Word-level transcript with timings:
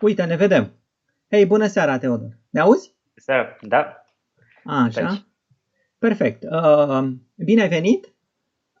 Uite, 0.00 0.24
ne 0.24 0.36
vedem. 0.36 0.72
Hei, 1.30 1.46
bună 1.46 1.66
seara, 1.66 1.98
Teodor. 1.98 2.38
Ne 2.50 2.60
auzi? 2.60 2.94
Seara, 3.14 3.56
da. 3.60 4.04
Așa. 4.64 5.06
Aici. 5.06 5.24
Perfect. 5.98 6.42
Uh, 6.42 7.12
bine 7.36 7.62
ai 7.62 7.68
venit. 7.68 8.14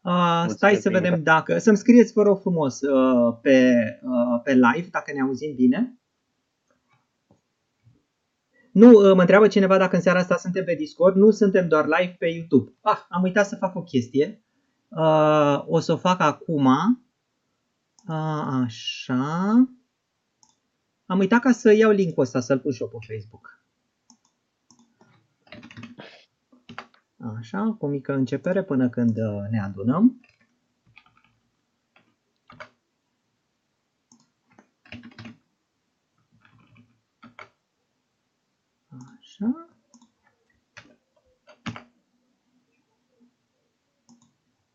Uh, 0.02 0.44
stai 0.46 0.74
să 0.74 0.90
vedem 0.90 1.22
dacă... 1.22 1.58
Să-mi 1.58 1.76
scrieți, 1.76 2.12
vă 2.12 2.22
rog 2.22 2.40
frumos, 2.40 2.80
uh, 2.80 3.38
pe, 3.42 3.74
uh, 4.02 4.40
pe 4.42 4.52
live, 4.52 4.88
dacă 4.90 5.12
ne 5.12 5.20
auzim 5.20 5.54
bine. 5.54 5.98
Nu, 8.72 8.88
uh, 8.90 9.14
mă 9.14 9.20
întreabă 9.20 9.48
cineva 9.48 9.78
dacă 9.78 9.96
în 9.96 10.02
seara 10.02 10.18
asta 10.18 10.36
suntem 10.36 10.64
pe 10.64 10.74
Discord. 10.74 11.16
Nu 11.16 11.30
suntem 11.30 11.68
doar 11.68 11.84
live 11.84 12.16
pe 12.18 12.26
YouTube. 12.26 12.72
Ah, 12.80 12.98
am 13.08 13.22
uitat 13.22 13.46
să 13.46 13.56
fac 13.56 13.76
o 13.76 13.82
chestie. 13.82 14.42
Uh, 14.88 15.62
o 15.66 15.78
să 15.78 15.92
o 15.92 15.96
fac 15.96 16.20
acum. 16.20 16.66
Uh, 18.08 18.62
așa. 18.64 19.68
Am 21.06 21.18
uitat 21.18 21.40
ca 21.40 21.52
să 21.52 21.72
iau 21.72 21.90
linkul 21.90 22.22
ăsta, 22.22 22.40
să-l 22.40 22.60
pun 22.60 22.72
și 22.72 22.82
eu 22.82 22.88
pe 22.88 23.14
Facebook. 23.14 23.64
Așa, 27.38 27.76
cu 27.78 27.84
o 27.86 27.88
mică 27.88 28.12
începere 28.12 28.64
până 28.64 28.88
când 28.88 29.16
uh, 29.16 29.48
ne 29.50 29.60
adunăm. 29.60 30.20
Așa. 39.18 39.68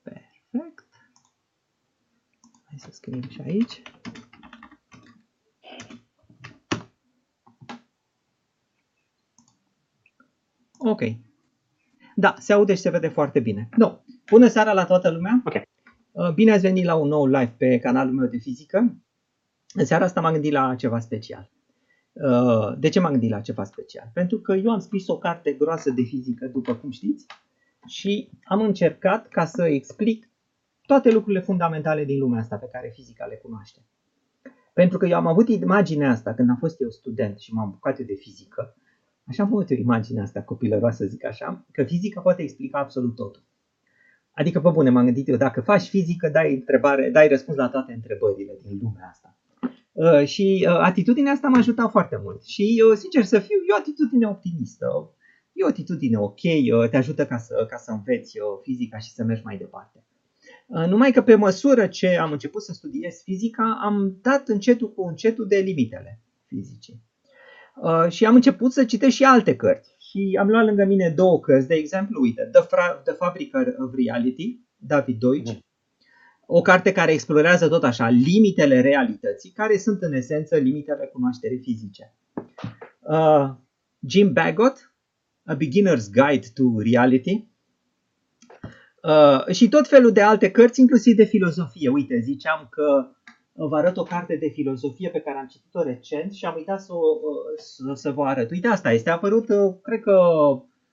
Perfect. 0.01 0.87
Hai 2.63 2.79
să 2.79 2.89
scriem 2.91 3.29
și 3.29 3.41
aici. 3.41 3.81
Ok. 10.89 11.01
Da, 12.15 12.35
se 12.39 12.53
aude 12.53 12.73
și 12.75 12.81
se 12.81 12.89
vede 12.89 13.07
foarte 13.07 13.39
bine. 13.39 13.69
No. 13.77 13.97
Bună 14.29 14.47
seara 14.47 14.73
la 14.73 14.85
toată 14.85 15.09
lumea. 15.09 15.41
Ok. 15.45 15.53
Uh, 16.11 16.33
Bine 16.33 16.51
ați 16.51 16.61
venit 16.61 16.85
la 16.85 16.95
un 16.95 17.07
nou 17.07 17.25
live 17.25 17.53
pe 17.57 17.79
canalul 17.79 18.13
meu 18.13 18.27
de 18.27 18.37
fizică. 18.37 18.95
În 19.73 19.85
seara 19.85 20.05
asta 20.05 20.21
m-am 20.21 20.31
gândit 20.33 20.51
la 20.51 20.75
ceva 20.75 20.99
special. 20.99 21.49
Uh, 22.13 22.77
De 22.77 22.89
ce 22.89 22.99
m-am 22.99 23.11
gândit 23.11 23.29
la 23.29 23.41
ceva 23.41 23.63
special? 23.63 24.09
Pentru 24.13 24.39
că 24.39 24.53
eu 24.53 24.71
am 24.71 24.79
scris 24.79 25.07
o 25.07 25.17
carte 25.17 25.53
groasă 25.53 25.89
de 25.91 26.01
fizică, 26.01 26.45
după 26.45 26.75
cum 26.75 26.91
știți, 26.91 27.25
și 27.87 28.29
am 28.43 28.61
încercat 28.61 29.27
ca 29.27 29.45
să 29.45 29.63
explic 29.65 30.29
toate 30.85 31.11
lucrurile 31.11 31.41
fundamentale 31.41 32.05
din 32.05 32.19
lumea 32.19 32.39
asta 32.39 32.55
pe 32.55 32.69
care 32.71 32.91
fizica 32.93 33.25
le 33.25 33.35
cunoaște. 33.35 33.79
Pentru 34.73 34.97
că 34.97 35.05
eu 35.05 35.17
am 35.17 35.27
avut 35.27 35.49
imaginea 35.49 36.09
asta 36.09 36.33
când 36.33 36.49
am 36.49 36.55
fost 36.55 36.81
eu 36.81 36.89
student 36.89 37.39
și 37.39 37.53
m-am 37.53 37.69
bucat 37.69 37.99
eu 37.99 38.05
de 38.05 38.13
fizică, 38.13 38.75
Așa 39.29 39.43
am 39.43 39.49
avut 39.49 39.71
eu 39.71 39.77
imaginea 39.77 40.23
asta 40.23 40.41
copilăroasă, 40.41 41.05
zic 41.05 41.25
așa, 41.25 41.65
că 41.71 41.83
fizica 41.83 42.21
poate 42.21 42.41
explica 42.41 42.79
absolut 42.79 43.15
totul. 43.15 43.43
Adică, 44.31 44.61
pe 44.61 44.69
bune, 44.69 44.89
m-am 44.89 45.05
gândit 45.05 45.27
eu, 45.27 45.35
dacă 45.35 45.61
faci 45.61 45.87
fizică, 45.87 46.29
dai, 46.29 46.53
întrebare, 46.53 47.09
dai 47.09 47.27
răspuns 47.27 47.57
la 47.57 47.69
toate 47.69 47.93
întrebările 47.93 48.57
din 48.63 48.79
lumea 48.81 49.07
asta. 49.09 49.37
Uh, 49.91 50.25
și 50.25 50.65
uh, 50.67 50.77
atitudinea 50.77 51.31
asta 51.31 51.47
m-a 51.47 51.57
ajutat 51.57 51.89
foarte 51.91 52.19
mult. 52.23 52.43
Și, 52.43 52.83
uh, 52.89 52.97
sincer 52.97 53.23
să 53.23 53.39
fiu, 53.39 53.55
e 53.55 53.73
o 53.73 53.79
atitudine 53.79 54.27
optimistă. 54.27 54.85
E 55.53 55.63
o 55.63 55.67
atitudine 55.67 56.17
ok, 56.17 56.41
uh, 56.43 56.89
te 56.89 56.97
ajută 56.97 57.25
ca 57.25 57.37
să, 57.37 57.65
ca 57.69 57.77
să 57.77 57.91
înveți 57.91 58.39
uh, 58.39 58.45
fizica 58.61 58.97
și 58.97 59.11
să 59.11 59.23
mergi 59.23 59.45
mai 59.45 59.57
departe. 59.57 60.03
Uh, 60.67 60.85
numai 60.87 61.11
că 61.11 61.21
pe 61.21 61.35
măsură 61.35 61.87
ce 61.87 62.17
am 62.17 62.31
început 62.31 62.63
să 62.63 62.73
studiez 62.73 63.21
fizica, 63.23 63.79
am 63.83 64.17
dat 64.21 64.47
încetul 64.47 64.93
cu 64.93 65.01
încetul 65.01 65.47
de 65.47 65.57
limitele 65.57 66.21
fizicii. 66.45 67.07
Uh, 67.81 68.09
și 68.09 68.25
am 68.25 68.35
început 68.35 68.71
să 68.73 68.85
citesc 68.85 69.15
și 69.15 69.23
alte 69.23 69.55
cărți. 69.55 69.95
Și 69.99 70.37
am 70.39 70.47
luat 70.47 70.65
lângă 70.65 70.85
mine 70.85 71.09
două 71.15 71.39
cărți, 71.39 71.67
de 71.67 71.75
exemplu, 71.75 72.21
uite, 72.21 72.49
The, 72.51 72.63
Fra- 72.63 73.01
The 73.03 73.13
Fabricator 73.13 73.75
of 73.79 73.93
Reality, 74.05 74.59
David 74.75 75.19
Deutsch, 75.19 75.51
Mhm. 75.51 75.65
o 76.47 76.61
carte 76.61 76.91
care 76.91 77.11
explorează 77.11 77.67
tot 77.67 77.83
așa 77.83 78.09
limitele 78.09 78.81
realității, 78.81 79.49
care 79.51 79.77
sunt 79.77 80.01
în 80.01 80.13
esență 80.13 80.55
limitele 80.57 81.09
cunoașterii 81.13 81.59
fizice. 81.59 82.15
Uh, 82.99 83.49
Jim 84.07 84.33
Bagot, 84.33 84.93
A 85.45 85.55
Beginner's 85.55 86.05
Guide 86.13 86.47
to 86.53 86.63
Reality, 86.91 87.47
uh, 89.03 89.53
și 89.53 89.69
tot 89.69 89.87
felul 89.87 90.11
de 90.11 90.21
alte 90.21 90.51
cărți, 90.51 90.79
inclusiv 90.79 91.15
de 91.15 91.23
filozofie. 91.23 91.89
Uite, 91.89 92.19
ziceam 92.19 92.67
că 92.69 93.07
vă 93.67 93.77
arăt 93.77 93.97
o 93.97 94.03
carte 94.03 94.35
de 94.35 94.47
filozofie 94.47 95.09
pe 95.09 95.19
care 95.19 95.37
am 95.37 95.47
citit-o 95.47 95.83
recent 95.83 96.33
și 96.33 96.45
am 96.45 96.53
uitat 96.57 96.81
să, 96.81 96.93
o, 96.93 96.99
să, 97.57 97.91
să 97.93 98.11
vă 98.11 98.23
arăt. 98.23 98.51
Uite, 98.51 98.67
asta 98.67 98.91
este 98.91 99.09
apărut, 99.09 99.45
cred 99.81 99.99
că 100.01 100.19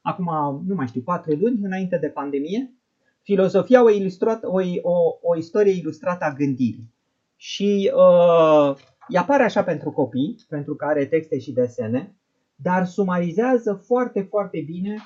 acum, 0.00 0.62
nu 0.66 0.75
mai 0.75 0.87
știu, 0.87 1.00
patru 1.00 1.34
luni 1.34 1.59
înainte 1.62 1.99
de 1.99 2.09
pandemie. 2.09 2.75
Filozofia, 3.22 3.84
o, 3.84 3.91
ilustrat, 3.91 4.44
o, 4.44 4.60
o, 4.82 5.19
o 5.22 5.37
istorie 5.37 5.72
ilustrată 5.72 6.25
a 6.25 6.32
gândirii. 6.32 6.94
Și 7.37 7.93
uh, 7.94 8.76
ea 9.09 9.21
apare 9.21 9.43
așa 9.43 9.62
pentru 9.62 9.91
copii, 9.91 10.37
pentru 10.49 10.75
că 10.75 10.84
are 10.84 11.06
texte 11.06 11.38
și 11.38 11.53
desene, 11.53 12.16
dar 12.55 12.87
sumarizează 12.87 13.82
foarte, 13.87 14.21
foarte 14.31 14.62
bine 14.66 14.97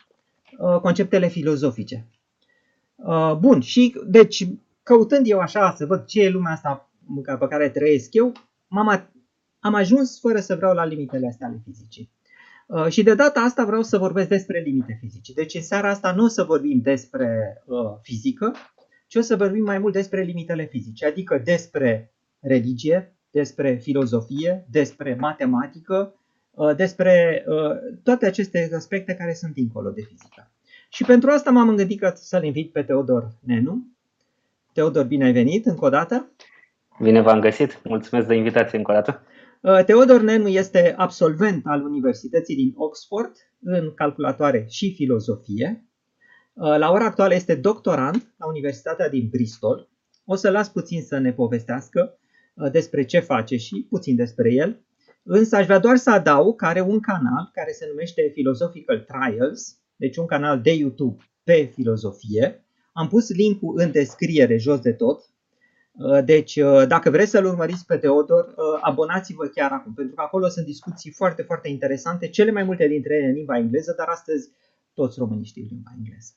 uh, 0.58 0.80
conceptele 0.80 1.26
filozofice. 1.26 2.06
Uh, 2.94 3.36
bun, 3.38 3.60
și 3.60 4.00
deci 4.06 4.48
căutând 4.82 5.26
eu 5.28 5.38
așa 5.38 5.74
să 5.76 5.86
văd 5.86 6.04
ce 6.04 6.22
e 6.22 6.30
lumea 6.30 6.52
asta 6.52 6.89
pe 7.38 7.46
care 7.48 7.68
trăiesc 7.68 8.14
eu, 8.14 8.32
m-am, 8.68 9.10
am 9.60 9.74
ajuns 9.74 10.20
fără 10.20 10.40
să 10.40 10.56
vreau 10.56 10.74
la 10.74 10.84
limitele 10.84 11.26
astea 11.26 11.46
ale 11.46 11.60
fizicii. 11.64 12.10
Uh, 12.66 12.88
și 12.88 13.02
de 13.02 13.14
data 13.14 13.40
asta 13.40 13.64
vreau 13.64 13.82
să 13.82 13.98
vorbesc 13.98 14.28
despre 14.28 14.60
limite 14.60 14.98
fizice. 15.00 15.32
Deci 15.32 15.54
în 15.54 15.62
seara 15.62 15.88
asta 15.88 16.12
nu 16.12 16.24
o 16.24 16.28
să 16.28 16.42
vorbim 16.42 16.80
despre 16.80 17.62
uh, 17.64 17.78
fizică, 18.02 18.54
ci 19.06 19.14
o 19.14 19.20
să 19.20 19.36
vorbim 19.36 19.64
mai 19.64 19.78
mult 19.78 19.92
despre 19.92 20.22
limitele 20.22 20.64
fizice, 20.64 21.06
adică 21.06 21.40
despre 21.44 22.12
religie, 22.40 23.14
despre 23.30 23.74
filozofie, 23.74 24.66
despre 24.70 25.14
matematică, 25.14 26.14
uh, 26.50 26.76
despre 26.76 27.44
uh, 27.46 27.96
toate 28.02 28.26
aceste 28.26 28.70
aspecte 28.74 29.14
care 29.14 29.34
sunt 29.34 29.52
dincolo 29.52 29.90
de 29.90 30.02
fizică. 30.02 30.50
Și 30.88 31.04
pentru 31.04 31.30
asta 31.30 31.50
m-am 31.50 31.76
gândit 31.76 32.00
că 32.00 32.12
să-l 32.14 32.44
invit 32.44 32.72
pe 32.72 32.82
Teodor 32.82 33.32
Nenu. 33.40 33.86
Teodor, 34.72 35.04
bine 35.04 35.24
ai 35.24 35.32
venit 35.32 35.66
încă 35.66 35.84
o 35.84 35.88
dată. 35.88 36.30
Bine 37.02 37.20
v-am 37.20 37.40
găsit. 37.40 37.80
Mulțumesc 37.84 38.26
de 38.26 38.34
invitație 38.34 38.78
încă 38.78 38.90
o 38.90 38.94
dată. 38.94 39.22
Uh, 39.60 39.84
Teodor 39.84 40.20
Nenu 40.20 40.48
este 40.48 40.94
absolvent 40.96 41.66
al 41.66 41.84
Universității 41.84 42.56
din 42.56 42.72
Oxford 42.76 43.32
în 43.60 43.94
calculatoare 43.94 44.66
și 44.68 44.94
filozofie. 44.94 45.86
Uh, 46.52 46.76
La 46.78 46.90
ora 46.90 47.04
actuală 47.04 47.34
este 47.34 47.54
doctorand 47.54 48.34
la 48.36 48.46
Universitatea 48.46 49.08
din 49.08 49.28
Bristol. 49.30 49.88
O 50.24 50.34
să 50.34 50.50
las 50.50 50.68
puțin 50.68 51.02
să 51.02 51.18
ne 51.18 51.32
povestească 51.32 52.18
uh, 52.54 52.70
despre 52.70 53.04
ce 53.04 53.18
face 53.18 53.56
și 53.56 53.86
puțin 53.88 54.16
despre 54.16 54.52
el. 54.52 54.84
Însă 55.22 55.56
aș 55.56 55.64
vrea 55.64 55.78
doar 55.78 55.96
să 55.96 56.10
adaug 56.10 56.56
că 56.56 56.64
are 56.66 56.80
un 56.80 57.00
canal 57.00 57.50
care 57.52 57.72
se 57.72 57.86
numește 57.88 58.30
Philosophical 58.32 59.06
Trials, 59.06 59.78
deci 59.96 60.16
un 60.16 60.26
canal 60.26 60.60
de 60.60 60.72
YouTube 60.72 61.22
pe 61.44 61.70
filozofie. 61.74 62.64
Am 62.92 63.08
pus 63.08 63.30
linkul 63.30 63.80
în 63.80 63.90
descriere 63.90 64.56
jos 64.56 64.80
de 64.80 64.92
tot, 64.92 65.30
deci, 66.24 66.58
dacă 66.88 67.10
vreți 67.10 67.30
să-l 67.30 67.44
urmăriți 67.44 67.86
pe 67.86 67.96
Teodor, 67.96 68.54
abonați-vă 68.80 69.46
chiar 69.46 69.72
acum, 69.72 69.92
pentru 69.94 70.14
că 70.14 70.22
acolo 70.22 70.48
sunt 70.48 70.66
discuții 70.66 71.10
foarte, 71.12 71.42
foarte 71.42 71.68
interesante, 71.68 72.28
cele 72.28 72.50
mai 72.50 72.62
multe 72.62 72.86
dintre 72.88 73.14
ele 73.14 73.26
în 73.26 73.32
limba 73.34 73.56
engleză, 73.56 73.94
dar 73.96 74.08
astăzi 74.08 74.50
toți 74.94 75.18
românii 75.18 75.44
știu 75.44 75.66
limba 75.68 75.90
engleză. 75.98 76.32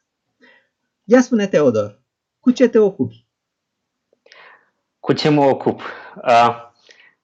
Ia 1.03 1.21
spune, 1.21 1.47
Teodor, 1.47 2.01
cu 2.39 2.51
ce 2.51 2.69
te 2.69 2.79
ocupi? 2.79 3.27
Cu 4.99 5.13
ce 5.13 5.29
mă 5.29 5.43
ocup? 5.45 5.81
Uh, 6.23 6.71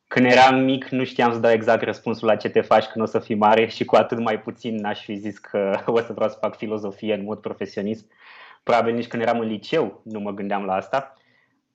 Când 0.08 0.26
eram 0.26 0.60
mic 0.64 0.88
nu 0.88 1.04
știam 1.04 1.32
să 1.34 1.40
dau 1.40 1.52
exact 1.52 1.84
răspunsul 1.84 2.28
la 2.28 2.36
ce 2.36 2.50
te 2.50 2.62
faci 2.62 2.86
când 2.86 3.06
o 3.06 3.08
să 3.08 3.20
fii 3.20 3.36
mare 3.36 3.68
și 3.68 3.86
cu 3.86 3.96
atât 3.96 4.20
mai 4.20 4.42
puțin 4.42 4.76
n-aș 4.76 5.04
fi 5.04 5.16
zis 5.16 5.38
că 5.38 5.80
o 5.86 6.00
să 6.00 6.14
vreau 6.14 6.30
să 6.30 6.38
fac 6.40 6.58
filozofie 6.58 7.14
în 7.14 7.24
mod 7.24 7.40
profesionist. 7.42 8.12
Probabil 8.64 8.94
nici 8.94 9.08
când 9.08 9.22
eram 9.22 9.40
în 9.40 9.48
liceu 9.48 10.02
nu 10.04 10.20
mă 10.20 10.32
gândeam 10.32 10.64
la 10.66 10.74
asta. 10.74 11.14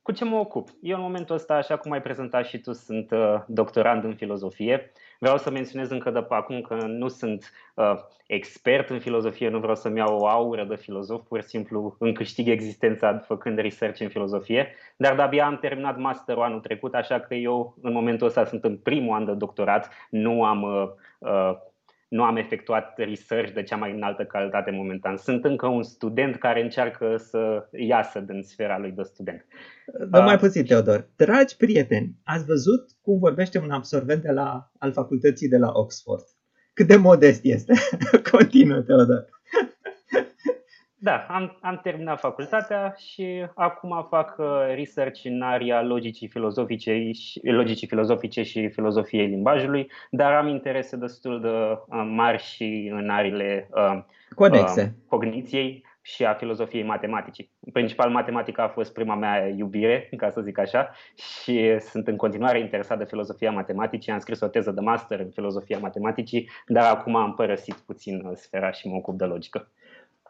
Cu 0.04 0.12
ce 0.12 0.24
mă 0.24 0.36
ocup? 0.36 0.68
Eu 0.80 0.96
în 0.96 1.02
momentul 1.02 1.34
ăsta, 1.34 1.54
așa 1.54 1.76
cum 1.76 1.92
ai 1.92 2.02
prezentat 2.02 2.46
și 2.46 2.58
tu, 2.58 2.72
sunt 2.72 3.10
uh, 3.10 3.40
doctorand 3.46 4.04
în 4.04 4.14
filozofie. 4.14 4.92
Vreau 5.18 5.38
să 5.38 5.50
menționez 5.50 5.90
încă 5.90 6.10
de 6.10 6.22
pe 6.22 6.34
acum 6.34 6.60
că 6.60 6.74
nu 6.74 7.08
sunt 7.08 7.52
uh, 7.74 7.94
expert 8.26 8.90
în 8.90 8.98
filozofie, 8.98 9.48
nu 9.48 9.58
vreau 9.58 9.74
să-mi 9.74 9.98
iau 9.98 10.18
o 10.18 10.26
aură 10.26 10.64
de 10.64 10.76
filozof, 10.76 11.22
pur 11.28 11.40
și 11.40 11.48
simplu 11.48 11.96
îmi 11.98 12.12
câștig 12.12 12.48
existența 12.48 13.18
făcând 13.18 13.58
research 13.58 14.00
în 14.00 14.08
filozofie, 14.08 14.74
dar 14.96 15.14
de-abia 15.14 15.46
am 15.46 15.58
terminat 15.58 15.98
masterul 15.98 16.42
anul 16.42 16.60
trecut, 16.60 16.94
așa 16.94 17.20
că 17.20 17.34
eu 17.34 17.76
în 17.82 17.92
momentul 17.92 18.26
ăsta 18.26 18.44
sunt 18.44 18.64
în 18.64 18.76
primul 18.76 19.14
an 19.14 19.24
de 19.24 19.32
doctorat, 19.32 19.90
nu 20.10 20.44
am, 20.44 20.62
uh, 20.62 20.88
uh, 21.18 21.56
nu 22.16 22.22
am 22.22 22.37
efectuat 22.37 22.99
research 22.99 23.52
de 23.52 23.62
cea 23.62 23.76
mai 23.76 23.93
înaltă 23.93 24.25
calitate 24.25 24.70
momentan. 24.70 25.16
Sunt 25.16 25.44
încă 25.44 25.66
un 25.66 25.82
student 25.82 26.37
care 26.37 26.62
încearcă 26.62 27.16
să 27.16 27.69
iasă 27.70 28.20
din 28.20 28.43
sfera 28.43 28.78
lui 28.78 28.90
de 28.90 29.02
student. 29.02 29.46
Dă 30.11 30.20
mai 30.20 30.38
puțin, 30.38 30.64
Teodor. 30.64 31.08
Dragi 31.16 31.56
prieteni, 31.56 32.16
ați 32.25 32.44
văzut 32.44 32.90
cum 33.02 33.19
vorbește 33.19 33.58
un 33.58 33.70
absolvent 33.70 34.22
de 34.22 34.31
la, 34.31 34.70
al 34.78 34.93
facultății 34.93 35.49
de 35.49 35.56
la 35.56 35.70
Oxford? 35.72 36.25
Cât 36.72 36.87
de 36.87 36.96
modest 36.96 37.40
este. 37.44 37.72
Continuă, 38.32 38.81
Teodor. 38.81 39.28
Da, 41.04 41.26
am, 41.28 41.58
am 41.60 41.80
terminat 41.82 42.18
facultatea 42.18 42.94
și 42.96 43.46
acum 43.54 44.06
fac 44.08 44.34
uh, 44.38 44.46
research 44.74 45.24
în 45.24 45.42
area 45.42 45.82
logicii 45.82 46.28
filozofice, 46.28 47.10
și, 47.12 47.40
logicii 47.42 47.86
filozofice 47.86 48.42
și 48.42 48.68
filozofiei 48.68 49.26
limbajului, 49.26 49.90
dar 50.10 50.32
am 50.32 50.48
interese 50.48 50.96
destul 50.96 51.40
de 51.40 51.48
uh, 51.48 52.06
mari 52.10 52.42
și 52.42 52.90
în 52.94 53.08
ariile 53.08 53.68
uh, 53.70 54.02
Conexe. 54.34 54.82
Uh, 54.82 55.08
cogniției 55.08 55.84
și 56.00 56.24
a 56.24 56.34
filozofiei 56.34 56.82
matematicii. 56.82 57.50
În 57.60 57.72
principal, 57.72 58.10
matematica 58.10 58.62
a 58.62 58.68
fost 58.68 58.92
prima 58.92 59.14
mea 59.14 59.48
iubire, 59.48 60.10
ca 60.16 60.30
să 60.30 60.40
zic 60.40 60.58
așa, 60.58 60.90
și 61.14 61.78
sunt 61.78 62.08
în 62.08 62.16
continuare 62.16 62.58
interesat 62.58 62.98
de 62.98 63.04
filozofia 63.04 63.50
matematicii. 63.50 64.12
Am 64.12 64.18
scris 64.18 64.40
o 64.40 64.46
teză 64.46 64.70
de 64.70 64.80
master 64.80 65.20
în 65.20 65.30
filozofia 65.30 65.78
matematicii, 65.78 66.50
dar 66.66 66.94
acum 66.94 67.16
am 67.16 67.34
părăsit 67.34 67.74
puțin 67.74 68.24
uh, 68.24 68.32
sfera 68.34 68.70
și 68.70 68.88
mă 68.88 68.96
ocup 68.96 69.18
de 69.18 69.24
logică. 69.24 69.68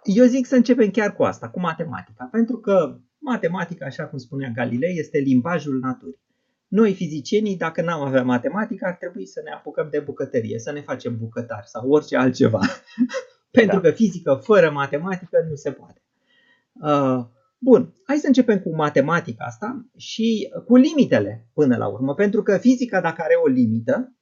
Eu 0.05 0.25
zic 0.25 0.47
să 0.47 0.55
începem 0.55 0.91
chiar 0.91 1.15
cu 1.15 1.23
asta, 1.23 1.49
cu 1.49 1.61
matematica, 1.61 2.29
pentru 2.31 2.57
că 2.57 2.99
matematica, 3.19 3.87
așa 3.87 4.07
cum 4.07 4.19
spunea 4.19 4.51
Galilei, 4.55 4.99
este 4.99 5.19
limbajul 5.19 5.79
naturii. 5.79 6.23
Noi, 6.69 6.95
fizicienii, 6.95 7.57
dacă 7.57 7.83
n-am 7.83 8.01
avea 8.01 8.23
matematică, 8.23 8.87
ar 8.87 8.95
trebui 8.95 9.27
să 9.27 9.41
ne 9.45 9.51
apucăm 9.51 9.89
de 9.91 9.99
bucătărie, 9.99 10.59
să 10.59 10.73
ne 10.73 10.81
facem 10.81 11.19
bucătari 11.19 11.67
sau 11.67 11.91
orice 11.91 12.17
altceva. 12.17 12.61
pentru 13.59 13.81
da. 13.81 13.89
că 13.89 13.91
fizică 13.91 14.35
fără 14.43 14.71
matematică 14.71 15.47
nu 15.49 15.55
se 15.55 15.71
poate. 15.71 16.03
Uh, 16.73 17.25
bun, 17.59 17.95
hai 18.07 18.17
să 18.17 18.27
începem 18.27 18.61
cu 18.61 18.75
matematica 18.75 19.45
asta 19.45 19.87
și 19.97 20.53
cu 20.67 20.77
limitele 20.77 21.49
până 21.53 21.77
la 21.77 21.87
urmă, 21.87 22.15
pentru 22.15 22.43
că 22.43 22.59
fizica, 22.59 23.01
dacă 23.01 23.23
are 23.23 23.35
o 23.45 23.47
limită, 23.47 24.17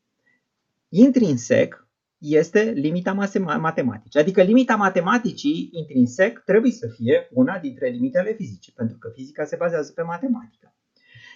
intrinsec 0.88 1.88
este 2.22 2.62
limita 2.62 3.12
matematică. 3.58 4.18
Adică 4.18 4.42
limita 4.42 4.76
matematicii 4.76 5.70
intrinsec 5.72 6.42
trebuie 6.44 6.72
să 6.72 6.88
fie 6.88 7.28
una 7.32 7.58
dintre 7.58 7.88
limitele 7.88 8.32
fizice, 8.32 8.72
pentru 8.72 8.98
că 8.98 9.10
fizica 9.14 9.44
se 9.44 9.56
bazează 9.56 9.92
pe 9.92 10.02
matematică. 10.02 10.74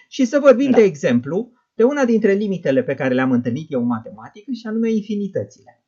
Și 0.07 0.25
să 0.25 0.39
vorbim, 0.39 0.71
da. 0.71 0.77
de 0.77 0.83
exemplu, 0.83 1.51
de 1.73 1.83
una 1.83 2.05
dintre 2.05 2.33
limitele 2.33 2.83
pe 2.83 2.95
care 2.95 3.13
le-am 3.13 3.31
întâlnit 3.31 3.71
eu 3.71 3.81
în 3.81 3.87
matematică 3.87 4.51
și 4.51 4.67
anume 4.67 4.91
infinitățile. 4.91 5.83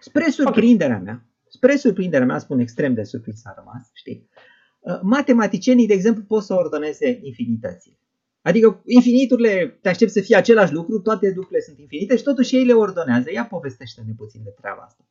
Spre 0.00 0.30
surprinderea 0.30 0.98
mea, 0.98 1.24
spre 1.48 1.76
surprinderea 1.76 2.26
mea, 2.26 2.38
spun 2.38 2.58
extrem 2.58 2.94
de 2.94 3.02
surprins 3.02 3.44
a 3.44 3.54
rămas, 3.56 3.90
știi, 3.92 4.28
uh, 4.80 5.00
matematicienii, 5.02 5.86
de 5.86 5.92
exemplu, 5.92 6.22
pot 6.22 6.42
să 6.42 6.54
ordoneze 6.54 7.20
infinitățile. 7.22 7.99
Adică 8.42 8.82
infiniturile, 8.84 9.78
te 9.82 9.88
aștept 9.88 10.10
să 10.10 10.20
fie 10.20 10.36
același 10.36 10.72
lucru, 10.72 11.00
toate 11.00 11.26
lucrurile 11.34 11.60
sunt 11.60 11.78
infinite 11.78 12.16
și 12.16 12.22
totuși 12.22 12.56
ei 12.56 12.64
le 12.64 12.72
ordonează. 12.72 13.30
Ia 13.32 13.44
povestește-ne 13.44 14.12
puțin 14.16 14.40
de 14.44 14.54
treaba 14.60 14.82
asta. 14.82 15.04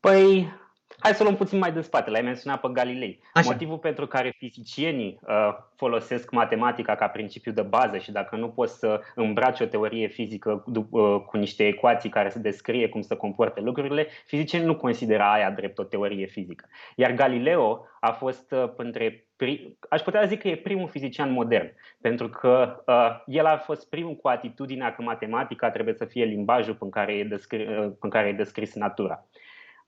Păi, 0.00 0.52
hai 0.98 1.14
să 1.14 1.22
luăm 1.22 1.36
puțin 1.36 1.58
mai 1.58 1.72
din 1.72 1.82
spate. 1.82 2.10
L-ai 2.10 2.22
menționat 2.22 2.60
pe 2.60 2.68
Galilei. 2.72 3.20
Așa. 3.32 3.50
Motivul 3.50 3.78
pentru 3.78 4.06
care 4.06 4.34
fizicienii 4.38 5.18
uh, 5.22 5.54
folosesc 5.76 6.30
matematica 6.30 6.94
ca 6.94 7.06
principiu 7.06 7.52
de 7.52 7.62
bază 7.62 7.98
și 7.98 8.12
dacă 8.12 8.36
nu 8.36 8.48
poți 8.48 8.78
să 8.78 9.00
îmbraci 9.14 9.60
o 9.60 9.66
teorie 9.66 10.06
fizică 10.06 10.64
uh, 10.90 11.20
cu 11.26 11.36
niște 11.36 11.66
ecuații 11.66 12.10
care 12.10 12.30
să 12.30 12.38
descrie 12.38 12.88
cum 12.88 13.00
să 13.00 13.16
comporte 13.16 13.60
lucrurile, 13.60 14.06
fizicienii 14.26 14.66
nu 14.66 14.76
consideră 14.76 15.22
aia 15.22 15.50
drept 15.50 15.78
o 15.78 15.84
teorie 15.84 16.26
fizică. 16.26 16.68
Iar 16.96 17.12
Galileo 17.12 17.86
a 18.00 18.10
fost 18.10 18.52
uh, 18.52 18.72
între 18.76 19.29
aș 19.88 20.00
putea 20.00 20.24
zic 20.24 20.40
că 20.40 20.48
e 20.48 20.56
primul 20.56 20.88
fizician 20.88 21.32
modern, 21.32 21.72
pentru 22.00 22.28
că 22.28 22.82
uh, 22.86 23.22
el 23.26 23.46
a 23.46 23.56
fost 23.56 23.88
primul 23.88 24.16
cu 24.16 24.28
atitudinea 24.28 24.94
că 24.94 25.02
matematica 25.02 25.70
trebuie 25.70 25.94
să 25.94 26.04
fie 26.04 26.24
limbajul 26.24 26.76
în 26.80 26.90
care 26.90 27.12
e, 27.12 27.24
descris, 27.24 27.68
uh, 27.68 27.92
în 28.00 28.10
care 28.10 28.28
e 28.28 28.32
descris 28.32 28.74
natura. 28.74 29.26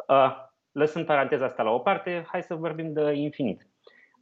Uh, 0.09 0.37
lăsând 0.73 1.07
paranteza 1.07 1.45
asta 1.45 1.63
la 1.63 1.71
o 1.71 1.79
parte, 1.79 2.25
hai 2.27 2.43
să 2.43 2.55
vorbim 2.55 2.93
de 2.93 3.13
infinit. 3.15 3.67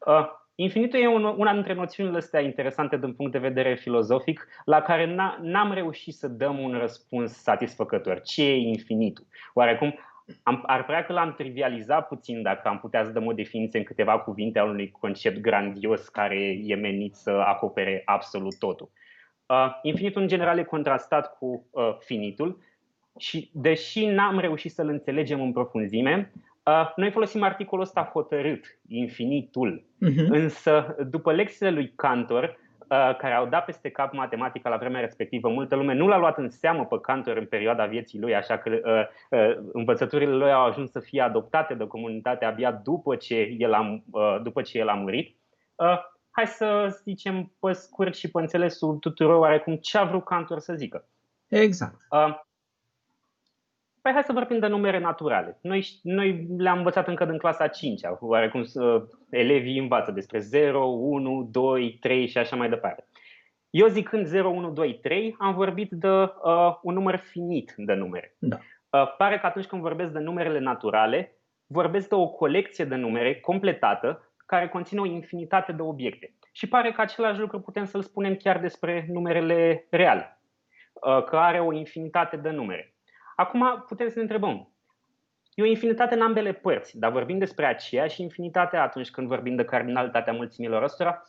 Uh, 0.07 0.27
infinitul 0.55 1.01
e 1.01 1.07
un, 1.07 1.25
una 1.25 1.53
dintre 1.53 1.75
noțiunile 1.75 2.17
astea 2.17 2.41
interesante 2.41 2.97
din 2.97 3.15
punct 3.15 3.33
de 3.33 3.39
vedere 3.39 3.75
filozofic, 3.75 4.47
la 4.65 4.81
care 4.81 5.15
n-am 5.41 5.73
reușit 5.73 6.15
să 6.15 6.29
dăm 6.29 6.59
un 6.59 6.79
răspuns 6.79 7.33
satisfăcător. 7.33 8.21
Ce 8.21 8.43
e 8.43 8.57
infinitul? 8.57 9.27
Oarecum, 9.55 9.99
am, 10.43 10.63
ar 10.67 10.85
părea 10.85 11.05
că 11.05 11.13
l-am 11.13 11.35
trivializat 11.35 12.09
puțin 12.09 12.43
dacă 12.43 12.69
am 12.69 12.79
putea 12.79 13.05
să 13.05 13.11
dăm 13.11 13.27
o 13.27 13.33
definiție 13.33 13.79
în 13.79 13.85
câteva 13.85 14.19
cuvinte 14.19 14.59
a 14.59 14.65
unui 14.65 14.91
concept 14.91 15.41
grandios 15.41 16.09
care 16.09 16.59
e 16.63 16.75
menit 16.75 17.15
să 17.15 17.31
acopere 17.31 18.03
absolut 18.05 18.59
totul. 18.59 18.91
Uh, 19.47 19.67
infinitul 19.83 20.23
în 20.23 20.29
general 20.29 20.59
e 20.59 20.63
contrastat 20.63 21.39
cu 21.39 21.67
uh, 21.71 21.97
finitul 21.99 22.59
și 23.19 23.51
deși 23.53 24.07
n-am 24.07 24.39
reușit 24.39 24.73
să-l 24.73 24.89
înțelegem 24.89 25.41
în 25.41 25.53
profunzime, 25.53 26.33
uh, 26.65 26.93
noi 26.97 27.11
folosim 27.11 27.43
articolul 27.43 27.85
ăsta 27.85 28.11
hotărât, 28.13 28.79
infinitul. 28.89 29.85
Uh-huh. 29.85 30.27
Însă, 30.29 30.97
după 31.11 31.33
lecțiile 31.33 31.71
lui 31.71 31.93
Cantor, 31.97 32.45
Uh, 32.45 32.70
care 32.91 33.35
au 33.35 33.47
dat 33.47 33.65
peste 33.65 33.91
cap 33.91 34.13
matematica 34.13 34.69
la 34.69 34.77
vremea 34.77 35.01
respectivă. 35.01 35.49
Multă 35.49 35.77
lume 35.77 35.95
nu 35.95 36.07
l-a 36.07 36.19
luat 36.19 36.39
în 36.39 36.51
seamă 36.51 36.87
pe 36.87 37.01
Cantor 37.01 37.37
în 37.37 37.47
perioada 37.47 37.87
vieții 37.87 38.21
lui, 38.21 38.35
așa 38.35 38.59
că 38.59 38.71
uh, 38.71 39.39
uh, 39.41 39.57
învățăturile 39.73 40.33
lui 40.33 40.53
au 40.53 40.65
ajuns 40.65 40.91
să 40.91 41.01
fie 41.01 41.21
adoptate 41.21 41.75
de 41.75 41.87
comunitate 41.87 42.45
abia 42.45 42.73
după 42.73 43.17
ce 43.17 43.35
el 43.59 43.73
a, 43.73 44.03
după 44.43 44.63
ce 44.63 44.79
el 44.79 44.89
a 44.89 44.95
murit. 44.95 45.37
Hai 46.31 46.47
să 46.47 46.99
zicem 47.03 47.53
pe 47.61 47.73
scurt 47.73 48.15
și 48.15 48.31
pe 48.31 48.41
înțelesul 48.41 48.97
tuturor 48.97 49.39
oarecum 49.39 49.77
ce 49.77 49.99
a 49.99 50.05
vrut 50.05 50.25
Cantor 50.25 50.59
să 50.59 50.75
zică. 50.75 51.09
Exact. 51.49 51.97
Păi 54.03 54.13
hai 54.13 54.23
să 54.23 54.33
vorbim 54.33 54.59
de 54.59 54.67
numere 54.67 54.99
naturale. 54.99 55.59
Noi, 55.63 55.87
noi 56.03 56.47
le-am 56.59 56.77
învățat 56.77 57.09
încă 57.09 57.25
din 57.25 57.39
clasa 57.39 57.67
5 57.67 58.01
oarecum 58.21 58.61
uh, 58.61 59.03
elevii 59.31 59.79
învață 59.79 60.11
despre 60.11 60.39
0, 60.39 60.85
1, 60.85 61.49
2, 61.51 61.97
3 62.01 62.27
și 62.27 62.39
așa 62.39 62.57
mai 62.57 62.69
departe. 62.69 63.05
Eu 63.71 63.87
zicând 63.87 64.27
0, 64.27 64.49
1, 64.49 64.71
2, 64.71 64.99
3, 65.03 65.35
am 65.39 65.55
vorbit 65.55 65.91
de 65.91 66.09
uh, 66.09 66.79
un 66.83 66.95
număr 66.95 67.17
finit 67.17 67.73
de 67.77 67.95
numere. 67.95 68.37
Da. 68.39 68.59
Uh, 68.91 69.17
pare 69.17 69.39
că 69.39 69.47
atunci 69.47 69.67
când 69.67 69.83
vorbesc 69.83 70.13
de 70.13 70.19
numerele 70.19 70.59
naturale, 70.59 71.35
vorbesc 71.67 72.09
de 72.09 72.15
o 72.15 72.29
colecție 72.29 72.85
de 72.85 72.95
numere 72.95 73.41
completată 73.41 74.33
care 74.47 74.69
conține 74.69 75.01
o 75.01 75.07
infinitate 75.07 75.73
de 75.73 75.83
obiecte. 75.83 76.35
Și 76.53 76.69
pare 76.69 76.93
că 76.93 77.01
același 77.01 77.41
lucru 77.41 77.61
putem 77.61 77.85
să-l 77.85 78.03
spunem 78.03 78.35
chiar 78.35 78.59
despre 78.61 79.07
numerele 79.09 79.87
reale, 79.91 80.41
uh, 80.93 81.25
că 81.25 81.37
are 81.37 81.61
o 81.61 81.73
infinitate 81.73 82.37
de 82.37 82.51
numere. 82.51 82.95
Acum 83.41 83.85
putem 83.87 84.09
să 84.09 84.13
ne 84.17 84.23
întrebăm. 84.23 84.75
E 85.55 85.63
o 85.63 85.67
infinitate 85.67 86.15
în 86.15 86.21
ambele 86.21 86.53
părți, 86.53 86.99
dar 86.99 87.13
vorbim 87.13 87.39
despre 87.39 87.67
aceeași 87.67 88.23
infinitate 88.23 88.77
atunci 88.77 89.11
când 89.11 89.27
vorbim 89.27 89.57
de 89.57 89.65
cardinalitatea 89.65 90.33
mulțimilor 90.33 90.83
ăstora? 90.83 91.23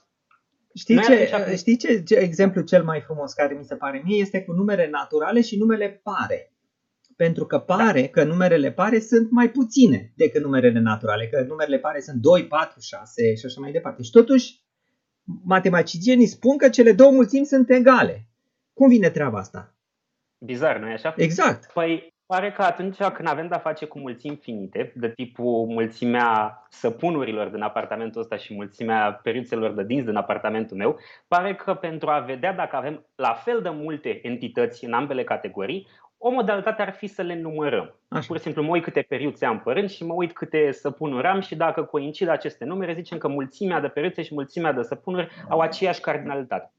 Știi, 0.75 1.01
ce, 1.01 1.30
atunci... 1.34 1.58
știi 1.58 1.77
ce, 1.77 2.03
ce 2.03 2.15
exemplu 2.15 2.62
cel 2.62 2.84
mai 2.84 3.01
frumos 3.01 3.34
care 3.34 3.53
mi 3.53 3.63
se 3.63 3.75
pare 3.75 4.01
mie 4.06 4.22
este 4.22 4.44
cu 4.44 4.51
numere 4.51 4.89
naturale 4.89 5.41
și 5.41 5.58
numele 5.58 6.01
pare. 6.03 6.53
Pentru 7.15 7.46
că 7.46 7.60
pare 7.60 8.01
da. 8.01 8.08
că 8.08 8.24
numerele 8.24 8.72
pare 8.72 9.00
sunt 9.00 9.32
mai 9.32 9.50
puține 9.50 10.13
decât 10.15 10.41
numerele 10.41 10.80
naturale, 10.80 11.27
că 11.27 11.46
numerele 11.48 11.80
pare 11.80 12.00
sunt 12.00 12.18
2, 12.22 12.48
4, 12.48 12.80
6 12.80 13.36
și 13.36 13.46
așa 13.46 13.62
mai 13.62 13.72
departe. 13.72 14.03
Și 14.03 14.12
totuși, 14.12 14.63
matematicienii 15.44 16.27
spun 16.27 16.58
că 16.58 16.70
cele 16.70 16.91
două 16.91 17.12
mulțimi 17.12 17.46
sunt 17.46 17.70
egale. 17.70 18.27
Cum 18.74 18.88
vine 18.88 19.10
treaba 19.10 19.39
asta? 19.39 19.71
Bizar, 20.43 20.77
nu-i 20.77 20.91
așa? 20.91 21.13
Exact. 21.17 21.71
Păi 21.74 22.13
pare 22.25 22.51
că 22.51 22.62
atunci 22.62 22.98
când 22.98 23.27
avem 23.27 23.48
de-a 23.48 23.57
face 23.57 23.86
cu 23.86 24.00
mulțimi 24.00 24.36
finite, 24.36 24.91
de 24.95 25.10
tipul 25.10 25.65
mulțimea 25.67 26.63
săpunurilor 26.69 27.48
din 27.48 27.62
apartamentul 27.62 28.21
ăsta 28.21 28.36
și 28.36 28.53
mulțimea 28.53 29.19
periuțelor 29.24 29.74
de 29.74 29.83
dinți 29.83 30.05
din 30.05 30.15
apartamentul 30.15 30.77
meu, 30.77 31.00
pare 31.27 31.55
că 31.55 31.74
pentru 31.74 32.10
a 32.10 32.19
vedea 32.19 32.53
dacă 32.53 32.75
avem 32.75 33.05
la 33.15 33.33
fel 33.33 33.62
de 33.62 33.69
multe 33.69 34.19
entități 34.21 34.86
în 34.86 34.93
ambele 34.93 35.24
categorii, 35.24 35.88
o 36.17 36.29
modalitate 36.29 36.81
ar 36.81 36.91
fi 36.91 37.07
să 37.07 37.21
le 37.21 37.36
numărăm. 37.36 37.95
Așa. 38.07 38.27
Pur 38.27 38.38
și 38.38 38.43
simplu 38.43 38.63
mă 38.63 38.71
uit 38.71 38.83
câte 38.83 39.05
periuțe 39.07 39.45
am 39.45 39.60
pe 39.60 39.71
rând 39.71 39.89
și 39.89 40.05
mă 40.05 40.13
uit 40.13 40.33
câte 40.33 40.71
săpunuri 40.71 41.27
am 41.27 41.39
și 41.39 41.55
dacă 41.55 41.83
coincid 41.83 42.27
aceste 42.27 42.65
numere, 42.65 42.93
zicem 42.93 43.17
că 43.17 43.27
mulțimea 43.27 43.79
de 43.79 43.88
periuțe 43.88 44.21
și 44.21 44.33
mulțimea 44.33 44.71
de 44.71 44.81
săpunuri 44.81 45.29
au 45.50 45.60
aceeași 45.60 46.01
cardinalitate. 46.01 46.74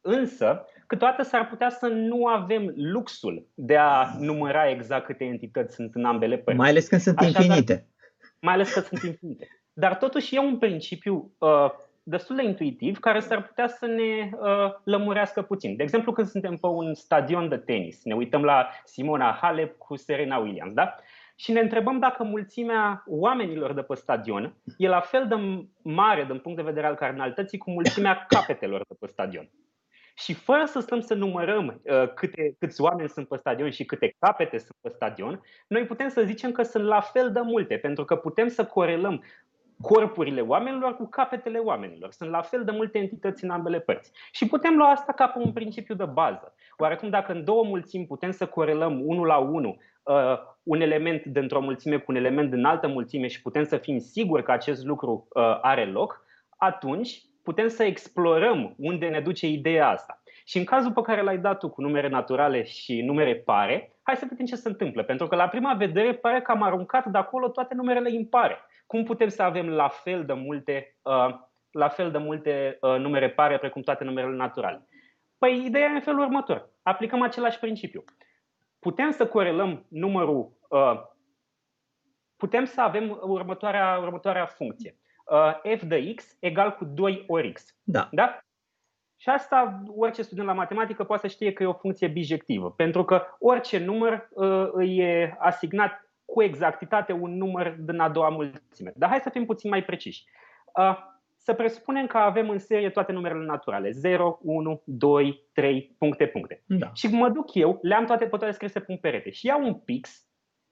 Însă, 0.00 0.66
câteodată 0.88 1.22
s-ar 1.22 1.48
putea 1.48 1.68
să 1.68 1.86
nu 1.86 2.26
avem 2.26 2.72
luxul 2.76 3.46
de 3.54 3.76
a 3.76 4.06
număra 4.18 4.70
exact 4.70 5.04
câte 5.04 5.24
entități 5.24 5.74
sunt 5.74 5.94
în 5.94 6.04
ambele 6.04 6.36
părți. 6.36 6.60
Mai 6.60 6.68
ales 6.68 6.88
când 6.88 7.00
sunt 7.00 7.18
Așadar, 7.18 7.42
infinite. 7.42 7.86
Mai 8.40 8.54
ales 8.54 8.72
că 8.72 8.80
sunt 8.80 9.02
infinite. 9.02 9.48
Dar 9.72 9.96
totuși 9.96 10.34
e 10.34 10.38
un 10.38 10.58
principiu 10.58 11.32
uh, 11.38 11.70
destul 12.02 12.36
de 12.36 12.42
intuitiv 12.42 12.98
care 12.98 13.20
s-ar 13.20 13.46
putea 13.46 13.66
să 13.66 13.86
ne 13.86 14.30
uh, 14.32 14.74
lămurească 14.84 15.42
puțin. 15.42 15.76
De 15.76 15.82
exemplu, 15.82 16.12
când 16.12 16.26
suntem 16.26 16.56
pe 16.56 16.66
un 16.66 16.94
stadion 16.94 17.48
de 17.48 17.56
tenis, 17.56 18.04
ne 18.04 18.14
uităm 18.14 18.42
la 18.42 18.68
Simona 18.84 19.38
Halep 19.40 19.78
cu 19.78 19.96
Serena 19.96 20.38
Williams, 20.38 20.72
da? 20.72 20.94
Și 21.36 21.52
ne 21.52 21.60
întrebăm 21.60 21.98
dacă 21.98 22.22
mulțimea 22.22 23.04
oamenilor 23.06 23.72
de 23.72 23.82
pe 23.82 23.94
stadion 23.94 24.54
e 24.76 24.88
la 24.88 25.00
fel 25.00 25.26
de 25.28 25.66
mare 25.82 26.24
din 26.24 26.38
punct 26.38 26.56
de 26.56 26.64
vedere 26.64 26.86
al 26.86 26.94
cardinalității 26.94 27.58
cu 27.58 27.70
mulțimea 27.70 28.26
capetelor 28.28 28.84
de 28.88 28.96
pe 29.00 29.06
stadion. 29.06 29.50
Și 30.18 30.34
fără 30.34 30.64
să 30.64 30.80
stăm 30.80 31.00
să 31.00 31.14
numărăm 31.14 31.80
uh, 31.82 32.12
câte, 32.14 32.56
câți 32.58 32.80
oameni 32.80 33.08
sunt 33.08 33.28
pe 33.28 33.36
stadion 33.36 33.70
și 33.70 33.84
câte 33.84 34.16
capete 34.18 34.58
sunt 34.58 34.76
pe 34.80 34.88
stadion, 34.94 35.40
noi 35.68 35.86
putem 35.86 36.08
să 36.08 36.22
zicem 36.22 36.52
că 36.52 36.62
sunt 36.62 36.84
la 36.84 37.00
fel 37.00 37.32
de 37.32 37.40
multe, 37.40 37.76
pentru 37.76 38.04
că 38.04 38.16
putem 38.16 38.48
să 38.48 38.64
corelăm 38.64 39.22
corpurile 39.80 40.40
oamenilor 40.40 40.96
cu 40.96 41.06
capetele 41.06 41.58
oamenilor. 41.58 42.12
Sunt 42.12 42.30
la 42.30 42.42
fel 42.42 42.64
de 42.64 42.70
multe 42.70 42.98
entități 42.98 43.44
în 43.44 43.50
ambele 43.50 43.80
părți. 43.80 44.12
Și 44.32 44.46
putem 44.46 44.76
lua 44.76 44.88
asta 44.88 45.12
ca 45.12 45.26
pe 45.26 45.38
un 45.38 45.52
principiu 45.52 45.94
de 45.94 46.04
bază. 46.04 46.54
Oarecum 46.76 47.10
dacă 47.10 47.32
în 47.32 47.44
două 47.44 47.64
mulțimi 47.64 48.06
putem 48.06 48.30
să 48.30 48.46
corelăm 48.46 49.00
unul 49.06 49.26
la 49.26 49.36
unul 49.36 49.76
uh, 50.02 50.38
un 50.62 50.80
element 50.80 51.24
dintr-o 51.24 51.60
mulțime 51.60 51.96
cu 51.96 52.04
un 52.08 52.16
element 52.16 52.50
din 52.50 52.64
altă 52.64 52.88
mulțime 52.88 53.26
și 53.26 53.42
putem 53.42 53.64
să 53.64 53.76
fim 53.76 53.98
siguri 53.98 54.42
că 54.42 54.52
acest 54.52 54.84
lucru 54.84 55.28
uh, 55.30 55.58
are 55.60 55.84
loc, 55.86 56.24
atunci 56.56 57.22
putem 57.42 57.68
să 57.68 57.82
explorăm 57.82 58.74
unde 58.78 59.08
ne 59.08 59.20
duce 59.20 59.46
ideea 59.46 59.88
asta. 59.88 60.22
Și 60.44 60.58
în 60.58 60.64
cazul 60.64 60.92
pe 60.92 61.00
care 61.00 61.22
l-ai 61.22 61.38
dat 61.38 61.58
tu 61.58 61.68
cu 61.68 61.80
numere 61.80 62.08
naturale 62.08 62.62
și 62.62 63.02
numere 63.02 63.36
pare, 63.36 63.92
hai 64.02 64.16
să 64.16 64.26
vedem 64.28 64.46
ce 64.46 64.56
se 64.56 64.68
întâmplă. 64.68 65.02
Pentru 65.02 65.26
că 65.26 65.36
la 65.36 65.48
prima 65.48 65.74
vedere 65.74 66.14
pare 66.14 66.42
că 66.42 66.50
am 66.50 66.62
aruncat 66.62 67.06
de 67.06 67.18
acolo 67.18 67.48
toate 67.48 67.74
numerele 67.74 68.12
impare. 68.12 68.56
Cum 68.86 69.04
putem 69.04 69.28
să 69.28 69.42
avem 69.42 69.68
la 69.68 69.88
fel 69.88 70.24
de 70.24 70.32
multe, 70.32 70.96
uh, 71.02 71.34
la 71.70 71.88
fel 71.88 72.10
de 72.10 72.18
multe 72.18 72.78
uh, 72.80 72.96
numere 72.98 73.30
pare 73.30 73.58
precum 73.58 73.82
toate 73.82 74.04
numerele 74.04 74.36
naturale? 74.36 74.86
Păi 75.38 75.64
ideea 75.64 75.90
e 75.90 75.94
în 75.94 76.00
felul 76.00 76.20
următor. 76.20 76.70
Aplicăm 76.82 77.22
același 77.22 77.58
principiu. 77.58 78.04
Putem 78.78 79.10
să 79.10 79.26
corelăm 79.26 79.86
numărul, 79.88 80.52
uh, 80.68 81.00
putem 82.36 82.64
să 82.64 82.80
avem 82.80 83.18
următoarea, 83.22 83.98
următoarea 84.02 84.46
funcție. 84.46 84.98
Uh, 85.30 85.76
f 85.76 85.82
de 85.82 86.14
x 86.14 86.36
egal 86.40 86.74
cu 86.74 86.84
2 86.84 87.24
ori 87.26 87.52
x. 87.52 87.76
Da. 87.82 88.08
da? 88.12 88.42
Și 89.16 89.28
asta 89.28 89.82
orice 89.96 90.22
student 90.22 90.46
la 90.46 90.52
matematică 90.52 91.04
poate 91.04 91.28
să 91.28 91.34
știe 91.34 91.52
că 91.52 91.62
e 91.62 91.66
o 91.66 91.72
funcție 91.72 92.08
bijectivă, 92.08 92.70
pentru 92.70 93.04
că 93.04 93.22
orice 93.38 93.78
număr 93.78 94.28
uh, 94.30 94.68
îi 94.72 94.98
e 94.98 95.36
asignat 95.38 96.10
cu 96.24 96.42
exactitate 96.42 97.12
un 97.12 97.36
număr 97.36 97.76
din 97.78 97.98
a 97.98 98.08
doua 98.08 98.28
mulțime. 98.28 98.92
Dar 98.96 99.08
hai 99.08 99.20
să 99.20 99.30
fim 99.30 99.44
puțin 99.44 99.70
mai 99.70 99.84
preciși. 99.84 100.24
Uh, 100.78 100.98
să 101.36 101.54
presupunem 101.54 102.06
că 102.06 102.16
avem 102.16 102.50
în 102.50 102.58
serie 102.58 102.90
toate 102.90 103.12
numerele 103.12 103.44
naturale. 103.44 103.90
0, 103.90 104.38
1, 104.42 104.82
2, 104.84 105.48
3, 105.52 105.94
puncte, 105.98 106.26
puncte. 106.26 106.62
Da. 106.66 106.90
Și 106.94 107.08
mă 107.08 107.28
duc 107.28 107.54
eu, 107.54 107.78
le-am 107.82 108.04
toate 108.04 108.24
pe 108.24 108.36
toate 108.36 108.50
scrise 108.50 108.80
pe 108.80 108.92
un 108.92 108.96
perete 108.96 109.30
și 109.30 109.46
iau 109.46 109.64
un 109.64 109.74
pix 109.74 110.26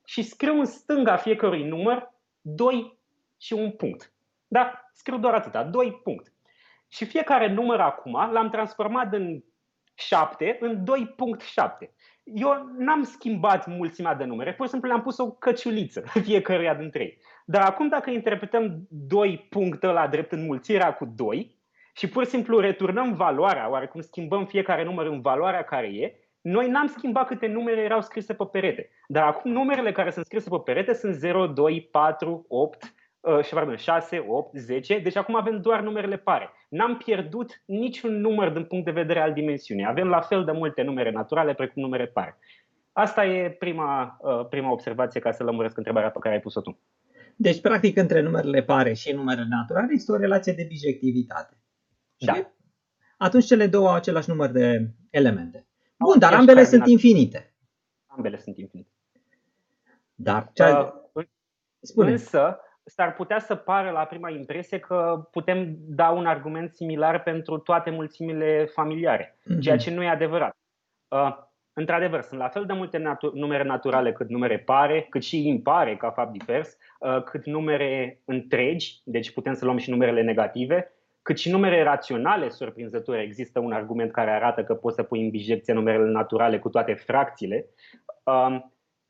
și 0.05 0.23
scriu 0.23 0.59
în 0.59 0.65
stânga 0.65 1.17
fiecărui 1.17 1.69
număr 1.69 2.15
2 2.41 2.99
și 3.37 3.53
un 3.53 3.71
punct. 3.71 4.16
Da? 4.49 4.91
Scriu 4.93 5.19
doar 5.19 5.35
atâta, 5.35 5.65
2 5.65 5.93
punct. 5.93 6.33
Și 6.89 7.05
fiecare 7.05 7.53
număr 7.53 7.81
acum 7.81 8.13
l-am 8.33 8.51
transformat 8.51 9.11
din 9.11 9.45
7 9.95 10.57
în 10.61 10.85
2.7 10.85 11.91
eu 12.35 12.67
n-am 12.79 13.03
schimbat 13.03 13.67
mulțimea 13.67 14.15
de 14.15 14.25
numere, 14.25 14.55
pur 14.55 14.65
și 14.65 14.71
simplu 14.71 14.89
le-am 14.89 15.03
pus 15.03 15.19
o 15.19 15.31
căciuliță 15.31 16.05
fiecăruia 16.25 16.75
dintre 16.75 17.03
ei. 17.03 17.19
Dar 17.45 17.63
acum 17.63 17.89
dacă 17.89 18.11
interpretăm 18.11 18.87
2 18.89 19.47
puncte 19.51 19.87
la 19.87 20.07
drept 20.07 20.33
înmulțirea 20.33 20.95
cu 20.95 21.05
2 21.05 21.59
și 21.95 22.09
pur 22.09 22.25
și 22.25 22.31
simplu 22.31 22.59
returnăm 22.59 23.15
valoarea, 23.15 23.71
oarecum 23.71 24.01
schimbăm 24.01 24.47
fiecare 24.47 24.85
număr 24.85 25.07
în 25.07 25.21
valoarea 25.21 25.63
care 25.65 25.87
e, 25.87 26.15
noi 26.41 26.69
n-am 26.69 26.87
schimbat 26.87 27.27
câte 27.27 27.47
numere 27.47 27.81
erau 27.81 28.01
scrise 28.01 28.35
pe 28.35 28.45
perete. 28.45 28.91
Dar 29.09 29.23
acum 29.23 29.51
numerele 29.51 29.93
care 29.93 30.11
sunt 30.11 30.25
scrise 30.25 30.49
pe 30.49 30.61
perete 30.65 30.95
sunt 30.95 31.15
0, 31.15 31.47
2, 31.47 31.89
4, 31.91 32.45
8, 32.49 32.83
Uh, 32.85 33.06
și 33.43 33.55
pardon, 33.55 33.77
6, 33.77 34.25
8, 34.29 34.57
10. 34.57 34.99
Deci 34.99 35.17
acum 35.17 35.37
avem 35.37 35.61
doar 35.61 35.81
numerele 35.81 36.17
pare. 36.17 36.51
N-am 36.69 36.97
pierdut 36.97 37.63
niciun 37.65 38.21
număr 38.21 38.51
din 38.51 38.65
punct 38.65 38.85
de 38.85 38.91
vedere 38.91 39.21
al 39.21 39.33
dimensiunii. 39.33 39.87
Avem 39.87 40.09
la 40.09 40.21
fel 40.21 40.45
de 40.45 40.53
multe 40.53 40.83
numere 40.83 41.11
naturale 41.11 41.55
precum 41.55 41.83
numere 41.83 42.07
pare. 42.07 42.39
Asta 42.93 43.27
e 43.27 43.51
prima, 43.51 44.17
uh, 44.21 44.47
prima 44.49 44.73
observație 44.73 45.21
ca 45.21 45.33
să 45.33 45.45
lămuresc 45.45 45.77
întrebarea 45.77 46.11
pe 46.11 46.19
care 46.19 46.35
ai 46.35 46.41
pus-o 46.41 46.61
tu. 46.61 46.79
Deci, 47.37 47.61
practic, 47.61 47.97
între 47.97 48.21
numerele 48.21 48.63
pare 48.63 48.93
și 48.93 49.13
numerele 49.13 49.47
naturale 49.51 49.93
este 49.93 50.13
o 50.13 50.17
relație 50.17 50.53
de 50.53 50.65
bijectivitate. 50.69 51.59
Da. 52.19 52.33
Și 52.33 52.47
atunci 53.17 53.45
cele 53.45 53.67
două 53.67 53.89
au 53.89 53.95
același 53.95 54.29
număr 54.29 54.51
de 54.51 54.91
elemente. 55.11 55.67
Bun, 55.99 56.19
dar 56.19 56.35
ambele 56.35 56.65
sunt 56.65 56.87
infinite. 56.87 57.55
Ambele 58.07 58.39
sunt 58.39 58.57
infinite. 58.57 58.91
Dar, 60.15 60.51
cea... 60.53 61.01
uh, 61.13 61.25
spune. 61.81 62.11
Însă, 62.11 62.61
s-ar 62.87 63.15
putea 63.15 63.39
să 63.39 63.55
pară 63.55 63.91
la 63.91 64.05
prima 64.05 64.31
impresie 64.31 64.79
că 64.79 65.29
putem 65.31 65.77
da 65.79 66.11
un 66.11 66.27
argument 66.27 66.73
similar 66.75 67.23
pentru 67.23 67.59
toate 67.59 67.91
mulțimile 67.91 68.65
familiare, 68.65 69.39
mm-hmm. 69.39 69.61
ceea 69.61 69.77
ce 69.77 69.95
nu 69.95 70.03
e 70.03 70.09
adevărat. 70.09 70.57
Uh, 71.09 71.37
într-adevăr, 71.73 72.23
sunt 72.23 72.41
la 72.41 72.49
fel 72.49 72.65
de 72.65 72.73
multe 72.73 72.99
natu- 72.99 73.33
numere 73.35 73.63
naturale 73.63 74.13
cât 74.13 74.29
numere 74.29 74.59
pare, 74.59 75.07
cât 75.11 75.23
și 75.23 75.49
impare 75.49 75.97
ca 75.97 76.11
fapt 76.11 76.33
divers, 76.33 76.77
uh, 76.99 77.23
cât 77.23 77.47
numere 77.47 78.21
întregi, 78.25 79.01
deci 79.05 79.33
putem 79.33 79.55
să 79.55 79.65
luăm 79.65 79.77
și 79.77 79.91
numerele 79.91 80.23
negative, 80.23 80.91
cât 81.23 81.39
și 81.39 81.51
numere 81.51 81.83
raționale, 81.83 82.49
surprinzător, 82.49 83.17
există 83.17 83.61
un 83.61 83.73
argument 83.73 84.13
care 84.13 84.31
arată 84.31 84.65
că 84.65 84.75
poți 84.75 84.97
să 84.97 85.03
pui 85.03 85.23
în 85.23 85.31
bijecție 85.31 85.73
numerele 85.73 86.11
naturale 86.11 86.59
cu 86.59 86.69
toate 86.69 86.95
fracțiile, 86.95 87.67
uh, 88.25 88.61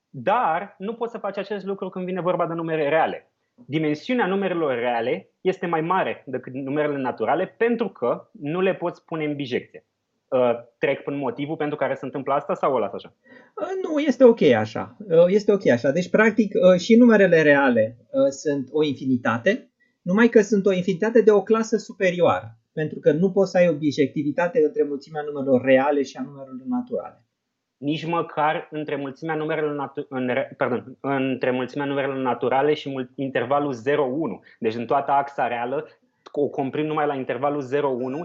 dar 0.08 0.74
nu 0.78 0.94
poți 0.94 1.12
să 1.12 1.18
faci 1.18 1.38
acest 1.38 1.64
lucru 1.64 1.88
când 1.88 2.04
vine 2.04 2.20
vorba 2.20 2.46
de 2.46 2.54
numere 2.54 2.88
reale 2.88 3.30
dimensiunea 3.64 4.26
numerelor 4.26 4.74
reale 4.74 5.30
este 5.40 5.66
mai 5.66 5.80
mare 5.80 6.22
decât 6.26 6.52
numerele 6.52 6.98
naturale 6.98 7.46
pentru 7.46 7.88
că 7.88 8.28
nu 8.32 8.60
le 8.60 8.74
poți 8.74 9.04
pune 9.04 9.24
în 9.24 9.34
bijecție. 9.34 9.86
Uh, 10.28 10.50
trec 10.78 11.02
prin 11.02 11.18
motivul 11.18 11.56
pentru 11.56 11.76
care 11.76 11.94
se 11.94 12.04
întâmplă 12.04 12.32
asta 12.32 12.54
sau 12.54 12.74
o 12.74 12.78
las 12.78 12.92
așa? 12.92 13.14
Uh, 13.16 13.68
nu, 13.82 13.98
este 13.98 14.24
ok 14.24 14.42
așa. 14.42 14.96
Uh, 14.98 15.24
este 15.26 15.52
ok 15.52 15.68
așa. 15.68 15.90
Deci, 15.90 16.10
practic, 16.10 16.52
și 16.78 16.96
numerele 16.96 17.42
reale 17.42 17.96
sunt 18.28 18.68
o 18.72 18.84
infinitate, 18.84 19.70
numai 20.02 20.28
că 20.28 20.40
sunt 20.40 20.66
o 20.66 20.72
infinitate 20.72 21.22
de 21.22 21.30
o 21.30 21.42
clasă 21.42 21.76
superioară. 21.76 22.58
Pentru 22.72 22.98
că 22.98 23.12
nu 23.12 23.30
poți 23.30 23.50
să 23.50 23.56
ai 23.56 23.68
o 23.68 23.76
bijectivitate 23.76 24.64
între 24.64 24.82
mulțimea 24.82 25.22
numerelor 25.22 25.62
reale 25.62 26.02
și 26.02 26.16
a 26.16 26.22
numerelor 26.22 26.66
naturale 26.68 27.25
nici 27.76 28.06
măcar 28.06 28.68
între 28.70 28.96
mulțimea 28.96 29.34
numerelor, 29.34 29.74
natu- 29.74 30.06
în, 30.08 30.30
pardon, 30.56 30.96
între 31.00 31.50
mulțimea 31.50 31.86
numerelor 31.86 32.16
naturale 32.16 32.74
și 32.74 32.90
mult, 32.90 33.10
intervalul 33.14 33.74
0-1. 33.74 33.78
Deci 34.58 34.74
în 34.74 34.86
toată 34.86 35.10
axa 35.10 35.46
reală 35.46 35.86
o 36.32 36.48
comprim 36.48 36.86
numai 36.86 37.06
la 37.06 37.14
intervalul 37.14 37.68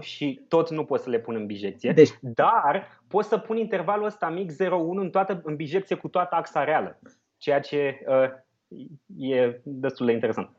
și 0.00 0.40
tot 0.48 0.70
nu 0.70 0.84
pot 0.84 1.00
să 1.00 1.10
le 1.10 1.18
pun 1.18 1.34
în 1.34 1.46
bijecție. 1.46 1.92
Deci... 1.92 2.10
Dar 2.20 3.02
pot 3.08 3.24
să 3.24 3.38
pun 3.38 3.56
intervalul 3.56 4.04
ăsta 4.04 4.28
mic 4.28 4.52
0-1 4.52 4.56
în, 4.94 5.10
toată, 5.10 5.40
în 5.44 5.56
bijecție 5.56 5.96
cu 5.96 6.08
toată 6.08 6.34
axa 6.34 6.64
reală. 6.64 7.00
Ceea 7.36 7.60
ce 7.60 7.98
uh, 8.06 8.78
e 9.18 9.60
destul 9.64 10.06
de 10.06 10.12
interesant. 10.12 10.50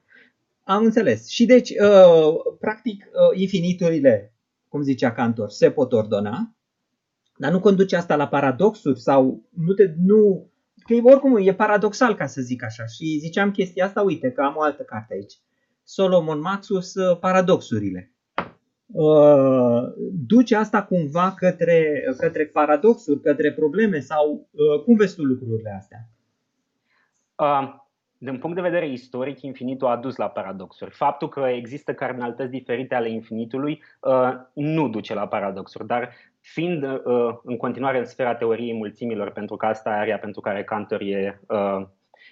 Am 0.63 0.83
înțeles. 0.83 1.29
Și 1.29 1.45
deci, 1.45 1.69
uh, 1.69 2.35
practic, 2.59 3.05
uh, 3.05 3.39
infiniturile, 3.39 4.33
cum 4.67 4.81
zicea 4.81 5.11
Cantor, 5.11 5.49
se 5.49 5.71
pot 5.71 5.93
ordona 5.93 6.55
dar 7.35 7.51
nu 7.51 7.59
conduce 7.59 7.95
asta 7.95 8.15
la 8.15 8.27
paradoxuri 8.27 8.99
sau 8.99 9.43
nu 9.49 9.73
te, 9.73 9.93
nu, 10.05 10.51
că 10.83 10.93
oricum 11.03 11.37
e 11.37 11.53
paradoxal 11.53 12.15
ca 12.15 12.25
să 12.25 12.41
zic 12.41 12.63
așa. 12.63 12.85
Și 12.85 13.17
ziceam 13.19 13.51
chestia 13.51 13.85
asta, 13.85 14.01
uite 14.01 14.31
că 14.31 14.41
am 14.41 14.53
o 14.55 14.61
altă 14.61 14.83
carte 14.83 15.13
aici. 15.13 15.33
Solomon 15.83 16.39
Maxus, 16.39 16.95
uh, 16.95 17.19
Paradoxurile. 17.19 18.11
Uh, 18.85 19.83
duce 20.27 20.55
asta 20.55 20.83
cumva 20.83 21.33
către, 21.37 22.03
către 22.17 22.45
paradoxuri, 22.45 23.21
către 23.21 23.53
probleme 23.53 23.99
sau 23.99 24.47
uh, 24.51 24.83
cum 24.83 24.95
vezi 24.95 25.15
tu 25.15 25.23
lucrurile 25.23 25.75
astea? 25.77 25.99
Uh, 27.35 27.81
din 28.17 28.37
punct 28.37 28.55
de 28.55 28.61
vedere 28.61 28.91
istoric, 28.91 29.41
infinitul 29.41 29.87
a 29.87 29.97
dus 29.97 30.15
la 30.15 30.29
paradoxuri. 30.29 30.91
Faptul 30.91 31.29
că 31.29 31.39
există 31.39 31.93
cardinalități 31.93 32.51
diferite 32.51 32.95
ale 32.95 33.09
infinitului 33.09 33.83
uh, 34.01 34.33
nu 34.53 34.89
duce 34.89 35.13
la 35.13 35.27
paradoxuri, 35.27 35.87
dar 35.87 36.09
fiind 36.43 36.83
uh, 36.83 37.35
în 37.43 37.57
continuare 37.57 37.97
în 37.97 38.05
sfera 38.05 38.35
teoriei 38.35 38.73
mulțimilor, 38.73 39.31
pentru 39.31 39.55
că 39.55 39.65
asta 39.65 39.89
e 39.89 39.93
area 39.93 40.17
pentru 40.17 40.41
care 40.41 40.63
Cantor 40.63 41.01
e, 41.01 41.39
uh, 41.47 41.85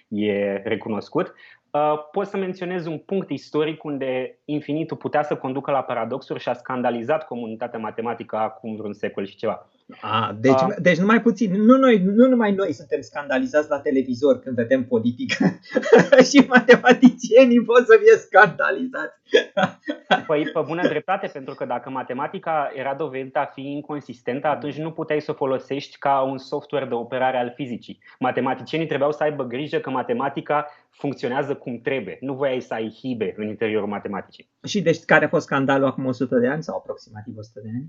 e 0.08 0.62
recunoscut, 0.64 1.34
uh, 1.70 1.94
pot 2.10 2.26
să 2.26 2.36
menționez 2.36 2.86
un 2.86 2.98
punct 2.98 3.30
istoric 3.30 3.84
unde 3.84 4.38
infinitul 4.44 4.96
putea 4.96 5.22
să 5.22 5.36
conducă 5.36 5.70
la 5.70 5.82
paradoxuri 5.82 6.40
și 6.40 6.48
a 6.48 6.52
scandalizat 6.52 7.26
comunitatea 7.26 7.78
matematică 7.78 8.36
acum 8.36 8.76
vreun 8.76 8.92
secol 8.92 9.24
și 9.24 9.36
ceva. 9.36 9.68
A, 10.00 10.36
deci, 10.40 10.52
uh, 10.52 10.74
deci 10.78 10.98
numai 10.98 11.22
puțin, 11.22 11.52
nu, 11.52 11.76
noi, 11.76 11.98
nu 11.98 12.28
numai 12.28 12.52
noi 12.52 12.72
suntem 12.72 13.00
scandalizați 13.00 13.70
la 13.70 13.80
televizor 13.80 14.38
când 14.38 14.56
vedem 14.56 14.84
politică, 14.84 15.44
și 16.30 16.44
matematicienii 16.48 17.62
pot 17.62 17.86
să 17.86 17.98
fie 18.02 18.16
scandalizați. 18.16 19.20
Păi, 20.26 20.42
pe 20.52 20.60
bună 20.66 20.88
dreptate, 20.88 21.26
pentru 21.32 21.54
că 21.54 21.64
dacă 21.64 21.90
matematica 21.90 22.70
era 22.74 22.94
dovedită 22.94 23.38
a 23.38 23.44
fi 23.44 23.60
inconsistentă, 23.60 24.46
atunci 24.46 24.78
nu 24.78 24.92
puteai 24.92 25.20
să 25.20 25.30
o 25.30 25.34
folosești 25.34 25.98
ca 25.98 26.20
un 26.20 26.38
software 26.38 26.86
de 26.86 26.94
operare 26.94 27.38
al 27.38 27.52
fizicii. 27.54 28.02
Matematicienii 28.18 28.86
trebuiau 28.86 29.12
să 29.12 29.22
aibă 29.22 29.44
grijă 29.44 29.78
că 29.78 29.90
matematica 29.90 30.66
funcționează 30.90 31.54
cum 31.54 31.80
trebuie. 31.80 32.16
Nu 32.20 32.34
voiai 32.34 32.60
să 32.60 32.74
ai 32.74 32.96
hibe 33.00 33.34
în 33.36 33.48
interiorul 33.48 33.88
matematicii. 33.88 34.50
Și 34.66 34.82
deci 34.82 35.04
care 35.04 35.24
a 35.24 35.28
fost 35.28 35.44
scandalul 35.44 35.86
acum 35.86 36.06
100 36.06 36.38
de 36.38 36.48
ani 36.48 36.62
sau 36.62 36.76
aproximativ 36.76 37.36
100 37.36 37.60
de 37.62 37.68
ani? 37.68 37.88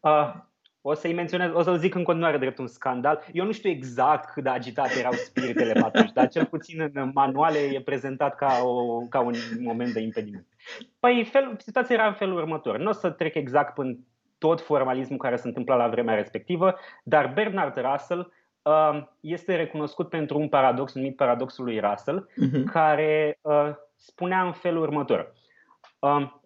Uh, 0.00 0.48
o 0.82 0.94
să-i 0.94 1.12
menționez, 1.12 1.50
o 1.54 1.62
să-l 1.62 1.78
zic 1.78 1.94
în 1.94 2.02
continuare 2.02 2.38
drept 2.38 2.58
un 2.58 2.66
scandal. 2.66 3.24
Eu 3.32 3.44
nu 3.44 3.52
știu 3.52 3.70
exact 3.70 4.32
cât 4.32 4.42
de 4.42 4.48
agitate 4.48 4.98
erau 4.98 5.12
spiritele 5.12 5.72
pe 5.72 5.84
atunci, 5.84 6.12
dar 6.12 6.28
cel 6.28 6.44
puțin 6.44 6.90
în 6.94 7.10
manuale 7.14 7.58
e 7.58 7.80
prezentat 7.80 8.34
ca, 8.34 8.60
o, 8.62 8.98
ca 9.08 9.20
un 9.20 9.34
moment 9.60 9.92
de 9.92 10.00
impediment. 10.00 10.46
Păi 11.00 11.28
fel, 11.32 11.56
situația 11.58 11.94
era 11.94 12.06
în 12.06 12.12
felul 12.12 12.36
următor. 12.36 12.78
Nu 12.78 12.88
o 12.88 12.92
să 12.92 13.10
trec 13.10 13.34
exact 13.34 13.74
până 13.74 13.96
tot 14.38 14.60
formalismul 14.60 15.18
care 15.18 15.36
se 15.36 15.46
întâmpla 15.46 15.76
la 15.76 15.88
vremea 15.88 16.14
respectivă, 16.14 16.74
dar 17.04 17.32
Bernard 17.34 17.76
Russell 17.76 18.32
uh, 18.62 19.02
este 19.20 19.56
recunoscut 19.56 20.08
pentru 20.08 20.38
un 20.38 20.48
paradox 20.48 20.94
numit 20.94 21.16
paradoxul 21.16 21.64
lui 21.64 21.80
Russell, 21.80 22.28
uh-huh. 22.30 22.64
care 22.72 23.38
uh, 23.40 23.70
spunea 23.96 24.42
în 24.42 24.52
felul 24.52 24.82
următor. 24.82 25.32
Uh, 25.98 26.39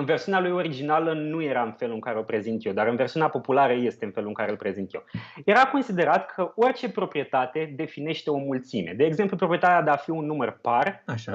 în 0.00 0.06
versiunea 0.06 0.40
lui 0.40 0.50
originală 0.50 1.12
nu 1.12 1.42
era 1.42 1.62
în 1.62 1.72
felul 1.72 1.94
în 1.94 2.00
care 2.00 2.18
o 2.18 2.22
prezint 2.22 2.64
eu, 2.64 2.72
dar 2.72 2.86
în 2.86 2.96
versiunea 2.96 3.28
populară 3.28 3.72
este 3.72 4.04
în 4.04 4.10
felul 4.10 4.28
în 4.28 4.34
care 4.34 4.50
îl 4.50 4.56
prezint 4.56 4.94
eu. 4.94 5.04
Era 5.44 5.66
considerat 5.66 6.26
că 6.26 6.52
orice 6.54 6.90
proprietate 6.90 7.72
definește 7.76 8.30
o 8.30 8.36
mulțime. 8.36 8.92
De 8.96 9.04
exemplu, 9.04 9.36
proprietatea 9.36 9.82
de 9.82 9.90
a 9.90 9.96
fi 9.96 10.10
un 10.10 10.26
număr 10.26 10.58
par, 10.62 11.02
Așa. 11.06 11.32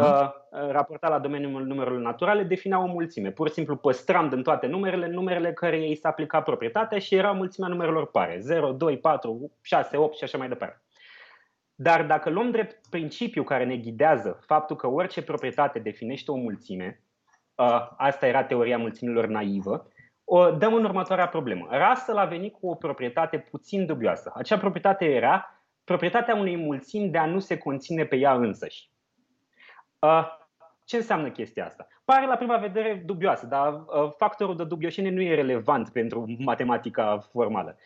Uh, 0.52 0.72
raportat 0.72 1.10
la 1.10 1.20
domeniul 1.20 1.66
numerelor 1.66 2.00
naturale, 2.00 2.44
definea 2.44 2.84
o 2.84 2.86
mulțime. 2.86 3.32
Pur 3.32 3.48
și 3.48 3.54
simplu 3.54 3.76
păstram 3.76 4.30
din 4.30 4.44
toate 4.44 4.68
numerele 4.68 5.08
numerele 5.08 5.54
care 5.54 5.78
ei 5.78 5.96
se 5.96 6.08
aplica 6.08 6.42
proprietatea 6.42 7.00
și 7.00 7.16
era 7.16 7.32
mulțimea 7.32 7.70
numerelor 7.70 8.12
pare. 8.12 8.38
0, 8.40 8.72
2, 8.72 8.98
4, 8.98 9.52
6, 9.62 9.98
8 9.98 10.18
și 10.18 10.24
așa 10.24 10.38
mai 10.38 10.48
departe. 10.48 10.80
Dar 11.76 12.04
dacă 12.04 12.30
luăm 12.30 12.52
drept 12.52 12.88
principiu 12.90 13.44
care 13.44 13.66
ne 13.66 13.78
ghidează 13.78 14.40
faptul 14.46 14.76
că 14.76 14.88
orice 14.88 15.22
proprietate 15.22 15.80
definește 15.80 16.32
o 16.32 16.36
mulțime, 16.36 17.00
Uh, 17.00 17.05
asta 17.98 18.28
era 18.28 18.44
teoria 18.44 18.78
mulțimilor 18.78 19.26
naivă, 19.26 19.88
o 20.24 20.52
dăm 20.52 20.74
în 20.74 20.84
următoarea 20.84 21.28
problemă. 21.28 21.68
Russell 21.72 22.18
a 22.18 22.26
venit 22.26 22.54
cu 22.54 22.68
o 22.68 22.76
proprietate 22.76 23.38
puțin 23.38 23.86
dubioasă. 23.86 24.32
Acea 24.36 24.58
proprietate 24.58 25.06
era 25.06 25.64
proprietatea 25.84 26.36
unei 26.36 26.58
mulțimi 26.58 27.10
de 27.10 27.18
a 27.18 27.26
nu 27.26 27.40
se 27.40 27.58
conține 27.58 28.06
pe 28.06 28.16
ea 28.16 28.34
însăși. 28.34 28.90
Uh, 30.00 30.28
ce 30.86 30.96
înseamnă 30.96 31.30
chestia 31.30 31.66
asta? 31.66 31.88
Pare 32.06 32.26
la 32.26 32.36
prima 32.36 32.58
vedere 32.58 33.04
dubioasă, 33.06 33.46
dar 33.46 33.74
uh, 33.74 34.12
factorul 34.18 34.56
de 34.56 34.64
dubioșenie 34.64 35.12
nu 35.12 35.22
e 35.22 35.36
relevant 35.36 35.90
pentru 35.90 36.26
matematica 36.38 37.20
formală. 37.32 37.78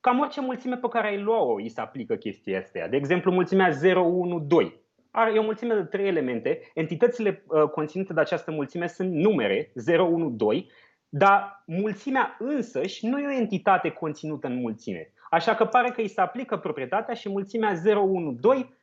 Cam 0.00 0.18
orice 0.18 0.40
mulțime 0.40 0.76
pe 0.76 0.88
care 0.88 1.06
ai 1.06 1.20
lua-o 1.20 1.54
îi 1.54 1.68
se 1.68 1.80
aplică 1.80 2.14
chestia 2.14 2.58
asta. 2.58 2.88
De 2.88 2.96
exemplu, 2.96 3.32
mulțimea 3.32 3.70
0, 3.70 4.02
1, 4.02 4.40
2 4.40 4.80
are, 5.16 5.32
e 5.34 5.38
o 5.38 5.42
mulțime 5.42 5.74
de 5.74 5.82
trei 5.82 6.06
elemente. 6.06 6.70
Entitățile 6.74 7.44
uh, 7.46 7.62
conținute 7.62 8.12
de 8.12 8.20
această 8.20 8.50
mulțime 8.50 8.86
sunt 8.86 9.12
numere 9.12 9.70
0, 9.74 10.04
1, 10.04 10.30
2, 10.30 10.70
dar 11.08 11.62
mulțimea 11.66 12.36
însăși 12.38 13.06
nu 13.06 13.18
e 13.18 13.26
o 13.26 13.38
entitate 13.40 13.90
conținută 13.90 14.46
în 14.46 14.60
mulțime. 14.60 15.12
Așa 15.30 15.54
că 15.54 15.64
pare 15.64 15.90
că 15.90 16.00
îi 16.00 16.08
se 16.08 16.20
aplică 16.20 16.56
proprietatea 16.56 17.14
și 17.14 17.28
mulțimea 17.28 17.74
0, 17.74 18.00
1, 18.00 18.32
2 18.32 18.74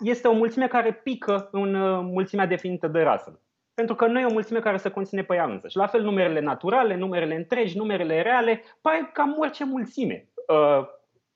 este 0.00 0.28
o 0.28 0.32
mulțime 0.32 0.66
care 0.66 0.92
pică 0.92 1.48
în 1.52 1.74
uh, 1.74 2.00
mulțimea 2.02 2.46
definită 2.46 2.88
de 2.88 3.02
Russell. 3.02 3.40
Pentru 3.74 3.94
că 3.94 4.06
nu 4.06 4.20
e 4.20 4.24
o 4.24 4.32
mulțime 4.32 4.60
care 4.60 4.76
se 4.76 4.90
conține 4.90 5.22
pe 5.22 5.34
ea 5.34 5.44
însă. 5.44 5.68
Și 5.68 5.76
la 5.76 5.86
fel 5.86 6.02
numerele 6.02 6.40
naturale, 6.40 6.96
numerele 6.96 7.34
întregi, 7.34 7.76
numerele 7.76 8.22
reale, 8.22 8.62
pare 8.80 9.10
cam 9.12 9.36
orice 9.38 9.64
mulțime. 9.64 10.28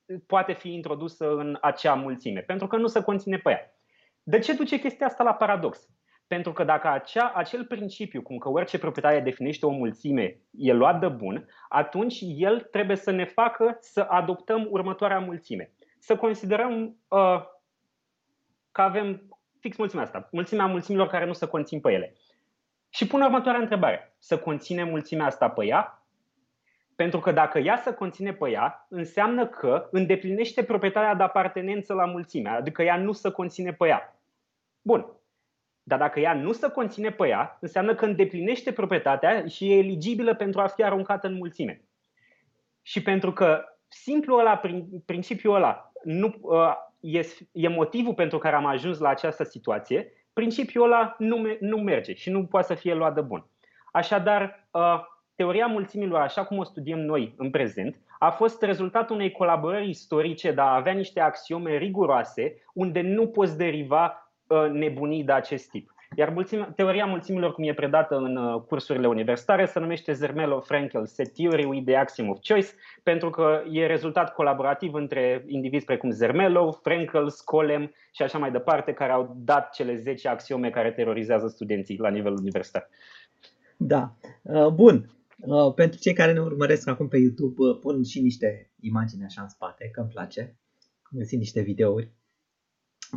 Uh, 0.06 0.16
poate 0.26 0.52
fi 0.52 0.72
introdusă 0.72 1.36
în 1.36 1.58
acea 1.60 1.94
mulțime, 1.94 2.40
pentru 2.40 2.66
că 2.66 2.76
nu 2.76 2.86
se 2.86 3.02
conține 3.02 3.36
pe 3.36 3.50
ea. 3.50 3.74
De 4.22 4.38
ce 4.38 4.52
duce 4.52 4.78
chestia 4.78 5.06
asta 5.06 5.22
la 5.22 5.34
paradox? 5.34 5.88
Pentru 6.26 6.52
că 6.52 6.64
dacă 6.64 6.88
acea, 6.88 7.32
acel 7.34 7.64
principiu, 7.64 8.22
cum 8.22 8.38
că 8.38 8.48
orice 8.48 8.78
proprietate 8.78 9.20
definește 9.20 9.66
o 9.66 9.70
mulțime, 9.70 10.40
e 10.50 10.72
luat 10.72 11.00
de 11.00 11.08
bun, 11.08 11.48
atunci 11.68 12.18
el 12.22 12.60
trebuie 12.60 12.96
să 12.96 13.10
ne 13.10 13.24
facă 13.24 13.76
să 13.80 14.00
adoptăm 14.00 14.66
următoarea 14.70 15.18
mulțime. 15.18 15.72
Să 15.98 16.16
considerăm 16.16 16.96
uh, 17.08 17.42
că 18.72 18.82
avem 18.82 19.38
fix 19.60 19.76
mulțimea 19.76 20.04
asta, 20.04 20.28
mulțimea 20.32 20.66
mulțimilor 20.66 21.06
care 21.06 21.26
nu 21.26 21.32
se 21.32 21.46
conțin 21.46 21.80
pe 21.80 21.92
ele. 21.92 22.14
Și 22.88 23.06
pun 23.06 23.20
următoarea 23.20 23.60
întrebare. 23.60 24.14
Să 24.18 24.38
conține 24.38 24.84
mulțimea 24.84 25.26
asta 25.26 25.50
pe 25.50 25.64
ea? 25.64 26.05
Pentru 26.96 27.20
că 27.20 27.32
dacă 27.32 27.58
ea 27.58 27.76
să 27.76 27.92
conține 27.92 28.32
pe 28.32 28.50
ea, 28.50 28.86
înseamnă 28.88 29.46
că 29.46 29.88
îndeplinește 29.90 30.64
proprietatea 30.64 31.14
de 31.14 31.22
apartenență 31.22 31.94
la 31.94 32.04
mulțime, 32.04 32.48
adică 32.48 32.82
ea 32.82 32.96
nu 32.96 33.12
să 33.12 33.30
conține 33.30 33.72
pe 33.72 33.86
ea. 33.86 34.20
Bun. 34.82 35.06
Dar 35.82 35.98
dacă 35.98 36.20
ea 36.20 36.34
nu 36.34 36.52
să 36.52 36.70
conține 36.70 37.10
pe 37.10 37.28
ea, 37.28 37.56
înseamnă 37.60 37.94
că 37.94 38.04
îndeplinește 38.04 38.72
proprietatea 38.72 39.46
și 39.46 39.72
e 39.72 39.78
eligibilă 39.78 40.34
pentru 40.34 40.60
a 40.60 40.66
fi 40.66 40.82
aruncată 40.82 41.26
în 41.26 41.34
mulțime. 41.34 41.84
Și 42.82 43.02
pentru 43.02 43.32
că 43.32 43.64
simplu 43.88 44.36
ăla, 44.36 44.60
principiul 45.04 45.54
ăla, 45.54 45.92
nu, 46.04 46.34
uh, 46.40 46.74
e, 47.00 47.20
e 47.52 47.68
motivul 47.68 48.14
pentru 48.14 48.38
care 48.38 48.56
am 48.56 48.66
ajuns 48.66 48.98
la 48.98 49.08
această 49.08 49.44
situație, 49.44 50.12
principiul 50.32 50.84
ăla 50.84 51.14
nu, 51.18 51.56
nu 51.60 51.76
merge 51.76 52.14
și 52.14 52.30
nu 52.30 52.46
poate 52.46 52.66
să 52.66 52.74
fie 52.74 52.94
luat 52.94 53.14
de 53.14 53.20
bun. 53.20 53.46
Așadar, 53.92 54.68
uh, 54.70 55.00
teoria 55.36 55.66
mulțimilor, 55.66 56.20
așa 56.20 56.44
cum 56.44 56.58
o 56.58 56.64
studiem 56.64 56.98
noi 56.98 57.34
în 57.36 57.50
prezent, 57.50 57.96
a 58.18 58.30
fost 58.30 58.62
rezultatul 58.62 59.14
unei 59.16 59.30
colaborări 59.30 59.88
istorice 59.88 60.52
de 60.52 60.60
a 60.60 60.74
avea 60.74 60.92
niște 60.92 61.20
axiome 61.20 61.76
riguroase 61.76 62.62
unde 62.74 63.00
nu 63.00 63.26
poți 63.26 63.56
deriva 63.56 64.32
uh, 64.46 64.68
nebunii 64.70 65.24
de 65.24 65.32
acest 65.32 65.70
tip. 65.70 65.94
Iar 66.14 66.30
mulțime, 66.30 66.72
teoria 66.76 67.04
mulțimilor, 67.06 67.52
cum 67.52 67.64
e 67.64 67.74
predată 67.74 68.16
în 68.16 68.36
uh, 68.36 68.60
cursurile 68.68 69.06
universitare, 69.06 69.66
se 69.66 69.78
numește 69.78 70.12
Zermelo-Frankel 70.12 71.04
Set 71.04 71.32
Theory 71.32 71.64
with 71.64 71.86
the 71.86 71.96
Axiom 71.96 72.28
of 72.28 72.38
Choice, 72.48 72.68
pentru 73.02 73.30
că 73.30 73.62
e 73.70 73.86
rezultat 73.86 74.34
colaborativ 74.34 74.94
între 74.94 75.44
indivizi 75.46 75.84
precum 75.84 76.10
Zermelo, 76.10 76.72
Frankel, 76.72 77.28
Skolem 77.28 77.94
și 78.12 78.22
așa 78.22 78.38
mai 78.38 78.50
departe, 78.50 78.92
care 78.92 79.12
au 79.12 79.36
dat 79.38 79.72
cele 79.72 79.96
10 79.96 80.28
axiome 80.28 80.70
care 80.70 80.90
terorizează 80.90 81.48
studenții 81.48 81.98
la 81.98 82.08
nivel 82.08 82.32
universitar. 82.32 82.88
Da. 83.76 84.10
Uh, 84.42 84.66
bun. 84.66 85.10
Uh, 85.36 85.74
pentru 85.74 85.98
cei 85.98 86.12
care 86.12 86.32
ne 86.32 86.40
urmăresc 86.40 86.88
acum 86.88 87.08
pe 87.08 87.16
YouTube, 87.16 87.62
uh, 87.62 87.78
pun 87.80 88.04
și 88.04 88.20
niște 88.20 88.72
imagini 88.80 89.24
așa 89.24 89.42
în 89.42 89.48
spate, 89.48 89.88
că 89.92 90.00
îmi 90.00 90.10
place. 90.10 90.58
Găsim 91.10 91.38
niște 91.38 91.60
videouri. 91.60 92.12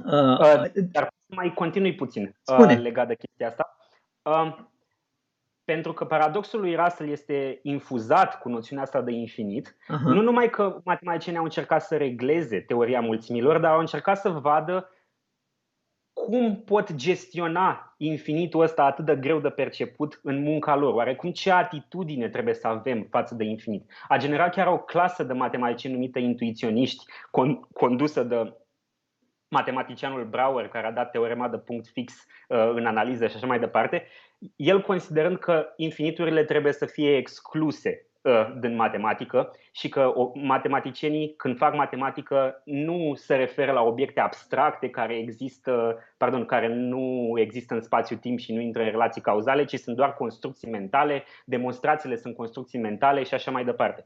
Uh, 0.06 0.40
uh, 0.40 0.72
dar 0.92 1.14
mai 1.26 1.54
continui 1.54 1.96
puțin 1.96 2.36
uh, 2.60 2.78
legat 2.78 3.08
de 3.08 3.16
chestia 3.16 3.48
asta. 3.48 3.78
Uh, 4.22 4.68
pentru 5.64 5.94
că 5.94 6.06
paradoxul 6.06 6.60
lui 6.60 6.76
Russell 6.76 7.10
este 7.10 7.60
infuzat 7.62 8.40
cu 8.40 8.50
noțiunea 8.50 8.84
asta 8.84 9.02
de 9.02 9.12
infinit, 9.12 9.70
uh-huh. 9.70 10.14
nu 10.14 10.22
numai 10.22 10.50
că 10.50 10.82
matematicienii 10.84 11.40
au 11.40 11.46
încercat 11.46 11.82
să 11.82 11.98
regleze 11.98 12.60
teoria 12.60 13.02
mulțimilor, 13.02 13.60
dar 13.60 13.72
au 13.72 13.80
încercat 13.80 14.18
să 14.18 14.30
vadă 14.30 14.90
cum 16.26 16.62
pot 16.66 16.96
gestiona 16.96 17.94
infinitul 17.98 18.62
ăsta 18.62 18.84
atât 18.84 19.06
de 19.06 19.16
greu 19.16 19.40
de 19.40 19.50
perceput 19.50 20.20
în 20.24 20.44
munca 20.44 20.76
lor? 20.76 20.94
Oare 20.94 21.16
cum 21.16 21.32
ce 21.32 21.52
atitudine 21.52 22.30
trebuie 22.30 22.54
să 22.54 22.68
avem 22.68 23.08
față 23.10 23.36
de 23.36 23.44
infinit? 23.44 23.92
A 24.08 24.18
generat 24.18 24.54
chiar 24.54 24.68
o 24.68 24.78
clasă 24.78 25.24
de 25.24 25.34
matematicieni 25.34 25.96
numită 25.96 26.20
intuiționiști, 26.20 27.06
condusă 27.74 28.24
de 28.24 28.54
matematicianul 29.48 30.26
Brouwer, 30.26 30.68
care 30.68 30.88
a 30.88 30.92
dat 30.92 31.12
teorema 31.12 31.48
de 31.48 31.58
punct 31.58 31.88
fix 31.88 32.14
uh, 32.48 32.72
în 32.76 32.86
analiză 32.86 33.28
și 33.28 33.36
așa 33.36 33.48
mai 33.48 33.60
departe, 33.60 34.08
el 34.56 34.82
considerând 34.82 35.38
că 35.38 35.74
infiniturile 35.76 36.44
trebuie 36.44 36.74
să 36.74 36.86
fie 36.86 37.16
excluse 37.16 38.04
Uh, 38.04 38.09
din 38.60 38.76
matematică 38.76 39.56
și 39.72 39.90
că 39.90 40.14
matematicienii 40.34 41.34
când 41.38 41.58
fac 41.58 41.76
matematică 41.76 42.62
nu 42.66 43.12
se 43.16 43.36
referă 43.36 43.72
la 43.72 43.82
obiecte 43.82 44.20
abstracte 44.20 44.90
care 44.90 45.18
există, 45.18 45.98
pardon, 46.18 46.46
care 46.46 46.68
nu 46.68 47.34
există 47.36 47.74
în 47.74 47.82
spațiu-timp 47.82 48.40
și 48.40 48.54
nu 48.54 48.62
intră 48.62 48.82
în 48.82 48.90
relații 48.90 49.22
cauzale, 49.22 49.66
ci 49.66 49.80
sunt 49.80 49.96
doar 49.96 50.14
construcții 50.14 50.70
mentale, 50.70 51.24
demonstrațiile 51.46 52.16
sunt 52.16 52.36
construcții 52.36 52.80
mentale 52.80 53.24
și 53.24 53.34
așa 53.34 53.52
mai 53.52 53.66
departe. 53.66 54.06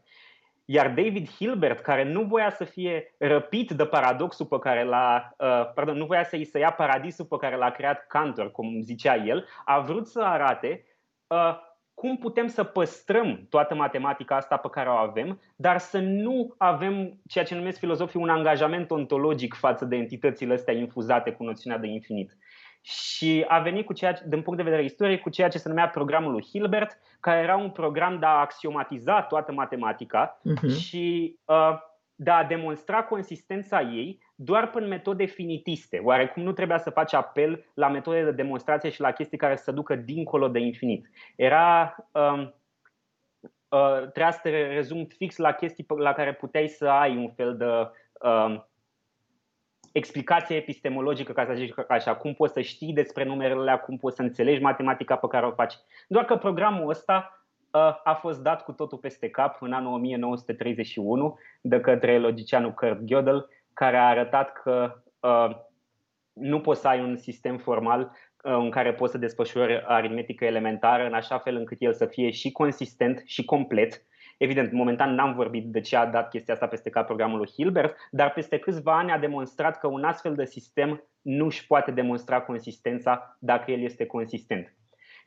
Iar 0.66 0.88
David 0.88 1.30
Hilbert, 1.30 1.80
care 1.80 2.04
nu 2.04 2.24
voia 2.24 2.50
să 2.50 2.64
fie 2.64 3.16
răpit 3.18 3.72
de 3.72 3.86
paradoxul 3.86 4.46
pe 4.46 4.60
care 4.60 4.84
l-a, 4.84 5.36
uh, 5.38 5.74
pardon, 5.74 5.98
nu 5.98 6.06
voia 6.06 6.24
să 6.24 6.36
îi 6.36 6.46
să 6.46 6.58
ia 6.58 6.72
paradisul 6.72 7.26
pe 7.26 7.38
care 7.40 7.56
l-a 7.56 7.72
creat 7.72 8.08
Cantor, 8.08 8.52
cum 8.52 8.82
zicea 8.82 9.16
el, 9.16 9.46
a 9.66 9.80
vrut 9.80 10.08
să 10.08 10.22
arate 10.22 10.86
uh, 11.28 11.72
cum 12.04 12.18
putem 12.18 12.48
să 12.48 12.64
păstrăm 12.64 13.46
toată 13.50 13.76
matematica 13.76 14.36
asta 14.36 14.58
pe 14.58 14.70
care 14.70 14.90
o 14.90 14.94
avem, 14.94 15.42
dar 15.56 15.78
să 15.78 16.00
nu 16.00 16.54
avem 16.58 17.20
ceea 17.28 17.46
ce 17.46 17.56
numesc 17.56 17.80
filozofii 17.80 18.20
un 18.20 18.30
angajament 18.30 18.92
ontologic 18.92 19.54
față 19.54 19.86
de 19.86 19.96
entitățile 19.96 20.54
astea 20.54 20.74
infuzate 20.74 21.32
cu 21.32 21.44
noțiunea 21.44 21.80
de 21.80 21.88
infinit. 21.88 22.38
Și 22.82 23.46
a 23.48 23.60
venit 23.60 23.86
cu 23.86 23.94
ceea, 23.94 24.22
din 24.26 24.42
punct 24.42 24.58
de 24.58 24.64
vedere 24.64 24.84
istoric 24.84 25.22
cu 25.22 25.30
ceea 25.30 25.50
ce 25.50 25.58
se 25.58 25.70
numea 25.70 25.90
programul 25.90 26.32
lui 26.32 26.46
Hilbert, 26.52 27.00
care 27.20 27.42
era 27.42 27.56
un 27.56 27.70
program 27.70 28.20
de 28.20 28.26
a 28.26 28.40
axiomatiza 28.40 29.22
toată 29.22 29.52
matematica 29.52 30.42
uh-huh. 30.42 30.80
și 30.80 31.36
uh, 31.46 31.78
de 32.16 32.32
a 32.32 32.44
demonstra 32.44 33.04
consistența 33.04 33.82
ei 33.82 34.20
doar 34.36 34.70
prin 34.70 34.88
metode 34.88 35.26
finitiste. 35.26 36.00
Oarecum 36.04 36.44
nu 36.44 36.52
trebuia 36.52 36.78
să 36.78 36.90
faci 36.90 37.14
apel 37.14 37.66
la 37.74 37.88
metode 37.88 38.24
de 38.24 38.32
demonstrație 38.32 38.90
și 38.90 39.02
la 39.02 39.12
chestii 39.12 39.38
care 39.38 39.56
să 39.56 39.72
ducă 39.72 39.96
dincolo 39.96 40.48
de 40.48 40.60
infinit. 40.60 41.10
Era 41.36 41.96
um, 42.12 42.54
uh, 43.70 43.98
trebuia 43.98 44.32
să 44.32 44.40
te 44.42 44.50
rezum 44.50 45.06
fix 45.06 45.38
la 45.38 45.52
chestii 45.52 45.86
la 45.98 46.14
care 46.14 46.34
puteai 46.34 46.68
să 46.68 46.88
ai 46.88 47.18
un 47.18 47.30
fel 47.30 47.58
de 47.58 47.66
um, 48.28 48.68
explicație 49.92 50.56
epistemologică, 50.56 51.34
ca 51.34 51.46
să 51.46 51.54
zic 51.54 51.92
așa, 51.92 52.16
cum 52.16 52.34
poți 52.34 52.54
să 52.54 52.62
știi 52.62 52.94
despre 52.94 53.24
numerele 53.24 53.82
cum 53.86 53.98
poți 53.98 54.16
să 54.16 54.22
înțelegi 54.22 54.62
matematica 54.62 55.16
pe 55.16 55.28
care 55.28 55.46
o 55.46 55.52
faci. 55.52 55.74
Doar 56.08 56.26
că 56.26 56.36
programul 56.36 56.90
ăsta 56.90 57.38
a 58.04 58.14
fost 58.14 58.42
dat 58.42 58.64
cu 58.64 58.72
totul 58.72 58.98
peste 58.98 59.30
cap 59.30 59.62
în 59.62 59.74
anul 59.74 59.94
1931 59.94 61.38
de 61.62 61.80
către 61.80 62.20
logicianul 62.20 62.74
Kurt 62.74 63.00
Gödel, 63.00 63.46
care 63.74 63.98
a 63.98 64.08
arătat 64.08 64.54
că 64.54 65.04
nu 66.34 66.62
poți 66.62 66.82
să 66.82 66.88
ai 66.88 67.00
un 67.00 67.18
sistem 67.18 67.58
formal 67.58 68.12
în 68.46 68.70
care 68.70 68.94
poți 68.94 69.12
să 69.12 69.18
desfășori 69.18 69.84
aritmetică 69.86 70.46
elementară 70.46 71.06
în 71.06 71.14
așa 71.14 71.38
fel 71.38 71.56
încât 71.56 71.78
el 71.82 71.94
să 71.94 72.06
fie 72.06 72.30
și 72.30 72.52
consistent 72.52 73.22
și 73.26 73.46
complet. 73.46 74.06
Evident, 74.38 74.72
momentan 74.72 75.14
n-am 75.14 75.34
vorbit 75.34 75.66
de 75.66 75.80
ce 75.80 75.96
a 75.96 76.06
dat 76.06 76.30
chestia 76.30 76.54
asta 76.54 76.68
peste 76.68 76.90
cap 76.90 77.06
programul 77.06 77.38
lui 77.38 77.50
Hilbert, 77.54 77.96
dar 78.12 78.34
peste 78.34 78.60
câțiva 78.60 78.98
ani 78.98 79.12
a 79.12 79.18
demonstrat 79.18 79.80
că 79.80 79.88
un 79.88 80.04
astfel 80.04 80.36
de 80.36 80.46
sistem 80.46 81.04
nu 81.22 81.46
își 81.46 81.68
poate 81.68 81.92
demonstra 81.92 82.42
consistența 82.42 83.38
dacă 83.40 83.72
el 83.72 83.82
este 83.82 84.06
consistent. 84.06 84.76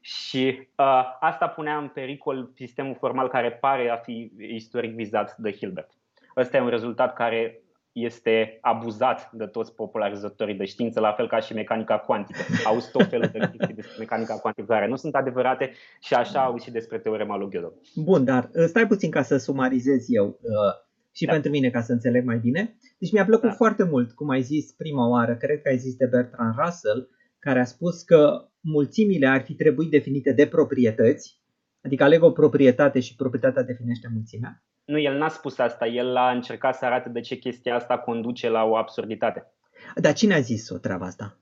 Și 0.00 0.68
uh, 0.76 1.16
asta 1.20 1.48
punea 1.48 1.76
în 1.76 1.88
pericol 1.88 2.50
sistemul 2.54 2.94
formal 2.94 3.28
care 3.28 3.52
pare 3.52 3.88
a 3.88 3.96
fi 3.96 4.32
istoric 4.38 4.94
vizat 4.94 5.36
de 5.36 5.52
Hilbert. 5.52 5.90
Ăsta 6.36 6.56
e 6.56 6.60
un 6.60 6.68
rezultat 6.68 7.14
care 7.14 7.60
este 7.96 8.58
abuzat 8.60 9.30
de 9.32 9.46
toți 9.46 9.74
popularizatorii 9.74 10.54
de 10.54 10.64
știință, 10.64 11.00
la 11.00 11.12
fel 11.12 11.28
ca 11.28 11.38
și 11.38 11.54
mecanica 11.54 11.98
cuantică. 11.98 12.38
Au 12.64 12.78
tot 12.92 13.08
felul 13.08 13.28
de 13.32 13.38
chestii 13.38 13.74
despre 13.74 13.96
mecanica 13.98 14.34
cuantică 14.34 14.66
care 14.66 14.88
nu 14.88 14.96
sunt 14.96 15.14
adevărate 15.14 15.72
și 16.00 16.14
așa 16.14 16.44
au 16.44 16.58
și 16.58 16.70
despre 16.70 16.98
teorema 16.98 17.36
lui 17.36 17.48
Gödel. 17.48 17.72
Bun, 17.94 18.24
dar 18.24 18.50
uh, 18.52 18.64
stai 18.64 18.86
puțin 18.86 19.10
ca 19.10 19.22
să 19.22 19.36
sumarizez 19.36 20.04
eu 20.08 20.26
uh, 20.26 20.86
și 21.12 21.24
da. 21.24 21.32
pentru 21.32 21.50
mine 21.50 21.70
ca 21.70 21.80
să 21.80 21.92
înțeleg 21.92 22.24
mai 22.24 22.38
bine. 22.38 22.76
Deci 22.98 23.12
mi-a 23.12 23.24
plăcut 23.24 23.48
da. 23.48 23.54
foarte 23.54 23.84
mult, 23.84 24.12
cum 24.12 24.28
ai 24.28 24.42
zis 24.42 24.72
prima 24.72 25.08
oară, 25.08 25.36
cred 25.36 25.62
că 25.62 25.68
ai 25.68 25.78
zis 25.78 25.96
de 25.96 26.06
Bertrand 26.06 26.54
Russell, 26.58 27.08
care 27.38 27.60
a 27.60 27.64
spus 27.64 28.02
că 28.02 28.48
mulțimile 28.60 29.26
ar 29.26 29.42
fi 29.42 29.54
trebuit 29.54 29.90
definite 29.90 30.32
de 30.32 30.46
proprietăți, 30.46 31.40
adică 31.82 32.04
aleg 32.04 32.22
o 32.22 32.30
proprietate 32.30 33.00
și 33.00 33.14
proprietatea 33.14 33.62
definește 33.62 34.08
mulțimea. 34.12 34.62
Nu, 34.86 34.98
el 34.98 35.16
n-a 35.16 35.28
spus 35.28 35.58
asta, 35.58 35.86
el 35.86 36.16
a 36.16 36.30
încercat 36.30 36.74
să 36.74 36.84
arate 36.84 37.08
de 37.08 37.20
ce 37.20 37.34
chestia 37.34 37.74
asta 37.74 37.98
conduce 37.98 38.48
la 38.48 38.64
o 38.64 38.76
absurditate. 38.76 39.52
Dar 39.94 40.12
cine 40.12 40.34
a 40.34 40.40
zis 40.40 40.70
o 40.70 40.78
treaba 40.78 41.06
asta? 41.06 41.38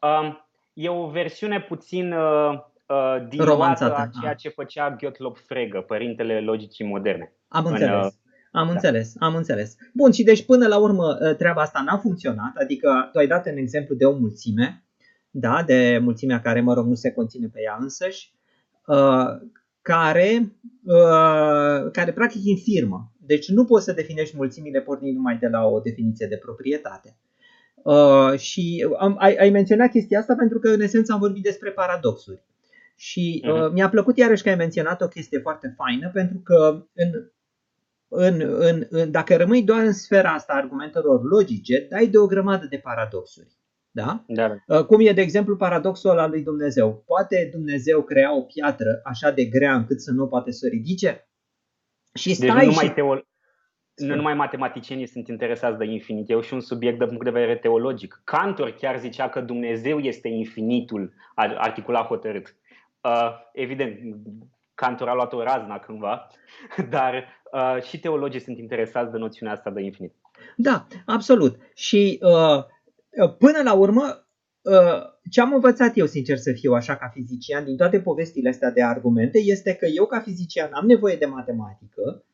Um, 0.00 0.46
e 0.72 0.88
o 0.88 1.06
versiune 1.06 1.60
puțin 1.60 2.12
uh, 2.12 2.52
uh, 2.86 3.26
diluată 3.28 3.96
a 3.96 4.08
ceea 4.20 4.34
ce 4.34 4.48
făcea 4.48 4.96
Gottlob 5.00 5.36
Frege, 5.36 5.78
părintele 5.78 6.40
logicii 6.40 6.86
moderne. 6.86 7.32
Am 7.48 7.64
înțeles. 7.64 7.90
În, 7.90 8.04
uh, 8.04 8.12
am 8.52 8.66
da. 8.66 8.72
înțeles, 8.72 9.14
am 9.18 9.34
înțeles. 9.34 9.76
Bun, 9.94 10.12
și 10.12 10.22
deci 10.22 10.44
până 10.44 10.66
la 10.66 10.78
urmă 10.78 11.18
uh, 11.20 11.36
treaba 11.36 11.60
asta 11.60 11.82
n-a 11.86 11.98
funcționat, 11.98 12.56
adică 12.56 13.08
tu 13.12 13.18
ai 13.18 13.26
dat 13.26 13.46
un 13.46 13.56
exemplu 13.56 13.94
de 13.94 14.04
o 14.04 14.18
mulțime 14.18 14.86
da, 15.38 15.62
de 15.62 15.98
mulțimea 16.02 16.40
care, 16.40 16.60
mă 16.60 16.74
rog, 16.74 16.86
nu 16.86 16.94
se 16.94 17.12
conține 17.12 17.48
pe 17.52 17.60
ea 17.62 17.76
însăși, 17.80 18.34
uh, 18.86 19.26
care, 19.92 20.52
uh, 20.84 21.90
care 21.92 22.12
practic 22.12 22.44
infirmă. 22.44 23.12
Deci 23.26 23.48
nu 23.48 23.64
poți 23.64 23.84
să 23.84 23.92
definești 23.92 24.36
mulțimile 24.36 24.80
pornind 24.80 25.16
numai 25.16 25.36
de 25.36 25.46
la 25.46 25.64
o 25.64 25.80
definiție 25.80 26.26
de 26.26 26.36
proprietate. 26.36 27.16
Uh, 27.74 28.38
și 28.38 28.86
am, 28.98 29.16
ai, 29.18 29.34
ai 29.34 29.50
menționat 29.50 29.90
chestia 29.90 30.18
asta 30.18 30.34
pentru 30.34 30.58
că 30.58 30.68
în 30.68 30.80
esență 30.80 31.12
am 31.12 31.18
vorbit 31.18 31.42
despre 31.42 31.70
paradoxuri. 31.70 32.42
Și 32.96 33.44
uh, 33.44 33.52
uh-huh. 33.52 33.72
mi-a 33.72 33.88
plăcut 33.88 34.16
iarăși 34.16 34.42
că 34.42 34.48
ai 34.48 34.54
menționat 34.54 35.02
o 35.02 35.08
chestie 35.08 35.38
foarte 35.38 35.74
faină 35.76 36.10
pentru 36.12 36.38
că 36.44 36.86
în, 36.94 37.10
în, 38.08 38.40
în, 38.40 38.86
în, 38.90 39.10
dacă 39.10 39.36
rămâi 39.36 39.62
doar 39.62 39.82
în 39.84 39.92
sfera 39.92 40.32
asta 40.32 40.52
argumentelor 40.52 41.22
logice, 41.22 41.86
dai 41.90 42.06
de 42.06 42.18
o 42.18 42.26
grămadă 42.26 42.66
de 42.70 42.80
paradoxuri. 42.82 43.56
Da? 43.96 44.24
Da, 44.26 44.48
da? 44.48 44.78
Uh, 44.78 44.84
cum 44.84 45.00
e, 45.00 45.12
de 45.12 45.20
exemplu, 45.20 45.56
paradoxul 45.56 46.18
al 46.18 46.30
lui 46.30 46.42
Dumnezeu. 46.42 47.02
Poate 47.06 47.48
Dumnezeu 47.52 48.02
crea 48.02 48.36
o 48.36 48.40
piatră 48.40 49.00
așa 49.04 49.30
de 49.30 49.44
grea 49.44 49.74
încât 49.74 50.00
să 50.00 50.10
nu 50.12 50.26
poate 50.26 50.50
să 50.50 50.66
o 50.66 50.68
ridice? 50.68 51.28
Și 52.14 52.26
deci 52.26 52.36
stai 52.36 52.48
deci 52.48 52.58
nu 52.58 52.70
numai, 52.70 52.84
și... 52.84 52.92
teo... 52.92 53.14
nu 53.94 54.14
numai 54.14 54.34
matematicienii 54.34 55.06
sunt 55.06 55.28
interesați 55.28 55.78
de 55.78 55.84
infinit, 55.84 56.30
e 56.30 56.40
și 56.40 56.54
un 56.54 56.60
subiect 56.60 56.98
de 56.98 57.06
punct 57.06 57.24
de 57.24 57.30
vedere 57.30 57.56
teologic. 57.56 58.20
Cantor 58.24 58.70
chiar 58.70 58.98
zicea 58.98 59.28
că 59.28 59.40
Dumnezeu 59.40 59.98
este 59.98 60.28
infinitul, 60.28 61.14
articula 61.34 62.02
hotărât. 62.02 62.56
Uh, 63.00 63.30
evident, 63.52 63.98
Cantor 64.74 65.08
a 65.08 65.14
luat 65.14 65.32
o 65.32 65.42
razna 65.42 65.78
cândva, 65.78 66.26
dar 66.94 67.24
uh, 67.52 67.82
și 67.82 68.00
teologii 68.00 68.40
sunt 68.40 68.58
interesați 68.58 69.12
de 69.12 69.18
noțiunea 69.18 69.54
asta 69.54 69.70
de 69.70 69.82
infinit. 69.82 70.14
Da, 70.56 70.86
absolut. 71.06 71.56
Și 71.74 72.18
uh, 72.22 72.30
Uh, 72.30 72.64
până 73.38 73.62
la 73.64 73.72
urmă, 73.72 74.26
uh, 74.62 75.02
ce 75.30 75.40
am 75.40 75.54
învățat 75.54 75.96
eu, 75.96 76.06
sincer 76.06 76.36
să 76.36 76.52
fiu 76.52 76.72
așa 76.72 76.96
ca 76.96 77.10
fizician, 77.14 77.64
din 77.64 77.76
toate 77.76 78.00
povestile 78.00 78.48
astea 78.48 78.70
de 78.70 78.82
argumente, 78.82 79.38
este 79.38 79.74
că 79.74 79.86
eu 79.86 80.06
ca 80.06 80.20
fizician 80.20 80.70
am 80.72 80.86
nevoie 80.86 81.16
de 81.16 81.26
matematică, 81.26 82.24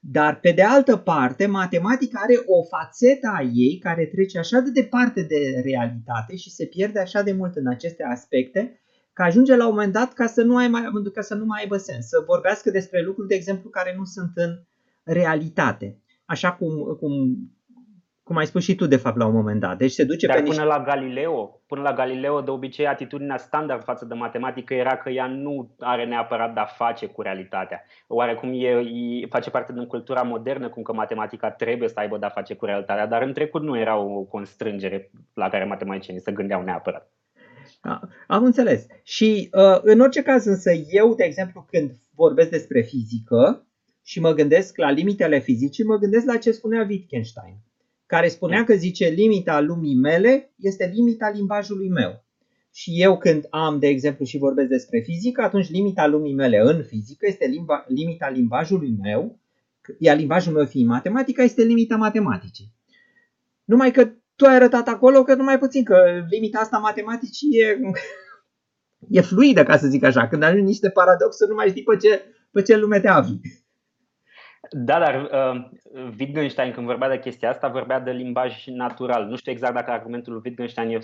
dar 0.00 0.40
pe 0.40 0.52
de 0.52 0.62
altă 0.62 0.96
parte, 0.96 1.46
matematica 1.46 2.20
are 2.22 2.42
o 2.46 2.62
fațetă 2.62 3.32
a 3.34 3.42
ei 3.54 3.78
care 3.82 4.04
trece 4.04 4.38
așa 4.38 4.58
de 4.58 4.70
departe 4.70 5.22
de 5.22 5.60
realitate 5.64 6.36
și 6.36 6.50
se 6.50 6.64
pierde 6.64 6.98
așa 6.98 7.22
de 7.22 7.32
mult 7.32 7.56
în 7.56 7.66
aceste 7.66 8.02
aspecte, 8.02 8.80
că 9.12 9.22
ajunge 9.22 9.56
la 9.56 9.66
un 9.66 9.74
moment 9.74 9.92
dat 9.92 10.12
ca 10.12 10.26
să 10.26 10.42
nu, 10.42 10.56
ai 10.56 10.68
mai, 10.68 10.82
ca 11.14 11.20
să 11.20 11.34
nu 11.34 11.44
mai 11.44 11.60
aibă 11.60 11.76
sens, 11.76 12.06
să 12.06 12.24
vorbească 12.26 12.70
despre 12.70 13.02
lucruri, 13.02 13.28
de 13.28 13.34
exemplu, 13.34 13.70
care 13.70 13.94
nu 13.98 14.04
sunt 14.04 14.30
în 14.34 14.58
realitate. 15.02 15.98
Așa 16.24 16.52
cum, 16.52 16.96
cum 17.00 17.38
cum 18.26 18.36
ai 18.36 18.46
spus 18.46 18.62
și 18.62 18.74
tu 18.74 18.86
de 18.86 18.96
fapt 18.96 19.16
la 19.16 19.26
un 19.26 19.34
moment 19.34 19.60
dat. 19.60 19.78
Deci 19.78 19.90
se 19.90 20.04
duce 20.04 20.26
Dar 20.26 20.36
pe 20.36 20.42
până 20.42 20.54
niște... 20.54 20.68
la 20.68 20.82
Galileo, 20.82 21.60
până 21.66 21.82
la 21.82 21.92
Galileo 21.92 22.40
de 22.40 22.50
obicei 22.50 22.86
atitudinea 22.86 23.36
standard 23.36 23.82
față 23.82 24.04
de 24.04 24.14
matematică 24.14 24.74
era 24.74 24.96
că 24.96 25.10
ea 25.10 25.26
nu 25.26 25.74
are 25.78 26.04
neapărat 26.04 26.54
de 26.54 26.60
a 26.60 26.64
face 26.64 27.06
cu 27.06 27.22
realitatea. 27.22 27.84
Oarecum 28.06 28.52
e, 28.52 28.68
e, 28.68 29.26
face 29.26 29.50
parte 29.50 29.72
din 29.72 29.86
cultura 29.86 30.22
modernă 30.22 30.68
cum 30.68 30.82
că 30.82 30.92
matematica 30.92 31.50
trebuie 31.50 31.88
să 31.88 31.98
aibă 31.98 32.18
de 32.18 32.26
a 32.26 32.28
face 32.28 32.54
cu 32.54 32.64
realitatea, 32.64 33.06
dar 33.06 33.22
în 33.22 33.32
trecut 33.32 33.62
nu 33.62 33.78
era 33.78 33.96
o 33.96 34.22
constrângere 34.22 35.10
la 35.34 35.48
care 35.48 35.64
matematicienii 35.64 36.22
se 36.22 36.32
gândeau 36.32 36.62
neapărat. 36.62 37.10
Da, 37.82 38.00
am 38.26 38.44
înțeles. 38.44 38.86
Și 39.02 39.48
uh, 39.52 39.78
în 39.82 40.00
orice 40.00 40.22
caz 40.22 40.44
însă 40.44 40.70
eu, 40.90 41.14
de 41.14 41.24
exemplu, 41.24 41.66
când 41.70 41.90
vorbesc 42.14 42.50
despre 42.50 42.80
fizică 42.80 43.66
și 44.04 44.20
mă 44.20 44.32
gândesc 44.32 44.76
la 44.76 44.90
limitele 44.90 45.38
fizicii, 45.38 45.84
mă 45.84 45.96
gândesc 45.96 46.26
la 46.26 46.36
ce 46.36 46.50
spunea 46.50 46.86
Wittgenstein 46.88 47.56
care 48.06 48.28
spunea 48.28 48.64
că 48.64 48.74
zice 48.74 49.08
limita 49.08 49.60
lumii 49.60 49.94
mele 49.94 50.52
este 50.56 50.90
limita 50.94 51.30
limbajului 51.34 51.88
meu. 51.88 52.24
Și 52.72 53.02
eu 53.02 53.18
când 53.18 53.46
am, 53.50 53.78
de 53.78 53.86
exemplu, 53.86 54.24
și 54.24 54.38
vorbesc 54.38 54.68
despre 54.68 55.00
fizică, 55.00 55.42
atunci 55.42 55.70
limita 55.70 56.06
lumii 56.06 56.34
mele 56.34 56.58
în 56.58 56.82
fizică 56.82 57.26
este 57.28 57.46
limba, 57.46 57.84
limita 57.88 58.28
limbajului 58.28 58.96
meu, 59.02 59.38
iar 59.98 60.16
limbajul 60.16 60.52
meu 60.52 60.64
fiind 60.64 60.88
matematica 60.88 61.42
este 61.42 61.62
limita 61.62 61.96
matematicii. 61.96 62.72
Numai 63.64 63.90
că 63.90 64.10
tu 64.36 64.44
ai 64.44 64.54
arătat 64.54 64.88
acolo 64.88 65.22
că 65.22 65.34
numai 65.34 65.58
puțin, 65.58 65.84
că 65.84 66.24
limita 66.30 66.58
asta 66.58 66.78
matematicii 66.78 67.58
e, 67.58 67.80
e 69.18 69.20
fluidă, 69.20 69.62
ca 69.62 69.76
să 69.76 69.86
zic 69.86 70.04
așa. 70.04 70.28
Când 70.28 70.42
ajungi 70.42 70.64
niște 70.64 70.90
paradoxuri, 70.90 71.48
nu 71.48 71.54
mai 71.54 71.68
știi 71.68 71.82
pe 71.82 71.96
ce, 71.96 72.22
pe 72.50 72.62
ce 72.62 72.76
lume 72.76 73.00
te 73.00 73.08
afli. 73.08 73.40
Da, 74.70 74.98
dar 74.98 75.22
uh, 75.22 75.64
Wittgenstein 76.18 76.72
când 76.72 76.86
vorbea 76.86 77.08
de 77.08 77.18
chestia 77.18 77.48
asta 77.48 77.68
vorbea 77.68 78.00
de 78.00 78.10
limbaj 78.10 78.66
natural. 78.66 79.24
Nu 79.24 79.36
știu 79.36 79.52
exact 79.52 79.74
dacă 79.74 79.90
argumentul 79.90 80.32
lui 80.32 80.42
Wittgenstein 80.44 80.90
e 80.90 80.98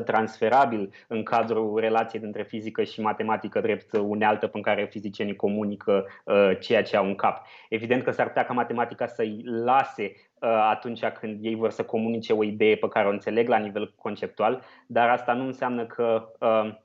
100% 0.00 0.04
transferabil 0.04 0.92
în 1.08 1.22
cadrul 1.22 1.80
relației 1.80 2.20
dintre 2.20 2.42
fizică 2.42 2.82
și 2.82 3.00
matematică 3.00 3.60
drept 3.60 3.92
unealtă 3.92 4.46
pe 4.46 4.60
care 4.60 4.84
fizicienii 4.90 5.36
comunică 5.36 6.06
uh, 6.24 6.50
ceea 6.60 6.82
ce 6.82 6.96
au 6.96 7.06
în 7.06 7.14
cap. 7.14 7.46
Evident 7.68 8.02
că 8.02 8.10
s-ar 8.10 8.26
putea 8.26 8.44
ca 8.44 8.52
matematica 8.52 9.06
să-i 9.06 9.42
lase 9.44 10.12
uh, 10.40 10.48
atunci 10.70 11.04
când 11.04 11.44
ei 11.44 11.54
vor 11.54 11.70
să 11.70 11.82
comunice 11.82 12.32
o 12.32 12.44
idee 12.44 12.76
pe 12.76 12.88
care 12.88 13.06
o 13.06 13.10
înțeleg 13.10 13.48
la 13.48 13.58
nivel 13.58 13.94
conceptual, 13.96 14.62
dar 14.86 15.08
asta 15.08 15.32
nu 15.32 15.44
înseamnă 15.44 15.86
că 15.86 16.28
uh, 16.40 16.84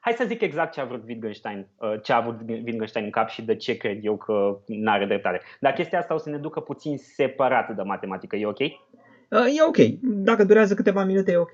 hai 0.00 0.12
să 0.12 0.24
zic 0.24 0.40
exact 0.40 0.72
ce 0.72 0.80
a 0.80 0.84
vrut 0.84 1.04
Wittgenstein, 1.06 1.66
uh, 1.76 1.94
ce 2.02 2.12
a 2.12 2.16
avut 2.16 2.40
Wittgenstein 2.48 3.04
în 3.04 3.10
cap 3.10 3.28
și 3.28 3.42
de 3.42 3.56
ce 3.56 3.76
cred 3.76 4.04
eu 4.04 4.16
că 4.16 4.58
nu 4.66 4.90
are 4.90 5.06
dreptate. 5.06 5.40
Dar 5.60 5.72
chestia 5.72 5.98
asta 5.98 6.14
o 6.14 6.18
să 6.18 6.30
ne 6.30 6.36
ducă 6.36 6.60
puțin 6.60 6.98
separat 6.98 7.74
de 7.76 7.82
matematică, 7.82 8.36
e 8.36 8.46
ok? 8.46 8.60
Uh, 8.60 9.56
e 9.56 9.62
ok. 9.66 9.76
Dacă 10.02 10.44
durează 10.44 10.74
câteva 10.74 11.04
minute, 11.04 11.32
e 11.32 11.36
ok. 11.36 11.52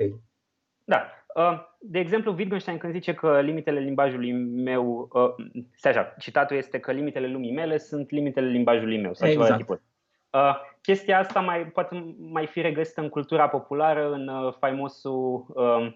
Da. 0.85 1.09
Uh, 1.35 1.61
de 1.79 1.99
exemplu, 1.99 2.35
Wittgenstein 2.37 2.79
când 2.79 2.93
zice 2.93 3.15
că 3.15 3.41
limitele 3.41 3.81
limbajului 3.81 4.33
meu, 4.43 5.09
uh, 5.13 5.47
așa, 5.83 6.15
citatul 6.19 6.57
este 6.57 6.79
că 6.79 6.93
limitele 6.93 7.27
lumii 7.27 7.53
mele 7.53 7.79
sunt 7.79 8.11
limitele 8.11 8.47
limbajului 8.47 9.01
meu 9.01 9.15
sau 9.15 9.29
exact. 9.29 9.47
ceva 9.47 9.57
de 9.57 9.63
tipul. 9.63 9.83
Uh, 10.31 10.55
chestia 10.83 11.19
asta 11.19 11.41
mai, 11.41 11.67
poate 11.67 12.15
mai 12.19 12.47
fi 12.47 12.61
regăsită 12.61 13.01
în 13.01 13.09
cultura 13.09 13.49
populară, 13.49 14.13
în 14.13 14.29
uh, 14.29 14.55
faimosul, 14.59 15.47
uh, 15.49 15.93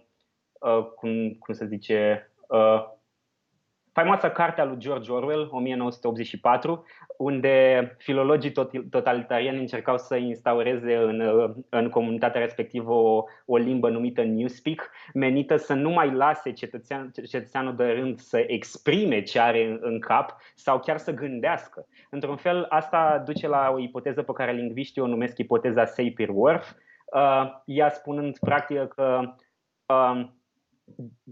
uh, 0.61 0.85
cum, 0.95 1.33
cum 1.33 1.55
se 1.55 1.67
zice, 1.67 2.31
uh, 2.35 2.38
faimoasa 3.99 4.31
carte 4.31 4.61
a 4.61 4.65
lui 4.65 4.79
George 4.79 5.13
Orwell, 5.13 5.49
1984, 5.51 6.85
unde 7.17 7.95
filologii 7.99 8.53
totalitariani 8.91 9.59
încercau 9.59 9.99
să 9.99 10.17
instaureze 10.17 10.97
în, 10.97 11.23
în 11.69 11.89
comunitatea 11.89 12.41
respectivă 12.41 12.93
o, 12.93 13.25
o 13.45 13.57
limbă 13.57 13.91
numită 13.91 14.23
Newspeak, 14.23 14.91
menită 15.15 15.57
să 15.57 15.75
nu 15.75 15.91
mai 15.91 16.11
lase 16.11 16.53
cetățean, 16.53 17.11
cetățeanul 17.31 17.77
de 17.77 17.85
rând 17.85 18.19
să 18.19 18.45
exprime 18.47 19.23
ce 19.23 19.41
are 19.41 19.67
în, 19.67 19.79
în 19.81 20.01
cap 20.01 20.37
sau 20.55 20.81
chiar 20.81 20.99
să 20.99 21.15
gândească. 21.15 21.87
Într-un 22.11 22.37
fel, 22.37 22.67
asta 22.69 23.23
duce 23.25 23.49
la 23.49 23.71
o 23.73 23.79
ipoteză 23.79 24.23
pe 24.23 24.33
care 24.33 24.53
lingviștii 24.53 25.03
o 25.03 25.07
numesc 25.07 25.39
ipoteza 25.39 25.85
Sapir-Whorf, 25.85 26.71
uh, 27.15 27.45
ea 27.65 27.89
spunând 27.91 28.39
practic 28.39 28.87
că 28.89 29.21
uh, 29.87 30.29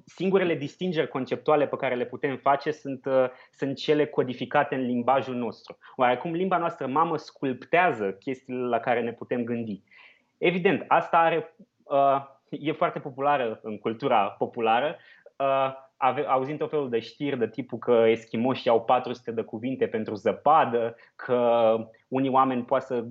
singurele 0.05 0.55
distingeri 0.55 1.09
conceptuale 1.09 1.67
pe 1.67 1.77
care 1.77 1.95
le 1.95 2.05
putem 2.05 2.37
face 2.37 2.71
sunt, 2.71 3.07
uh, 3.07 3.27
sunt 3.53 3.77
cele 3.77 4.07
codificate 4.07 4.75
în 4.75 4.81
limbajul 4.81 5.35
nostru. 5.35 5.79
Oarecum 5.97 6.33
limba 6.33 6.59
noastră 6.59 6.87
mamă 6.87 7.17
sculptează 7.17 8.13
chestiile 8.13 8.67
la 8.67 8.79
care 8.79 9.01
ne 9.01 9.13
putem 9.13 9.45
gândi. 9.45 9.83
Evident, 10.39 10.85
asta 10.89 11.19
are, 11.19 11.55
uh, 11.83 12.25
e 12.51 12.73
foarte 12.73 12.99
populară 12.99 13.61
în 13.63 13.79
cultura 13.79 14.31
populară. 14.31 14.97
Uh, 15.39 15.85
auzind 16.27 16.59
tot 16.59 16.71
felul 16.71 16.89
de 16.89 16.99
știri 16.99 17.39
de 17.39 17.49
tipul 17.49 17.79
că 17.79 18.05
eschimoșii 18.07 18.71
au 18.71 18.85
400 18.85 19.31
de 19.31 19.43
cuvinte 19.43 19.87
pentru 19.87 20.15
zăpadă, 20.15 20.97
că 21.17 21.77
unii 22.09 22.31
oameni 22.31 22.65
poate 22.65 22.85
să 22.85 23.05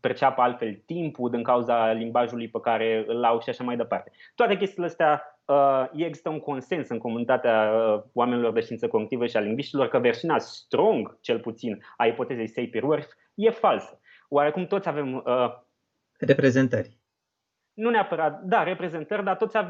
perceapă 0.00 0.40
altfel 0.40 0.82
timpul 0.86 1.30
din 1.30 1.42
cauza 1.42 1.92
limbajului 1.92 2.48
pe 2.48 2.60
care 2.60 3.04
îl 3.06 3.24
au 3.24 3.40
și 3.40 3.48
așa 3.48 3.64
mai 3.64 3.76
departe. 3.76 4.10
Toate 4.34 4.56
chestiile 4.56 4.86
astea 4.86 5.40
uh, 5.44 5.84
există 5.94 6.28
un 6.28 6.40
consens 6.40 6.88
în 6.88 6.98
comunitatea 6.98 7.72
uh, 7.72 8.02
oamenilor 8.12 8.52
de 8.52 8.60
știință 8.60 8.88
cognitivă 8.88 9.26
și 9.26 9.36
a 9.36 9.40
lingviștilor 9.40 9.88
că 9.88 9.98
versiunea 9.98 10.38
strong, 10.38 11.18
cel 11.20 11.40
puțin, 11.40 11.82
a 11.96 12.06
ipotezei 12.06 12.48
Sapir-Whorf 12.48 13.06
e 13.34 13.50
falsă. 13.50 14.00
Oarecum 14.28 14.66
toți 14.66 14.88
avem 14.88 15.14
uh, 15.14 15.54
reprezentări 16.18 16.97
nu 17.78 17.90
neapărat, 17.90 18.42
da, 18.42 18.62
reprezentări, 18.62 19.24
dar 19.24 19.36
toți 19.36 19.56
uh, 19.56 19.64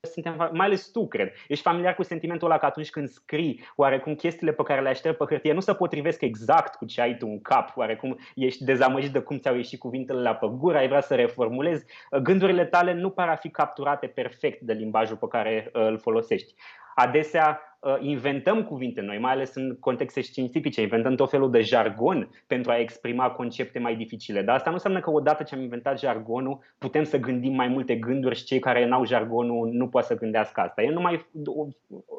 suntem, 0.00 0.50
mai 0.52 0.66
ales 0.66 0.86
tu, 0.86 1.08
cred, 1.08 1.32
ești 1.48 1.62
familiar 1.62 1.94
cu 1.94 2.02
sentimentul 2.02 2.50
ăla 2.50 2.58
că 2.58 2.66
atunci 2.66 2.90
când 2.90 3.08
scrii, 3.08 3.64
oarecum 3.76 4.14
chestiile 4.14 4.52
pe 4.52 4.62
care 4.62 4.80
le 4.80 4.88
aștept 4.88 5.18
pe 5.18 5.24
hârtie 5.28 5.52
nu 5.52 5.60
se 5.60 5.74
potrivesc 5.74 6.20
exact 6.20 6.74
cu 6.74 6.84
ce 6.84 7.00
ai 7.00 7.16
tu 7.16 7.26
în 7.26 7.40
cap, 7.40 7.76
oarecum 7.76 8.18
ești 8.34 8.64
dezamăgit 8.64 9.12
de 9.12 9.18
cum 9.18 9.38
ți-au 9.38 9.54
ieșit 9.54 9.78
cuvintele 9.78 10.20
la 10.20 10.34
pe 10.34 10.46
gură, 10.50 10.78
ai 10.78 10.88
vrea 10.88 11.00
să 11.00 11.14
reformulezi, 11.14 11.84
gândurile 12.22 12.64
tale 12.64 12.92
nu 12.92 13.10
par 13.10 13.28
a 13.28 13.36
fi 13.36 13.50
capturate 13.50 14.06
perfect 14.06 14.60
de 14.60 14.72
limbajul 14.72 15.16
pe 15.16 15.26
care 15.28 15.70
uh, 15.72 15.86
îl 15.86 15.98
folosești. 15.98 16.54
Adesea 16.94 17.74
Uh, 17.84 17.96
inventăm 18.00 18.64
cuvinte 18.64 19.00
noi, 19.00 19.18
mai 19.18 19.32
ales 19.32 19.54
în 19.54 19.76
contexte 19.80 20.20
științifice, 20.20 20.80
inventăm 20.80 21.14
tot 21.14 21.30
felul 21.30 21.50
de 21.50 21.60
jargon 21.60 22.30
pentru 22.46 22.70
a 22.70 22.78
exprima 22.78 23.30
concepte 23.30 23.78
mai 23.78 23.96
dificile. 23.96 24.42
Dar 24.42 24.54
asta 24.54 24.68
nu 24.68 24.74
înseamnă 24.74 25.00
că 25.00 25.10
odată 25.10 25.42
ce 25.42 25.54
am 25.54 25.60
inventat 25.60 25.98
jargonul, 25.98 26.58
putem 26.78 27.04
să 27.04 27.18
gândim 27.18 27.54
mai 27.54 27.68
multe 27.68 27.94
gânduri 27.94 28.36
și 28.36 28.44
cei 28.44 28.58
care 28.58 28.86
n-au 28.86 29.04
jargonul 29.04 29.68
nu 29.68 29.88
pot 29.88 30.04
să 30.04 30.14
gândească 30.14 30.60
asta. 30.60 30.82
E 30.82 30.90
numai, 30.90 31.26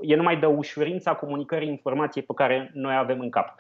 e 0.02 0.16
numai 0.16 0.40
de 0.40 0.46
ușurința 0.46 1.14
comunicării 1.14 1.68
informației 1.68 2.24
pe 2.24 2.34
care 2.34 2.72
noi 2.74 2.96
avem 2.96 3.20
în 3.20 3.30
cap. 3.30 3.56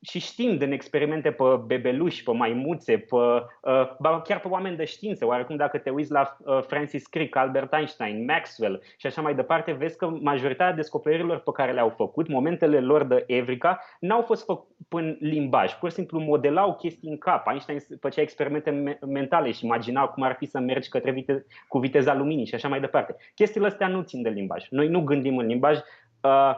Uh, 0.00 0.08
și 0.08 0.18
știm 0.18 0.56
din 0.56 0.72
experimente 0.72 1.30
pe 1.30 1.44
bebeluși, 1.66 2.22
pe 2.22 2.32
maimuțe, 2.32 2.98
pe, 2.98 3.16
uh, 3.16 4.20
chiar 4.24 4.40
pe 4.40 4.48
oameni 4.48 4.76
de 4.76 4.84
știință. 4.84 5.26
Oarecum 5.26 5.56
dacă 5.56 5.78
te 5.78 5.90
uiți 5.90 6.10
la 6.10 6.36
uh, 6.38 6.62
Francis 6.62 7.06
Crick, 7.06 7.36
Albert 7.36 7.72
Einstein, 7.72 8.24
Maxwell 8.24 8.82
și 8.96 9.06
așa 9.06 9.20
mai 9.20 9.34
departe, 9.34 9.72
vezi 9.72 9.96
că 9.96 10.06
majoritatea 10.06 10.74
descoperirilor 10.74 11.38
pe 11.38 11.50
care 11.52 11.72
le-au 11.72 11.88
făcut, 11.88 12.28
momentele 12.28 12.80
lor 12.80 13.04
de 13.04 13.24
evrica, 13.26 13.80
n-au 14.00 14.22
fost 14.22 14.44
făcute 14.44 14.74
în 14.88 15.16
limbaj. 15.20 15.72
Pur 15.72 15.88
și 15.88 15.94
simplu 15.94 16.20
modelau 16.20 16.76
chestii 16.76 17.10
în 17.10 17.18
cap. 17.18 17.46
Einstein 17.46 17.78
făcea 18.00 18.20
experimente 18.20 18.98
mentale 19.06 19.50
și 19.50 19.64
imagina 19.64 20.06
cum 20.06 20.22
ar 20.22 20.34
fi 20.34 20.46
să 20.46 20.58
mergi 20.58 20.88
către 20.88 21.10
vite- 21.10 21.46
cu 21.68 21.78
viteza 21.78 22.14
luminii 22.14 22.46
și 22.46 22.54
așa 22.54 22.68
mai 22.68 22.80
departe. 22.80 23.16
Chestiile 23.34 23.66
astea 23.66 23.88
nu 23.88 24.02
țin 24.02 24.22
de 24.22 24.28
limbaj. 24.28 24.66
Noi 24.70 24.88
nu 24.88 25.00
gândim 25.00 25.36
în 25.36 25.46
limbaj. 25.46 25.78
Uh, 26.22 26.54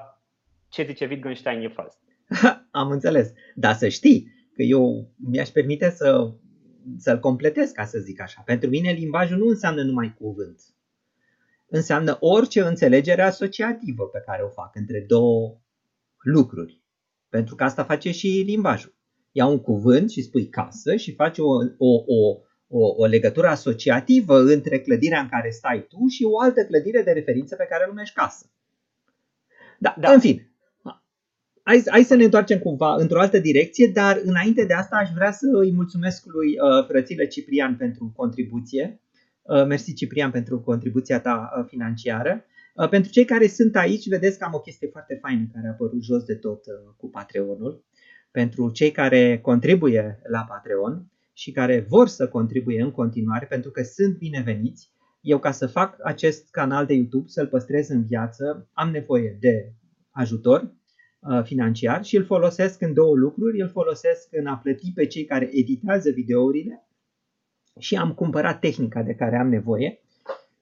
ce 0.68 0.82
zice 0.82 1.06
Wittgenstein 1.06 1.62
e 1.62 1.68
fals. 1.68 2.00
Am 2.70 2.90
înțeles. 2.90 3.32
Dar 3.54 3.74
să 3.74 3.88
știi 3.88 4.32
că 4.54 4.62
eu 4.62 5.10
mi-aș 5.16 5.48
permite 5.48 5.90
să, 5.90 6.32
să-l 6.96 7.18
completez, 7.18 7.70
ca 7.70 7.84
să 7.84 7.98
zic 7.98 8.20
așa. 8.20 8.42
Pentru 8.44 8.68
mine 8.68 8.90
limbajul 8.90 9.38
nu 9.38 9.46
înseamnă 9.46 9.82
numai 9.82 10.14
cuvânt. 10.18 10.60
Înseamnă 11.66 12.16
orice 12.20 12.60
înțelegere 12.60 13.22
asociativă 13.22 14.04
pe 14.04 14.22
care 14.26 14.42
o 14.42 14.48
fac 14.48 14.76
între 14.76 15.04
două 15.08 15.60
lucruri. 16.18 16.82
Pentru 17.28 17.54
că 17.54 17.64
asta 17.64 17.84
face 17.84 18.10
și 18.10 18.42
limbajul. 18.46 18.94
Ia 19.32 19.46
un 19.46 19.60
cuvânt 19.60 20.10
și 20.10 20.22
spui 20.22 20.48
casă 20.48 20.96
și 20.96 21.14
faci 21.14 21.38
o, 21.38 21.50
o, 21.78 22.04
o, 22.06 22.40
o, 22.68 22.94
o 22.96 23.04
legătură 23.04 23.46
asociativă 23.46 24.38
între 24.38 24.80
clădirea 24.80 25.20
în 25.20 25.28
care 25.28 25.50
stai 25.50 25.86
tu 25.88 26.06
și 26.06 26.24
o 26.24 26.40
altă 26.40 26.64
clădire 26.64 27.02
de 27.02 27.10
referință 27.10 27.56
pe 27.56 27.66
care 27.70 27.84
o 27.84 27.88
numești 27.88 28.14
casă. 28.14 28.50
Da, 29.78 29.96
da. 29.98 30.12
în 30.12 30.20
fine, 30.20 30.51
hai, 31.64 31.82
hai 31.86 32.02
să 32.02 32.14
ne 32.14 32.24
întoarcem 32.24 32.58
cumva 32.58 32.94
într-o 32.94 33.20
altă 33.20 33.38
direcție, 33.38 33.86
dar 33.86 34.20
înainte 34.24 34.64
de 34.64 34.74
asta 34.74 34.96
aș 34.96 35.10
vrea 35.14 35.32
să 35.32 35.46
îi 35.52 35.72
mulțumesc 35.72 36.24
lui 36.26 36.48
uh, 36.48 36.86
frățile 36.88 37.26
Ciprian 37.26 37.76
pentru 37.76 38.12
contribuție. 38.16 39.00
Uh, 39.42 39.66
mersi 39.66 39.94
Ciprian 39.94 40.30
pentru 40.30 40.60
contribuția 40.60 41.20
ta 41.20 41.50
uh, 41.58 41.64
financiară. 41.68 42.44
Uh, 42.74 42.88
pentru 42.88 43.10
cei 43.10 43.24
care 43.24 43.46
sunt 43.46 43.76
aici, 43.76 44.08
vedeți 44.08 44.38
că 44.38 44.44
am 44.44 44.54
o 44.54 44.60
chestie 44.60 44.88
foarte 44.88 45.18
faină 45.20 45.48
care 45.52 45.66
a 45.66 45.70
apărut 45.70 46.02
jos 46.02 46.24
de 46.24 46.34
tot 46.34 46.66
uh, 46.66 46.94
cu 46.96 47.08
Patreonul. 47.08 47.84
Pentru 48.30 48.70
cei 48.70 48.90
care 48.90 49.38
contribuie 49.42 50.20
la 50.30 50.46
Patreon 50.48 51.06
și 51.32 51.52
care 51.52 51.86
vor 51.88 52.08
să 52.08 52.28
contribuie 52.28 52.82
în 52.82 52.90
continuare, 52.90 53.46
pentru 53.46 53.70
că 53.70 53.82
sunt 53.82 54.18
bineveniți, 54.18 54.90
eu 55.20 55.38
ca 55.38 55.50
să 55.50 55.66
fac 55.66 55.96
acest 56.04 56.50
canal 56.50 56.86
de 56.86 56.94
YouTube, 56.94 57.28
să-l 57.28 57.46
păstrez 57.46 57.88
în 57.88 58.04
viață, 58.04 58.68
am 58.72 58.90
nevoie 58.90 59.36
de 59.40 59.72
ajutor 60.10 60.60
Uh, 60.60 60.81
financiar 61.44 62.04
și 62.04 62.16
îl 62.16 62.24
folosesc 62.24 62.80
în 62.80 62.94
două 62.94 63.14
lucruri. 63.16 63.60
Îl 63.60 63.68
folosesc 63.68 64.28
în 64.30 64.46
a 64.46 64.56
plăti 64.56 64.92
pe 64.94 65.06
cei 65.06 65.24
care 65.24 65.50
editează 65.52 66.10
videourile 66.10 66.86
și 67.78 67.96
am 67.96 68.14
cumpărat 68.14 68.60
tehnica 68.60 69.02
de 69.02 69.14
care 69.14 69.38
am 69.38 69.48
nevoie. 69.48 70.00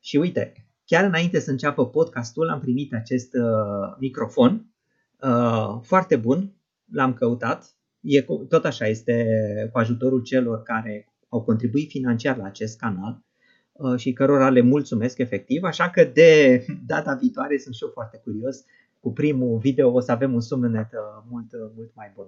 Și 0.00 0.16
uite, 0.16 0.52
chiar 0.84 1.04
înainte 1.04 1.40
să 1.40 1.50
înceapă 1.50 1.86
podcastul 1.86 2.48
am 2.48 2.60
primit 2.60 2.92
acest 2.94 3.34
uh, 3.34 3.96
microfon 3.98 4.74
uh, 5.20 5.80
foarte 5.82 6.16
bun, 6.16 6.54
l-am 6.92 7.14
căutat. 7.14 7.74
E, 8.00 8.22
tot 8.48 8.64
așa 8.64 8.86
este 8.86 9.26
cu 9.72 9.78
ajutorul 9.78 10.22
celor 10.22 10.62
care 10.62 11.12
au 11.28 11.42
contribuit 11.42 11.90
financiar 11.90 12.36
la 12.36 12.44
acest 12.44 12.78
canal 12.78 13.24
uh, 13.72 13.98
și 13.98 14.12
cărora 14.12 14.50
le 14.50 14.60
mulțumesc 14.60 15.18
efectiv, 15.18 15.62
așa 15.62 15.90
că 15.90 16.04
de 16.04 16.64
data 16.86 17.14
viitoare 17.14 17.58
sunt 17.58 17.74
și 17.74 17.84
eu 17.84 17.90
foarte 17.92 18.20
curios 18.24 18.64
cu 19.00 19.12
primul 19.12 19.58
video 19.58 19.92
o 19.92 20.00
să 20.00 20.12
avem 20.12 20.34
un 20.34 20.40
sunet 20.40 20.92
uh, 20.92 21.24
mult, 21.30 21.52
uh, 21.52 21.70
mult 21.74 21.94
mai 21.94 22.12
bun. 22.14 22.26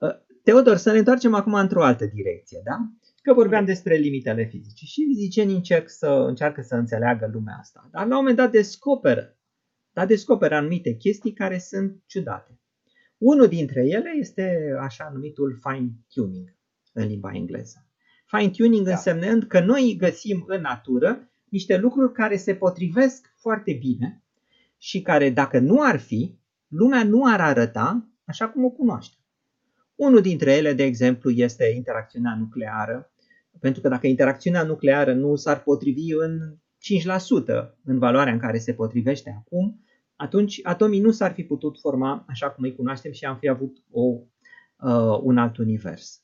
Uh, 0.00 0.24
Teodor, 0.42 0.76
să 0.76 0.92
ne 0.92 0.98
întoarcem 0.98 1.34
acum 1.34 1.54
într-o 1.54 1.84
altă 1.84 2.06
direcție, 2.06 2.60
da? 2.64 2.76
Că 3.22 3.34
vorbeam 3.34 3.64
despre 3.64 3.94
limitele 3.94 4.44
fizice 4.44 4.84
și 4.84 5.04
fizicienii 5.04 5.54
încerc 5.54 5.88
să, 5.88 6.06
încearcă 6.06 6.62
să 6.62 6.74
înțeleagă 6.74 7.30
lumea 7.32 7.56
asta. 7.60 7.88
Dar 7.92 8.06
la 8.06 8.14
un 8.14 8.20
moment 8.20 8.36
dat 8.36 8.50
descoperă, 8.50 9.38
dar 9.92 10.06
descoperă 10.06 10.54
anumite 10.54 10.94
chestii 10.94 11.32
care 11.32 11.58
sunt 11.58 12.02
ciudate. 12.06 12.60
Unul 13.18 13.46
dintre 13.46 13.80
ele 13.86 14.10
este 14.18 14.76
așa 14.80 15.10
numitul 15.12 15.58
fine-tuning 15.62 16.56
în 16.92 17.06
limba 17.06 17.30
engleză. 17.34 17.86
Fine-tuning 18.26 18.86
da. 18.86 18.90
însemnând 18.90 19.44
că 19.44 19.60
noi 19.60 19.96
găsim 19.98 20.44
în 20.46 20.60
natură 20.60 21.30
niște 21.48 21.76
lucruri 21.76 22.12
care 22.12 22.36
se 22.36 22.54
potrivesc 22.54 23.34
foarte 23.36 23.72
bine 23.72 24.25
și 24.78 25.02
care, 25.02 25.30
dacă 25.30 25.58
nu 25.58 25.82
ar 25.82 25.98
fi, 25.98 26.38
lumea 26.68 27.04
nu 27.04 27.24
ar 27.24 27.40
arăta 27.40 28.08
așa 28.24 28.48
cum 28.48 28.64
o 28.64 28.70
cunoaște. 28.70 29.16
Unul 29.94 30.20
dintre 30.20 30.52
ele, 30.52 30.72
de 30.72 30.82
exemplu, 30.82 31.30
este 31.30 31.72
interacțiunea 31.76 32.36
nucleară, 32.38 33.10
pentru 33.60 33.80
că 33.80 33.88
dacă 33.88 34.06
interacțiunea 34.06 34.62
nucleară 34.62 35.14
nu 35.14 35.36
s-ar 35.36 35.62
potrivi 35.62 36.12
în 36.12 36.56
5% 36.56 37.74
în 37.84 37.98
valoarea 37.98 38.32
în 38.32 38.38
care 38.38 38.58
se 38.58 38.74
potrivește 38.74 39.34
acum, 39.38 39.80
atunci 40.16 40.60
atomii 40.62 41.00
nu 41.00 41.10
s-ar 41.10 41.32
fi 41.32 41.42
putut 41.42 41.78
forma 41.78 42.24
așa 42.28 42.50
cum 42.50 42.64
îi 42.64 42.74
cunoaștem 42.74 43.12
și 43.12 43.24
am 43.24 43.36
fi 43.36 43.48
avut 43.48 43.82
o, 43.90 44.02
uh, 44.02 45.18
un 45.22 45.38
alt 45.38 45.56
univers. 45.56 46.22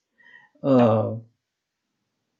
Uh, 0.60 1.16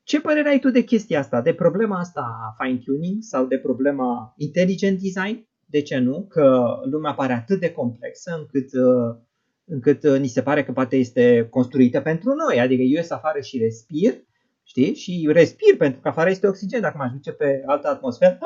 ce 0.03 0.21
părere 0.21 0.49
ai 0.49 0.59
tu 0.59 0.71
de 0.71 0.83
chestia 0.83 1.19
asta, 1.19 1.41
de 1.41 1.55
problema 1.55 1.99
asta 1.99 2.21
a 2.21 2.65
fine-tuning 2.65 3.23
sau 3.23 3.47
de 3.47 3.59
problema 3.59 4.35
intelligent 4.37 5.01
design? 5.01 5.49
De 5.73 5.83
ce 5.83 5.99
nu? 5.99 6.27
Că 6.29 6.77
lumea 6.91 7.15
pare 7.15 7.33
atât 7.33 7.61
de 7.61 7.73
complexă 7.73 8.35
încât, 8.39 8.73
uh, 8.73 9.17
încât 9.65 10.03
uh, 10.03 10.19
ni 10.19 10.27
se 10.27 10.43
pare 10.43 10.65
că 10.65 10.73
poate 10.73 10.97
este 10.97 11.47
construită 11.51 12.01
pentru 12.01 12.35
noi. 12.35 12.61
Adică 12.61 12.83
eu 12.83 12.89
ies 12.89 13.11
afară 13.11 13.41
și 13.41 13.59
respir, 13.59 14.15
știi? 14.63 14.95
Și 14.95 15.29
respir 15.31 15.77
pentru 15.77 16.01
că 16.01 16.09
afară 16.09 16.31
este 16.31 16.47
oxigen. 16.47 16.81
Dacă 16.81 16.97
mă 16.97 17.11
duce 17.13 17.33
pe 17.33 17.63
altă 17.67 17.89
atmosferă, 17.89 18.39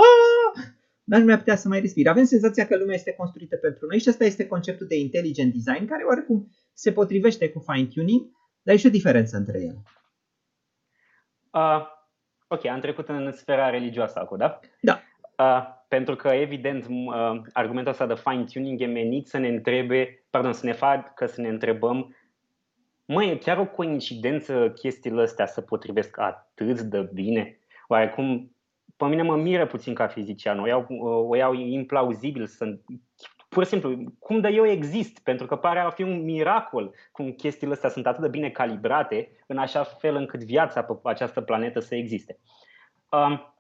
n-aș 1.05 1.23
mai 1.23 1.39
putea 1.39 1.57
să 1.57 1.69
mai 1.69 1.81
respir. 1.81 2.09
Avem 2.09 2.25
senzația 2.25 2.67
că 2.67 2.77
lumea 2.77 2.95
este 2.95 3.13
construită 3.13 3.57
pentru 3.57 3.87
noi 3.87 3.99
și 3.99 4.09
asta 4.09 4.25
este 4.25 4.47
conceptul 4.47 4.87
de 4.87 4.99
intelligent 4.99 5.53
design 5.53 5.87
care 5.87 6.05
oarecum 6.05 6.51
se 6.75 6.93
potrivește 6.93 7.49
cu 7.49 7.65
fine-tuning, 7.71 8.31
dar 8.63 8.75
e 8.75 8.79
și 8.79 8.87
o 8.87 8.91
diferență 8.91 9.37
între 9.37 9.59
ele. 9.59 9.83
Uh, 11.53 11.87
ok, 12.49 12.67
am 12.67 12.81
trecut 12.81 13.09
în 13.09 13.33
sfera 13.33 13.71
religioasă 13.71 14.19
acum, 14.19 14.37
da? 14.37 14.61
Da. 14.81 15.01
Uh, 15.39 15.75
pentru 15.89 16.17
că, 16.17 16.29
evident, 16.29 16.87
uh, 16.89 17.41
argumentul 17.53 17.93
ăsta 17.93 18.07
de 18.07 18.15
fine-tuning 18.15 18.81
e 18.81 18.87
menit 18.87 19.29
să 19.29 19.39
ne 19.39 19.49
întrebe, 19.49 20.25
pardon, 20.31 20.53
să 20.53 20.67
ne 20.67 20.73
facă 20.73 21.27
să 21.27 21.41
ne 21.41 21.49
întrebăm 21.49 22.15
Măi, 23.09 23.31
e 23.31 23.37
chiar 23.37 23.59
o 23.59 23.67
coincidență 23.67 24.71
chestiile 24.71 25.23
astea 25.23 25.47
să 25.47 25.61
potrivesc 25.61 26.19
atât 26.19 26.81
de 26.81 27.11
bine? 27.13 27.59
Oarecum, 27.89 28.57
pe 28.97 29.05
mine 29.05 29.23
mă 29.23 29.37
miră 29.37 29.67
puțin 29.67 29.95
ca 29.95 30.07
fizician, 30.07 30.61
o 30.61 30.67
iau, 30.67 30.87
o 31.29 31.37
iau 31.37 31.55
implauzibil 31.55 32.47
să 32.47 32.79
pur 33.49 33.63
și 33.63 33.69
simplu, 33.69 34.13
cum 34.19 34.41
de 34.41 34.49
eu 34.49 34.67
exist, 34.67 35.19
pentru 35.23 35.47
că 35.47 35.57
pare 35.57 35.79
a 35.79 35.91
fi 35.91 36.03
un 36.03 36.25
miracol 36.25 36.95
cum 37.13 37.33
chestiile 37.33 37.73
astea 37.73 37.89
sunt 37.89 38.07
atât 38.07 38.23
de 38.23 38.29
bine 38.29 38.51
calibrate, 38.51 39.31
în 39.47 39.59
așa 39.59 39.83
fel 39.85 40.15
încât 40.15 40.45
viața 40.45 40.83
pe 40.83 40.93
această 41.03 41.41
planetă 41.41 41.81
să 41.81 41.95
existe. 41.95 42.39
Um, 43.11 43.56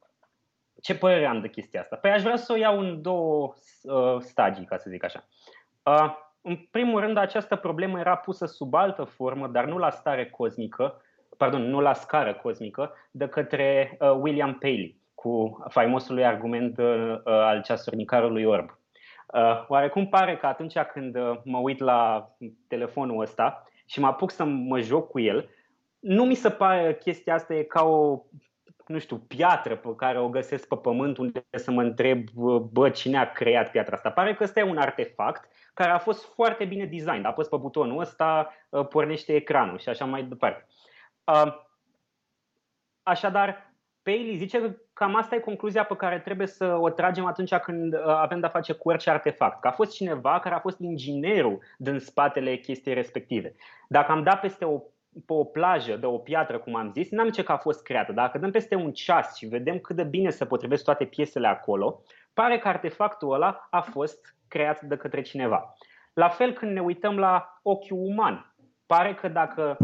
ce 0.82 0.94
părere 0.94 1.26
am 1.26 1.40
de 1.40 1.48
chestia 1.48 1.80
asta? 1.80 1.96
Păi 1.96 2.10
aș 2.10 2.22
vrea 2.22 2.36
să 2.36 2.52
o 2.52 2.56
iau 2.56 2.78
în 2.78 3.02
două 3.02 3.54
uh, 3.82 4.16
stagii, 4.18 4.64
ca 4.64 4.76
să 4.76 4.90
zic 4.90 5.04
așa. 5.04 5.24
Uh, 5.82 6.14
în 6.42 6.56
primul 6.70 7.00
rând, 7.00 7.16
această 7.16 7.56
problemă 7.56 7.98
era 7.98 8.16
pusă 8.16 8.46
sub 8.46 8.74
altă 8.74 9.04
formă, 9.04 9.46
dar 9.46 9.64
nu 9.64 9.78
la 9.78 9.90
stare 9.90 10.26
cosmică, 10.26 11.02
pardon, 11.36 11.62
nu 11.62 11.80
la 11.80 11.92
scară 11.92 12.34
cosmică, 12.34 12.92
de 13.10 13.28
către 13.28 13.96
uh, 14.00 14.10
William 14.10 14.54
Paley, 14.54 15.00
cu 15.14 15.64
faimosul 15.68 16.22
argument 16.22 16.78
uh, 16.78 17.20
al 17.24 17.62
ceasornicarului 17.62 18.44
orb. 18.44 18.78
Uh, 19.26 19.64
oarecum 19.68 20.08
pare 20.08 20.36
că 20.36 20.46
atunci 20.46 20.78
când 20.78 21.16
uh, 21.16 21.38
mă 21.44 21.58
uit 21.58 21.78
la 21.78 22.30
telefonul 22.68 23.20
ăsta 23.20 23.62
și 23.86 24.00
mă 24.00 24.06
apuc 24.06 24.30
să 24.30 24.44
mă 24.44 24.80
joc 24.80 25.10
cu 25.10 25.20
el, 25.20 25.48
nu 25.98 26.24
mi 26.24 26.34
se 26.34 26.50
pare 26.50 26.96
chestia 26.96 27.34
asta 27.34 27.54
e 27.54 27.62
ca 27.62 27.84
o 27.84 28.22
nu 28.86 28.98
știu, 28.98 29.16
piatră 29.16 29.76
pe 29.76 29.94
care 29.96 30.20
o 30.20 30.28
găsesc 30.28 30.68
pe 30.68 30.76
pământ 30.76 31.16
unde 31.18 31.46
să 31.50 31.70
mă 31.70 31.82
întreb, 31.82 32.28
bă, 32.70 32.90
cine 32.90 33.18
a 33.18 33.32
creat 33.32 33.70
piatra 33.70 33.96
asta. 33.96 34.10
Pare 34.10 34.34
că 34.34 34.42
ăsta 34.42 34.60
e 34.60 34.62
un 34.62 34.78
artefact 34.78 35.48
care 35.74 35.90
a 35.90 35.98
fost 35.98 36.24
foarte 36.34 36.64
bine 36.64 36.84
design. 36.84 37.24
Apăs 37.24 37.48
pe 37.48 37.56
butonul 37.56 38.00
ăsta, 38.00 38.54
uh, 38.68 38.86
pornește 38.88 39.34
ecranul 39.34 39.78
și 39.78 39.88
așa 39.88 40.04
mai 40.04 40.22
departe. 40.22 40.66
Așadar, 43.02 43.74
Paley 44.02 44.36
zice 44.36 44.60
că 44.60 44.76
cam 44.92 45.16
asta 45.16 45.34
e 45.34 45.38
concluzia 45.38 45.84
pe 45.84 45.96
care 45.96 46.18
trebuie 46.18 46.46
să 46.46 46.76
o 46.80 46.90
tragem 46.90 47.24
atunci 47.24 47.54
când 47.54 47.94
uh, 47.94 48.00
avem 48.04 48.40
de-a 48.40 48.48
face 48.48 48.72
cu 48.72 48.88
orice 48.88 49.10
artefact. 49.10 49.60
Că 49.60 49.68
a 49.68 49.70
fost 49.70 49.92
cineva 49.92 50.40
care 50.40 50.54
a 50.54 50.58
fost 50.58 50.78
inginerul 50.78 51.62
din 51.78 51.98
spatele 51.98 52.56
chestiei 52.56 52.94
respective. 52.94 53.54
Dacă 53.88 54.12
am 54.12 54.22
dat 54.22 54.40
peste 54.40 54.64
o 54.64 54.82
pe 55.26 55.32
o 55.32 55.44
plajă 55.44 55.96
de 55.96 56.06
o 56.06 56.18
piatră, 56.18 56.58
cum 56.58 56.74
am 56.74 56.90
zis, 56.94 57.10
n-am 57.10 57.30
ce 57.30 57.42
că 57.42 57.52
a 57.52 57.56
fost 57.56 57.82
creată. 57.82 58.12
Dacă 58.12 58.38
dăm 58.38 58.50
peste 58.50 58.74
un 58.74 58.92
ceas 58.92 59.36
și 59.36 59.46
vedem 59.46 59.78
cât 59.78 59.96
de 59.96 60.02
bine 60.02 60.30
se 60.30 60.44
potrivesc 60.44 60.84
toate 60.84 61.04
piesele 61.04 61.46
acolo, 61.46 62.02
pare 62.34 62.58
că 62.58 62.68
artefactul 62.68 63.32
ăla 63.32 63.66
a 63.70 63.80
fost 63.80 64.34
creat 64.48 64.80
de 64.80 64.96
către 64.96 65.22
cineva. 65.22 65.74
La 66.12 66.28
fel 66.28 66.52
când 66.52 66.72
ne 66.72 66.80
uităm 66.80 67.18
la 67.18 67.60
ochiul 67.62 67.98
uman, 68.00 68.54
pare 68.86 69.14
că 69.14 69.28
dacă 69.28 69.76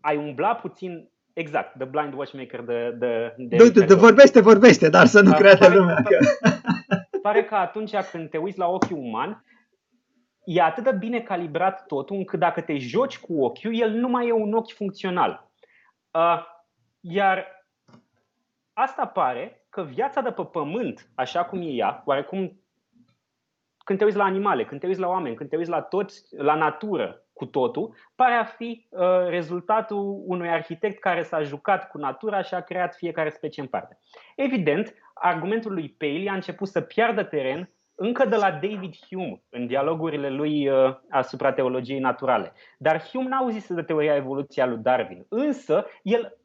ai 0.00 0.16
umbla 0.16 0.54
puțin 0.54 1.10
Exact, 1.34 1.78
The 1.78 1.84
Blind 1.84 2.12
Watchmaker 2.14 2.60
de, 2.60 2.94
de, 2.98 3.34
de, 3.36 3.56
de, 3.56 3.68
de, 3.68 3.84
de 3.84 3.94
vorbește, 3.94 4.40
vorbește, 4.40 4.88
dar 4.88 5.06
să 5.06 5.20
nu 5.20 5.30
da, 5.30 5.36
creadă 5.36 5.68
lumea 5.68 5.94
că... 5.94 6.18
Pare 7.22 7.44
că 7.44 7.54
atunci 7.54 7.96
când 8.12 8.30
te 8.30 8.36
uiți 8.36 8.58
la 8.58 8.68
ochiul 8.68 8.98
uman, 8.98 9.44
e 10.44 10.60
atât 10.60 10.84
de 10.84 10.92
bine 10.92 11.20
calibrat 11.20 11.86
totul 11.86 12.16
încât 12.16 12.38
dacă 12.38 12.60
te 12.60 12.76
joci 12.76 13.18
cu 13.18 13.44
ochiul, 13.44 13.80
el 13.80 13.90
nu 13.90 14.08
mai 14.08 14.28
e 14.28 14.32
un 14.32 14.52
ochi 14.52 14.72
funcțional. 14.72 15.50
Uh, 16.10 16.44
iar 17.00 17.66
asta 18.72 19.06
pare 19.06 19.66
că 19.68 19.82
viața 19.82 20.20
de 20.20 20.30
pe 20.30 20.44
pământ, 20.44 21.10
așa 21.14 21.44
cum 21.44 21.60
e 21.60 21.66
ea, 21.66 22.02
oarecum 22.06 22.62
când 23.84 23.98
te 23.98 24.04
uiți 24.04 24.16
la 24.16 24.24
animale, 24.24 24.64
când 24.64 24.80
te 24.80 24.86
uiți 24.86 25.00
la 25.00 25.08
oameni, 25.08 25.36
când 25.36 25.50
te 25.50 25.56
uiți 25.56 25.70
la 25.70 25.80
toți, 25.80 26.24
la 26.36 26.54
natură, 26.54 27.26
cu 27.32 27.46
totul, 27.46 27.94
pare 28.14 28.34
a 28.34 28.44
fi 28.44 28.86
uh, 28.90 29.00
rezultatul 29.28 30.22
unui 30.26 30.48
arhitect 30.48 31.00
care 31.00 31.22
s-a 31.22 31.42
jucat 31.42 31.88
cu 31.88 31.98
natura 31.98 32.42
și 32.42 32.54
a 32.54 32.60
creat 32.60 32.94
fiecare 32.94 33.28
specie 33.28 33.62
în 33.62 33.68
parte. 33.68 33.98
Evident, 34.36 34.94
argumentul 35.14 35.72
lui 35.72 35.88
Paley 35.88 36.28
a 36.28 36.34
început 36.34 36.68
să 36.68 36.80
piardă 36.80 37.22
teren 37.22 37.70
încă 38.02 38.24
de 38.24 38.36
la 38.36 38.50
David 38.50 38.94
Hume 39.08 39.42
în 39.48 39.66
dialogurile 39.66 40.28
lui 40.28 40.68
uh, 40.68 40.96
asupra 41.10 41.52
teologiei 41.52 41.98
naturale. 41.98 42.52
Dar 42.78 43.02
Hume 43.02 43.28
n-a 43.28 43.36
auzit 43.36 43.66
de 43.66 43.82
teoria 43.82 44.14
evoluției 44.14 44.64
a 44.64 44.68
lui 44.68 44.78
Darwin, 44.82 45.26
însă 45.28 45.86
el 46.02 46.36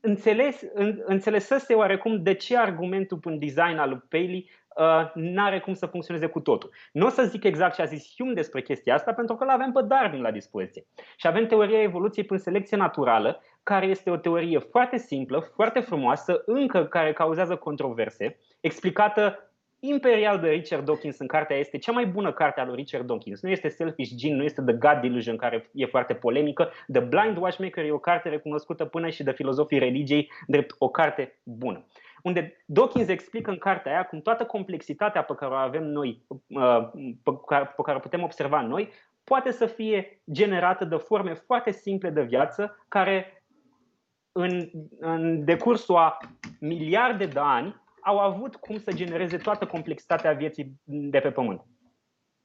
înțeles, 0.00 0.62
în, 0.74 1.02
înțelesese 1.04 1.74
oarecum 1.74 2.22
de 2.22 2.34
ce 2.34 2.58
argumentul 2.58 3.18
în 3.22 3.38
design 3.38 3.76
al 3.78 3.88
lui 3.88 4.02
Paley 4.08 4.50
uh, 4.76 5.10
n-are 5.14 5.60
cum 5.60 5.74
să 5.74 5.86
funcționeze 5.86 6.26
cu 6.26 6.40
totul. 6.40 6.70
Nu 6.92 7.06
o 7.06 7.08
să 7.08 7.22
zic 7.22 7.44
exact 7.44 7.74
ce 7.74 7.82
a 7.82 7.84
zis 7.84 8.12
Hume 8.16 8.32
despre 8.32 8.62
chestia 8.62 8.94
asta, 8.94 9.12
pentru 9.12 9.36
că 9.36 9.44
l 9.44 9.48
avem 9.48 9.72
pe 9.72 9.82
Darwin 9.82 10.22
la 10.22 10.30
dispoziție. 10.30 10.86
Și 11.16 11.26
avem 11.26 11.46
teoria 11.46 11.82
evoluției 11.82 12.24
prin 12.24 12.38
selecție 12.38 12.76
naturală, 12.76 13.42
care 13.62 13.86
este 13.86 14.10
o 14.10 14.16
teorie 14.16 14.58
foarte 14.58 14.96
simplă, 14.96 15.40
foarte 15.54 15.80
frumoasă, 15.80 16.42
încă 16.46 16.84
care 16.84 17.12
cauzează 17.12 17.56
controverse, 17.56 18.38
explicată 18.60 19.51
imperial 19.84 20.38
de 20.40 20.48
Richard 20.48 20.84
Dawkins 20.84 21.18
în 21.18 21.26
cartea 21.26 21.56
este 21.56 21.78
cea 21.78 21.92
mai 21.92 22.06
bună 22.06 22.32
carte 22.32 22.60
a 22.60 22.64
lui 22.64 22.74
Richard 22.74 23.06
Dawkins. 23.06 23.42
Nu 23.42 23.50
este 23.50 23.68
Selfish 23.68 24.14
Gene, 24.14 24.36
nu 24.36 24.44
este 24.44 24.62
The 24.62 24.74
God 24.74 25.00
Delusion, 25.00 25.36
care 25.36 25.70
e 25.72 25.86
foarte 25.86 26.14
polemică. 26.14 26.70
The 26.92 27.00
Blind 27.00 27.36
Watchmaker 27.36 27.84
e 27.84 27.92
o 27.92 27.98
carte 27.98 28.28
recunoscută 28.28 28.84
până 28.84 29.08
și 29.08 29.22
de 29.22 29.32
filozofii 29.32 29.78
religiei 29.78 30.30
drept 30.46 30.74
o 30.78 30.88
carte 30.88 31.40
bună 31.42 31.86
unde 32.22 32.64
Dawkins 32.66 33.08
explică 33.08 33.50
în 33.50 33.58
cartea 33.58 33.92
aia 33.92 34.04
cum 34.04 34.20
toată 34.20 34.44
complexitatea 34.44 35.22
pe 35.22 35.34
care 35.34 35.52
o 35.52 35.56
avem 35.56 35.84
noi, 35.84 36.24
uh, 36.46 36.90
pe 37.24 37.82
care 37.84 37.96
o 37.96 38.00
putem 38.00 38.22
observa 38.22 38.60
noi, 38.60 38.90
poate 39.24 39.50
să 39.50 39.66
fie 39.66 40.22
generată 40.32 40.84
de 40.84 40.96
forme 40.96 41.34
foarte 41.34 41.70
simple 41.70 42.10
de 42.10 42.22
viață 42.22 42.84
care 42.88 43.44
în, 44.32 44.70
în 44.98 45.44
decursul 45.44 45.96
a 45.96 46.16
miliarde 46.60 47.26
de 47.26 47.40
ani 47.40 47.81
au 48.02 48.18
avut 48.18 48.56
cum 48.56 48.78
să 48.78 48.92
genereze 48.92 49.36
toată 49.36 49.66
complexitatea 49.66 50.32
vieții 50.32 50.80
de 50.84 51.20
pe 51.20 51.30
Pământ. 51.30 51.64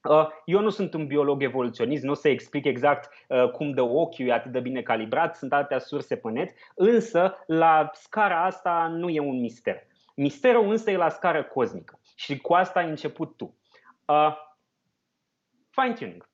Uh, 0.08 0.28
eu 0.44 0.60
nu 0.60 0.68
sunt 0.70 0.94
un 0.94 1.06
biolog 1.06 1.42
evoluționist, 1.42 2.02
nu 2.02 2.10
o 2.10 2.14
să 2.14 2.28
explic 2.28 2.64
exact 2.64 3.12
uh, 3.28 3.50
cum 3.50 3.70
de 3.70 3.80
ochiul 3.80 4.26
e 4.26 4.32
atât 4.32 4.52
de 4.52 4.60
bine 4.60 4.82
calibrat, 4.82 5.36
sunt 5.36 5.52
atâtea 5.52 5.78
surse 5.78 6.16
pe 6.16 6.30
net, 6.30 6.54
însă 6.74 7.44
la 7.46 7.90
scara 7.92 8.44
asta 8.44 8.88
nu 8.90 9.08
e 9.08 9.20
un 9.20 9.40
mister. 9.40 9.86
Misterul 10.14 10.70
însă 10.70 10.90
e 10.90 10.96
la 10.96 11.08
scară 11.08 11.44
cosmică 11.44 12.00
și 12.16 12.38
cu 12.38 12.54
asta 12.54 12.78
ai 12.78 12.88
început 12.88 13.36
tu. 13.36 13.58
Uh, 14.04 14.36
fine-tuning. 15.70 16.27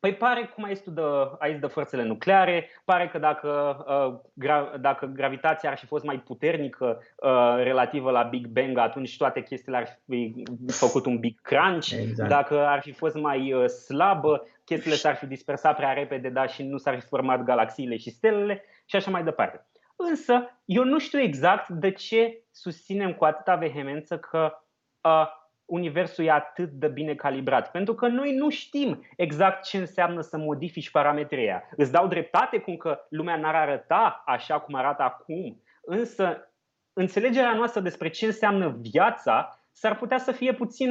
Păi 0.00 0.14
pare, 0.14 0.50
cum 0.54 0.64
ai 0.64 0.74
zis 0.74 0.84
tu 0.84 0.90
de, 0.90 1.02
ai 1.38 1.50
zis 1.50 1.60
de 1.60 1.66
forțele 1.66 2.02
nucleare, 2.02 2.68
pare 2.84 3.08
că 3.08 3.18
dacă, 3.18 3.76
uh, 3.88 4.30
gra, 4.32 4.76
dacă 4.80 5.06
gravitația 5.06 5.70
ar 5.70 5.78
fi 5.78 5.86
fost 5.86 6.04
mai 6.04 6.18
puternică 6.18 7.02
uh, 7.16 7.54
relativă 7.56 8.10
la 8.10 8.22
Big 8.22 8.46
Bang, 8.46 8.78
atunci 8.78 9.16
toate 9.16 9.42
chestiile 9.42 9.78
ar 9.78 9.98
fi 10.08 10.44
făcut 10.66 11.06
un 11.06 11.18
big 11.18 11.40
crunch. 11.40 11.90
Exact. 11.90 12.28
Dacă 12.28 12.66
ar 12.66 12.80
fi 12.80 12.92
fost 12.92 13.14
mai 13.14 13.52
uh, 13.52 13.66
slabă, 13.66 14.46
chestiile 14.64 14.96
s-ar 14.96 15.14
fi 15.14 15.26
dispersat 15.26 15.76
prea 15.76 15.92
repede, 15.92 16.28
dar 16.28 16.50
și 16.50 16.62
nu 16.62 16.76
s-ar 16.76 17.00
fi 17.00 17.06
format 17.06 17.42
galaxiile 17.42 17.96
și 17.96 18.10
stelele 18.10 18.64
și 18.84 18.96
așa 18.96 19.10
mai 19.10 19.24
departe. 19.24 19.66
Însă, 19.96 20.50
eu 20.64 20.84
nu 20.84 20.98
știu 20.98 21.18
exact 21.18 21.68
de 21.68 21.90
ce 21.90 22.42
susținem 22.50 23.14
cu 23.14 23.24
atâta 23.24 23.54
vehemență 23.54 24.18
că 24.18 24.58
uh, 25.00 25.26
universul 25.70 26.24
e 26.24 26.30
atât 26.30 26.70
de 26.70 26.88
bine 26.88 27.14
calibrat. 27.14 27.70
Pentru 27.70 27.94
că 27.94 28.06
noi 28.08 28.34
nu 28.34 28.50
știm 28.50 29.06
exact 29.16 29.64
ce 29.64 29.76
înseamnă 29.76 30.20
să 30.20 30.36
modifici 30.36 30.90
parametrii 30.90 31.42
aia. 31.42 31.62
Îți 31.76 31.92
dau 31.92 32.06
dreptate 32.06 32.58
cum 32.58 32.76
că 32.76 33.00
lumea 33.08 33.36
n-ar 33.36 33.54
arăta 33.54 34.22
așa 34.26 34.58
cum 34.58 34.74
arată 34.74 35.02
acum, 35.02 35.62
însă 35.80 36.52
înțelegerea 36.92 37.54
noastră 37.54 37.80
despre 37.80 38.08
ce 38.08 38.26
înseamnă 38.26 38.76
viața 38.80 39.59
s-ar 39.80 39.96
putea 39.96 40.18
să 40.18 40.32
fie 40.32 40.52
puțin 40.52 40.90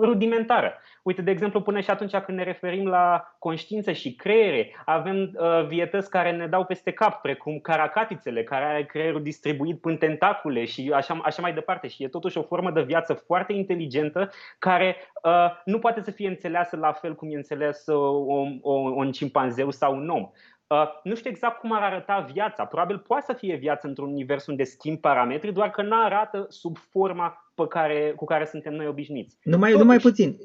rudimentară. 0.00 0.80
Uite, 1.02 1.22
de 1.22 1.30
exemplu, 1.30 1.60
până 1.62 1.80
și 1.80 1.90
atunci 1.90 2.16
când 2.16 2.38
ne 2.38 2.44
referim 2.44 2.86
la 2.86 3.34
conștiință 3.38 3.92
și 3.92 4.14
creiere, 4.14 4.76
avem 4.84 5.16
uh, 5.16 5.66
vietăți 5.66 6.10
care 6.10 6.36
ne 6.36 6.46
dau 6.46 6.64
peste 6.64 6.90
cap, 6.90 7.20
precum 7.20 7.58
caracatițele, 7.58 8.42
care 8.42 8.64
are 8.64 8.84
creierul 8.84 9.22
distribuit 9.22 9.80
până 9.80 9.96
tentacule 9.96 10.64
și 10.64 10.92
așa, 10.94 11.20
așa 11.22 11.42
mai 11.42 11.52
departe. 11.52 11.88
Și 11.88 12.04
e 12.04 12.08
totuși 12.08 12.38
o 12.38 12.42
formă 12.42 12.70
de 12.70 12.82
viață 12.82 13.12
foarte 13.14 13.52
inteligentă 13.52 14.30
care 14.58 14.96
uh, 15.22 15.50
nu 15.64 15.78
poate 15.78 16.00
să 16.00 16.10
fie 16.10 16.28
înțeleasă 16.28 16.76
la 16.76 16.92
fel 16.92 17.14
cum 17.14 17.30
e 17.30 17.36
înțeles 17.36 17.86
uh, 17.86 18.58
un 18.94 19.12
cimpanzeu 19.12 19.70
sau 19.70 19.96
un 19.96 20.08
om. 20.08 20.30
Uh, 20.70 20.88
nu 21.02 21.14
știu 21.14 21.30
exact 21.30 21.58
cum 21.58 21.72
ar 21.72 21.82
arăta 21.82 22.26
viața. 22.32 22.64
Probabil 22.64 22.98
poate 22.98 23.24
să 23.24 23.32
fie 23.32 23.54
viață 23.54 23.86
într-un 23.86 24.10
univers 24.10 24.46
unde 24.46 24.64
schimb 24.64 24.98
parametri, 24.98 25.52
doar 25.52 25.70
că 25.70 25.82
nu 25.82 26.04
arată 26.04 26.46
sub 26.48 26.76
forma 26.76 27.49
pe 27.62 27.66
care, 27.68 28.12
cu 28.16 28.24
care 28.24 28.44
suntem 28.44 28.74
noi 28.74 28.86
obișnuiți. 28.86 29.38
Numai, 29.42 29.70
Totuși... 29.70 29.84
numai 29.84 29.98
puțin. 29.98 30.38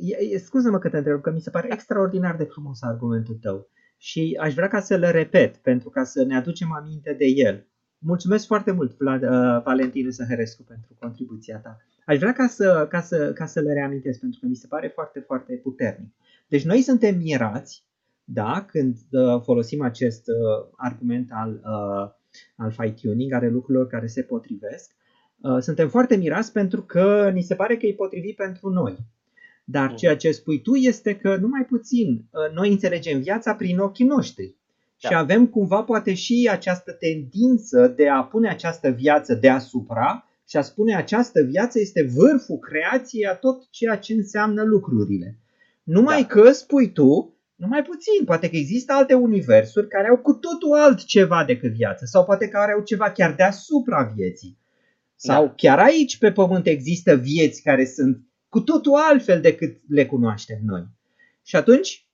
Scuză-mă 0.43 0.79
că 0.79 0.89
te 0.89 0.97
întreb, 0.97 1.21
că 1.21 1.31
mi 1.31 1.39
se 1.39 1.49
pare 1.49 1.67
extraordinar 1.71 2.35
de 2.35 2.43
frumos 2.43 2.81
argumentul 2.81 3.35
tău 3.35 3.69
și 3.97 4.37
aș 4.41 4.53
vrea 4.53 4.67
ca 4.67 4.79
să-l 4.79 5.05
repet 5.11 5.57
pentru 5.57 5.89
ca 5.89 6.03
să 6.03 6.23
ne 6.23 6.35
aducem 6.35 6.73
aminte 6.73 7.13
de 7.13 7.25
el. 7.25 7.67
Mulțumesc 7.97 8.45
foarte 8.45 8.71
mult, 8.71 8.97
Vlad, 8.97 9.23
uh, 9.23 9.63
Valentinu 9.63 10.09
Săhărescu, 10.09 10.63
pentru 10.63 10.95
contribuția 10.99 11.57
ta. 11.57 11.77
Aș 12.05 12.17
vrea 12.17 12.33
ca 12.33 12.47
să, 12.47 12.87
ca, 12.89 13.01
să, 13.01 13.33
ca 13.33 13.45
să 13.45 13.59
le 13.59 13.73
reamintesc, 13.73 14.19
pentru 14.19 14.39
că 14.39 14.47
mi 14.47 14.55
se 14.55 14.67
pare 14.67 14.87
foarte, 14.87 15.19
foarte 15.19 15.53
puternic. 15.53 16.13
Deci 16.47 16.63
noi 16.63 16.81
suntem 16.81 17.17
mirați 17.17 17.85
da, 18.23 18.65
când 18.67 18.97
uh, 19.11 19.41
folosim 19.41 19.81
acest 19.81 20.27
uh, 20.27 20.67
argument 20.75 21.29
al, 21.31 21.51
uh, 21.53 22.11
al 22.55 22.71
fine-tuning, 22.71 23.33
ale 23.33 23.49
lucrurilor 23.49 23.87
care 23.87 24.07
se 24.07 24.21
potrivesc, 24.21 24.91
uh, 24.91 25.04
suntem 25.59 25.89
foarte 25.89 26.15
mirați 26.15 26.51
pentru 26.51 26.81
că 26.81 27.31
ni 27.33 27.41
se 27.41 27.55
pare 27.55 27.77
că 27.77 27.85
e 27.85 27.93
potrivit 27.93 28.35
pentru 28.35 28.69
noi. 28.69 28.97
Dar 29.63 29.89
mm. 29.89 29.95
ceea 29.95 30.15
ce 30.15 30.31
spui 30.31 30.61
tu 30.61 30.75
este 30.75 31.15
că 31.15 31.35
numai 31.35 31.65
puțin 31.69 32.25
uh, 32.31 32.55
noi 32.55 32.71
înțelegem 32.71 33.21
viața 33.21 33.55
prin 33.55 33.79
ochii 33.79 34.05
noștri. 34.05 34.55
Da. 35.01 35.09
Și 35.09 35.15
avem 35.15 35.47
cumva 35.47 35.83
poate 35.83 36.13
și 36.13 36.49
această 36.51 36.91
tendință 36.91 37.87
de 37.87 38.09
a 38.09 38.23
pune 38.23 38.49
această 38.49 38.89
viață 38.89 39.33
deasupra 39.33 40.29
și 40.47 40.57
a 40.57 40.61
spune 40.61 40.95
această 40.95 41.41
viață 41.41 41.79
este 41.79 42.03
vârful 42.15 42.57
creației 42.57 43.25
a 43.25 43.35
tot 43.35 43.69
ceea 43.69 43.97
ce 43.97 44.13
înseamnă 44.13 44.63
lucrurile. 44.63 45.37
Numai 45.83 46.21
da. 46.21 46.27
că 46.27 46.51
spui 46.51 46.91
tu 46.91 47.33
numai 47.55 47.81
puțin, 47.81 48.25
poate 48.25 48.49
că 48.49 48.55
există 48.55 48.93
alte 48.93 49.13
universuri 49.13 49.87
care 49.87 50.07
au 50.07 50.17
cu 50.17 50.33
totul 50.33 50.73
altceva 50.73 51.43
decât 51.47 51.71
viață 51.71 52.05
sau 52.05 52.25
poate 52.25 52.47
că 52.47 52.57
au 52.57 52.83
ceva 52.83 53.11
chiar 53.11 53.35
deasupra 53.35 54.11
vieții. 54.15 54.57
Sau 55.15 55.45
da. 55.45 55.53
chiar 55.55 55.79
aici 55.79 56.17
pe 56.17 56.31
pământ 56.31 56.67
există 56.67 57.15
vieți 57.15 57.61
care 57.61 57.85
sunt 57.85 58.17
cu 58.49 58.61
totul 58.61 58.93
altfel 58.95 59.41
decât 59.41 59.77
le 59.89 60.05
cunoaștem 60.05 60.59
noi. 60.65 60.83
Și 61.43 61.55
atunci, 61.55 62.07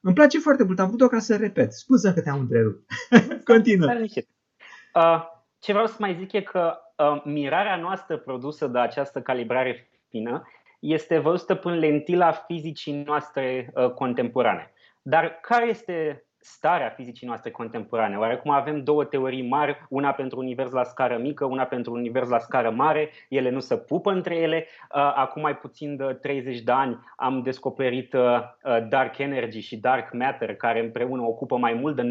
îmi 0.00 0.14
place 0.14 0.38
foarte 0.38 0.64
mult, 0.64 0.78
am 0.78 0.88
vrut-o 0.88 1.08
ca 1.08 1.18
să 1.18 1.36
repet. 1.36 1.72
Scuză 1.72 2.12
că 2.12 2.20
te-am 2.20 2.40
întrerupt. 2.40 2.90
Continuă. 3.44 3.90
Uh, 4.94 5.24
ce 5.58 5.72
vreau 5.72 5.86
să 5.86 5.96
mai 5.98 6.16
zic 6.18 6.32
e 6.32 6.40
că 6.40 6.78
uh, 6.96 7.22
mirarea 7.24 7.76
noastră 7.76 8.18
produsă 8.18 8.66
de 8.66 8.78
această 8.78 9.20
calibrare 9.20 9.88
fină 10.08 10.42
este 10.80 11.18
văzută 11.18 11.54
prin 11.54 11.78
lentila 11.78 12.32
fizicii 12.32 13.02
noastre 13.02 13.72
uh, 13.74 13.90
contemporane. 13.90 14.72
Dar 15.02 15.38
care 15.42 15.68
este 15.68 16.24
starea 16.40 16.88
fizicii 16.88 17.26
noastre 17.26 17.50
contemporane. 17.50 18.16
Oarecum 18.16 18.50
avem 18.50 18.82
două 18.82 19.04
teorii 19.04 19.48
mari, 19.48 19.86
una 19.88 20.12
pentru 20.12 20.38
univers 20.38 20.70
la 20.70 20.82
scară 20.82 21.16
mică, 21.16 21.44
una 21.44 21.64
pentru 21.64 21.92
univers 21.92 22.28
la 22.28 22.38
scară 22.38 22.70
mare, 22.70 23.10
ele 23.28 23.50
nu 23.50 23.60
se 23.60 23.76
pupă 23.76 24.10
între 24.10 24.36
ele. 24.36 24.66
Uh, 24.94 25.12
acum 25.14 25.42
mai 25.42 25.56
puțin 25.56 25.96
de 25.96 26.04
30 26.04 26.60
de 26.60 26.72
ani 26.72 26.98
am 27.16 27.42
descoperit 27.42 28.12
uh, 28.12 28.20
uh, 28.20 28.88
Dark 28.88 29.18
Energy 29.18 29.60
și 29.60 29.76
Dark 29.76 30.12
Matter, 30.12 30.56
care 30.56 30.80
împreună 30.80 31.22
ocupă 31.22 31.56
mai 31.56 31.74
mult 31.74 31.96
de 31.96 32.02
90% 32.02 32.04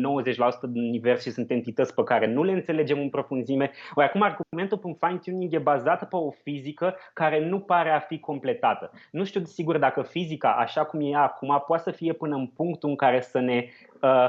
din 0.69 0.81
univers 0.81 1.21
și 1.21 1.31
sunt 1.31 1.51
entități 1.51 1.93
pe 1.93 2.03
care 2.03 2.27
nu 2.27 2.43
le 2.43 2.51
înțelegem 2.51 2.99
în 2.99 3.09
profunzime. 3.09 3.71
Oarecum 3.95 4.21
argumentul 4.21 4.77
pe 4.77 5.05
fine-tuning 5.05 5.53
e 5.53 5.57
bazat 5.57 6.07
pe 6.07 6.15
o 6.15 6.31
fizică 6.31 6.95
care 7.13 7.47
nu 7.47 7.59
pare 7.59 7.89
a 7.89 7.99
fi 7.99 8.19
completată. 8.19 8.91
Nu 9.11 9.23
știu 9.23 9.43
sigur 9.43 9.77
dacă 9.77 10.01
fizica, 10.01 10.49
așa 10.49 10.83
cum 10.83 10.99
e 11.01 11.15
acum, 11.15 11.63
poate 11.67 11.83
să 11.83 11.91
fie 11.91 12.13
până 12.13 12.35
în 12.35 12.47
punctul 12.47 12.89
în 12.89 12.95
care 12.95 13.21
să 13.21 13.39
ne 13.39 13.67
Uh, 14.01 14.26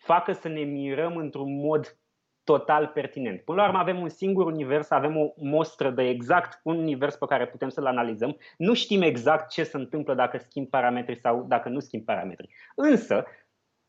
facă 0.00 0.32
să 0.32 0.48
ne 0.48 0.60
mirăm 0.60 1.16
într-un 1.16 1.60
mod 1.60 1.98
total 2.44 2.86
pertinent. 2.86 3.40
Până 3.40 3.60
la 3.60 3.66
urmă 3.66 3.78
avem 3.78 4.00
un 4.00 4.08
singur 4.08 4.46
univers, 4.46 4.90
avem 4.90 5.16
o 5.16 5.32
mostră 5.36 5.90
de 5.90 6.08
exact 6.08 6.60
un 6.62 6.78
univers 6.78 7.16
pe 7.16 7.26
care 7.26 7.46
putem 7.46 7.68
să-l 7.68 7.86
analizăm. 7.86 8.36
Nu 8.56 8.74
știm 8.74 9.02
exact 9.02 9.50
ce 9.50 9.62
se 9.62 9.76
întâmplă 9.76 10.14
dacă 10.14 10.38
schimb 10.38 10.68
parametri 10.68 11.16
sau 11.16 11.44
dacă 11.48 11.68
nu 11.68 11.78
schimb 11.80 12.04
parametri. 12.04 12.48
Însă, 12.74 13.24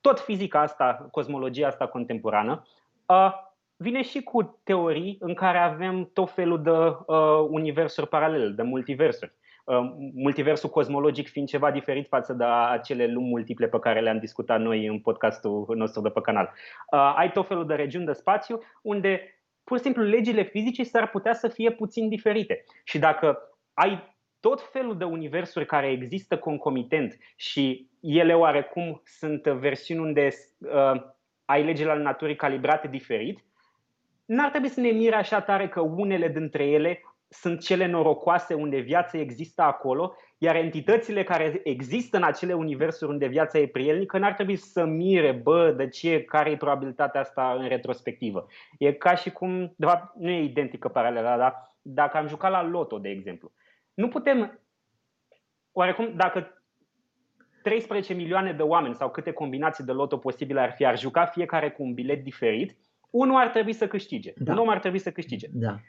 tot 0.01 0.19
fizica 0.19 0.61
asta, 0.61 1.07
cosmologia 1.11 1.67
asta 1.67 1.87
contemporană, 1.87 2.63
uh, 3.05 3.31
vine 3.75 4.01
și 4.01 4.23
cu 4.23 4.59
teorii 4.63 5.17
în 5.19 5.33
care 5.33 5.57
avem 5.57 6.09
tot 6.13 6.31
felul 6.31 6.61
de 6.61 6.71
uh, 6.71 7.47
universuri 7.49 8.07
paralele, 8.07 8.49
de 8.49 8.61
multiversuri. 8.61 9.33
Uh, 9.71 9.91
multiversul 10.13 10.69
cosmologic 10.69 11.29
fiind 11.29 11.47
ceva 11.47 11.71
diferit 11.71 12.07
față 12.07 12.33
de 12.33 12.43
acele 12.43 13.07
lumi 13.07 13.27
multiple 13.27 13.67
pe 13.67 13.79
care 13.79 13.99
le-am 13.99 14.19
discutat 14.19 14.59
noi 14.59 14.85
în 14.85 14.99
podcastul 14.99 15.73
nostru 15.75 16.01
de 16.01 16.09
pe 16.09 16.21
canal. 16.21 16.53
Uh, 16.91 17.13
ai 17.17 17.31
tot 17.31 17.47
felul 17.47 17.65
de 17.65 17.73
regiuni 17.73 18.05
de 18.05 18.13
spațiu 18.13 18.59
unde 18.81 19.41
pur 19.63 19.77
și 19.77 19.83
simplu 19.83 20.03
legile 20.03 20.43
fizice 20.43 20.83
s-ar 20.83 21.09
putea 21.09 21.33
să 21.33 21.47
fie 21.47 21.71
puțin 21.71 22.09
diferite. 22.09 22.63
Și 22.83 22.99
dacă 22.99 23.37
ai 23.73 24.15
tot 24.39 24.61
felul 24.71 24.97
de 24.97 25.03
universuri 25.03 25.65
care 25.65 25.87
există 25.87 26.37
concomitent 26.37 27.17
și 27.35 27.89
ele 28.01 28.33
oarecum 28.33 29.01
sunt 29.05 29.43
versiuni 29.43 29.99
unde 29.99 30.27
uh, 30.57 31.01
ai 31.45 31.63
legile 31.63 31.89
ale 31.89 32.01
naturii 32.01 32.35
calibrate 32.35 32.87
diferit, 32.87 33.39
n-ar 34.25 34.49
trebui 34.49 34.69
să 34.69 34.79
ne 34.79 34.89
mire 34.89 35.15
așa 35.15 35.41
tare 35.41 35.67
că 35.67 35.79
unele 35.79 36.27
dintre 36.27 36.65
ele 36.65 37.01
sunt 37.33 37.59
cele 37.59 37.85
norocoase 37.85 38.53
unde 38.53 38.79
viața 38.79 39.17
există 39.17 39.61
acolo, 39.61 40.15
iar 40.37 40.55
entitățile 40.55 41.23
care 41.23 41.61
există 41.63 42.17
în 42.17 42.23
acele 42.23 42.53
universuri 42.53 43.11
unde 43.11 43.27
viața 43.27 43.59
e 43.59 43.67
prielnică 43.67 44.17
n-ar 44.17 44.33
trebui 44.33 44.55
să 44.55 44.85
mire, 44.85 45.31
bă, 45.31 45.71
de 45.71 45.87
ce, 45.87 46.23
care 46.23 46.49
e 46.49 46.57
probabilitatea 46.57 47.21
asta 47.21 47.55
în 47.59 47.67
retrospectivă. 47.67 48.47
E 48.77 48.91
ca 48.91 49.15
și 49.15 49.31
cum, 49.31 49.73
de 49.77 49.85
fapt, 49.85 50.15
nu 50.15 50.29
e 50.29 50.43
identică 50.43 50.87
paralela, 50.87 51.37
dar 51.37 51.75
dacă 51.81 52.17
am 52.17 52.27
jucat 52.27 52.51
la 52.51 52.63
loto, 52.63 52.99
de 52.99 53.09
exemplu, 53.09 53.51
nu 53.93 54.07
putem, 54.07 54.59
oarecum, 55.71 56.13
dacă 56.15 56.63
13 57.63 58.13
milioane 58.13 58.53
de 58.53 58.63
oameni 58.63 58.95
sau 58.95 59.09
câte 59.09 59.31
combinații 59.31 59.83
de 59.83 59.91
loto 59.91 60.17
posibile 60.17 60.59
ar 60.59 60.71
fi, 60.71 60.85
ar 60.85 60.99
juca 60.99 61.25
fiecare 61.25 61.71
cu 61.71 61.83
un 61.83 61.93
bilet 61.93 62.23
diferit, 62.23 62.77
unul 63.09 63.35
ar 63.35 63.49
trebui 63.49 63.73
să 63.73 63.87
câștige. 63.87 64.33
Da. 64.35 64.51
Un 64.51 64.57
om 64.57 64.69
ar 64.69 64.79
trebui 64.79 64.99
să 64.99 65.11
câștige. 65.11 65.47
Da. 65.51 65.79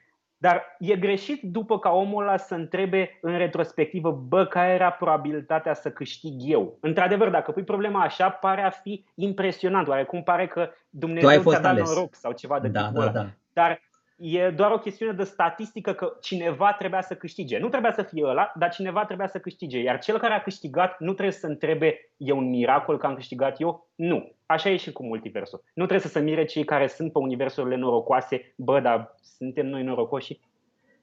Dar 0.42 0.76
e 0.78 0.96
greșit 0.96 1.42
după 1.42 1.78
ca 1.78 1.90
omul 1.90 2.22
ăla 2.22 2.36
să 2.36 2.54
întrebe 2.54 3.18
în 3.20 3.36
retrospectivă, 3.36 4.10
bă, 4.10 4.46
care 4.46 4.72
era 4.72 4.90
probabilitatea 4.90 5.74
să 5.74 5.90
câștig 5.90 6.32
eu? 6.38 6.78
Într-adevăr, 6.80 7.28
dacă 7.28 7.50
pui 7.50 7.62
problema 7.62 8.02
așa, 8.02 8.30
pare 8.30 8.62
a 8.62 8.70
fi 8.70 9.04
impresionant, 9.14 9.88
oarecum 9.88 10.22
pare 10.22 10.46
că 10.46 10.70
Dumnezeu 10.90 11.42
ți-a 11.42 11.60
dat 11.60 11.76
noroc 11.76 12.14
sau 12.14 12.32
ceva 12.32 12.60
de 12.60 12.68
da, 12.68 12.80
tipul 12.80 13.00
da, 13.00 13.10
ăla. 13.10 13.12
Da. 13.12 13.26
Dar 13.52 13.80
e 14.16 14.50
doar 14.50 14.70
o 14.70 14.78
chestiune 14.78 15.12
de 15.12 15.24
statistică 15.24 15.92
că 15.92 16.12
cineva 16.20 16.72
trebuia 16.72 17.02
să 17.02 17.14
câștige. 17.14 17.58
Nu 17.58 17.68
trebuia 17.68 17.92
să 17.92 18.02
fie 18.02 18.24
ăla, 18.24 18.52
dar 18.54 18.70
cineva 18.70 19.04
trebuia 19.04 19.26
să 19.26 19.38
câștige. 19.38 19.78
Iar 19.78 19.98
cel 19.98 20.18
care 20.18 20.34
a 20.34 20.42
câștigat 20.42 20.98
nu 20.98 21.12
trebuie 21.12 21.34
să 21.34 21.46
întrebe, 21.46 22.12
e 22.16 22.32
un 22.32 22.48
miracol 22.48 22.98
că 22.98 23.06
am 23.06 23.14
câștigat 23.14 23.60
eu? 23.60 23.88
Nu. 23.94 24.32
Așa 24.52 24.70
e 24.70 24.76
și 24.76 24.92
cu 24.92 25.04
multiversul. 25.04 25.62
Nu 25.74 25.86
trebuie 25.86 26.06
să 26.06 26.18
se 26.18 26.20
mire 26.20 26.44
cei 26.44 26.64
care 26.64 26.86
sunt 26.86 27.12
pe 27.12 27.18
universurile 27.18 27.76
norocoase, 27.76 28.54
bă, 28.56 28.80
dar 28.80 29.14
suntem 29.36 29.66
noi 29.66 29.82
norocoși? 29.82 30.40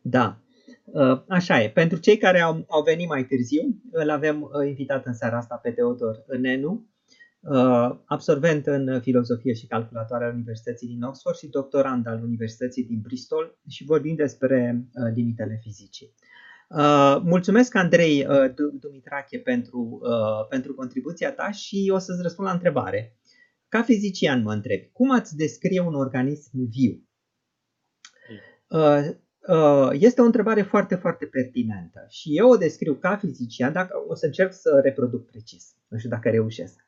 Da, 0.02 0.38
uh, 0.86 1.22
Așa 1.28 1.62
e. 1.62 1.70
Pentru 1.70 2.00
cei 2.00 2.18
care 2.18 2.40
au, 2.40 2.66
au 2.68 2.84
venit 2.84 3.08
mai 3.08 3.24
târziu, 3.24 3.62
îl 3.92 4.10
avem 4.10 4.42
uh, 4.42 4.68
invitat 4.68 5.06
în 5.06 5.14
seara 5.14 5.38
asta 5.38 5.56
pe 5.56 5.72
Teodor 5.72 6.16
Nenu, 6.40 6.88
uh, 7.40 7.96
absolvent 8.06 8.66
în 8.66 9.02
filozofie 9.02 9.54
și 9.54 9.68
calculatoare 9.68 10.26
al 10.26 10.34
Universității 10.34 10.88
din 10.88 11.02
Oxford 11.02 11.36
și 11.36 11.48
doctorand 11.48 12.08
al 12.08 12.22
Universității 12.24 12.84
din 12.84 13.00
Bristol 13.02 13.58
și 13.70 13.84
vorbim 13.86 14.16
despre 14.16 14.86
limitele 15.14 15.60
fizicii. 15.62 16.14
Mulțumesc, 17.24 17.76
Andrei 17.76 18.28
Dumitrache, 18.80 19.38
pentru, 19.38 20.02
pentru 20.50 20.74
contribuția 20.74 21.34
ta 21.34 21.52
și 21.52 21.92
o 21.94 21.98
să-ți 21.98 22.22
răspund 22.22 22.48
la 22.48 22.54
întrebare. 22.54 23.20
Ca 23.70 23.82
fizician 23.82 24.42
mă 24.42 24.54
întreb, 24.54 24.82
cum 24.92 25.12
ați 25.12 25.36
descrie 25.36 25.80
un 25.80 25.94
organism 25.94 26.52
viu? 26.70 27.04
Este 29.92 30.22
o 30.22 30.26
întrebare 30.26 30.62
foarte, 30.62 30.96
foarte 30.96 31.26
pertinentă 31.26 32.06
și 32.10 32.38
eu 32.38 32.50
o 32.50 32.58
descriu 32.58 32.96
ca 32.96 33.18
fizician, 33.18 33.74
dacă 33.74 34.06
o 34.08 34.16
să 34.16 34.26
încerc 34.26 34.54
să 34.54 34.80
reproduc 34.84 35.26
precis, 35.26 35.76
nu 35.88 35.98
știu 35.98 36.10
dacă 36.10 36.30
reușesc, 36.30 36.86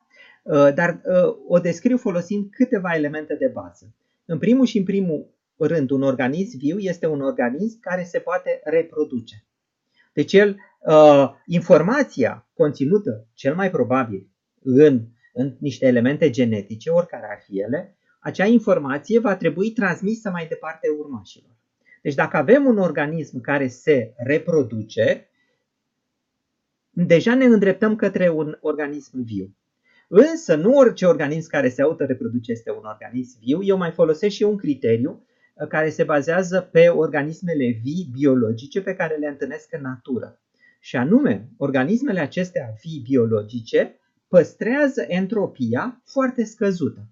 dar 0.76 1.02
o 1.48 1.60
descriu 1.60 1.98
folosind 1.98 2.50
câteva 2.52 2.96
elemente 2.96 3.36
de 3.36 3.48
bază. 3.48 3.96
În 4.26 4.38
primul 4.38 4.66
și 4.66 4.78
în 4.78 4.84
primul 4.84 5.34
rând, 5.58 5.90
un 5.90 6.02
organism 6.02 6.58
viu 6.58 6.78
este 6.78 7.08
un 7.08 7.22
organism 7.22 7.80
care 7.80 8.04
se 8.04 8.20
poate 8.20 8.60
reproduce. 8.64 9.46
Deci 10.14 10.34
el, 10.34 10.58
uh, 10.80 11.30
informația 11.46 12.50
conținută 12.54 13.28
cel 13.34 13.56
mai 13.56 13.70
probabil 13.70 14.30
în, 14.62 15.08
în 15.34 15.56
niște 15.60 15.86
elemente 15.86 16.30
genetice, 16.30 16.90
oricare 16.90 17.28
ar 17.30 17.42
fi 17.46 17.60
ele, 17.60 17.96
acea 18.20 18.46
informație 18.46 19.20
va 19.20 19.36
trebui 19.36 19.72
transmisă 19.72 20.30
mai 20.30 20.48
departe 20.48 20.88
urmașilor. 21.00 21.52
Deci 22.02 22.14
dacă 22.14 22.38
avem 22.38 22.66
un 22.66 22.78
organism 22.78 23.42
care 23.42 23.68
se 23.68 24.14
reproduce, 24.18 25.30
deja 26.90 27.36
ne 27.36 27.46
îndreptăm 27.46 27.96
către 27.96 28.30
un 28.30 28.58
organism 28.62 29.24
viu. 29.24 29.56
Însă 30.08 30.56
nu 30.56 30.74
orice 30.74 31.06
organism 31.06 31.50
care 31.50 31.70
se 31.70 31.82
auto-reproduce 31.82 32.52
este 32.52 32.72
un 32.72 32.84
organism 32.84 33.40
viu. 33.40 33.64
Eu 33.64 33.78
mai 33.78 33.92
folosesc 33.92 34.36
și 34.36 34.44
un 34.44 34.58
criteriu 34.58 35.26
uh, 35.54 35.68
care 35.68 35.90
se 35.90 36.04
bazează 36.04 36.70
pe 36.72 36.88
organismele 36.88 37.80
vii 37.84 38.10
biologice 38.12 38.82
pe 38.82 38.94
care 38.94 39.16
le 39.16 39.28
întâlnesc 39.28 39.74
în 39.74 39.82
natură. 39.82 40.40
Și 40.80 40.96
anume, 40.96 41.50
organismele 41.58 42.20
acestea 42.20 42.74
vii 42.84 43.00
biologice 43.00 44.00
păstrează 44.32 45.06
entropia 45.08 46.02
foarte 46.06 46.44
scăzută. 46.44 47.08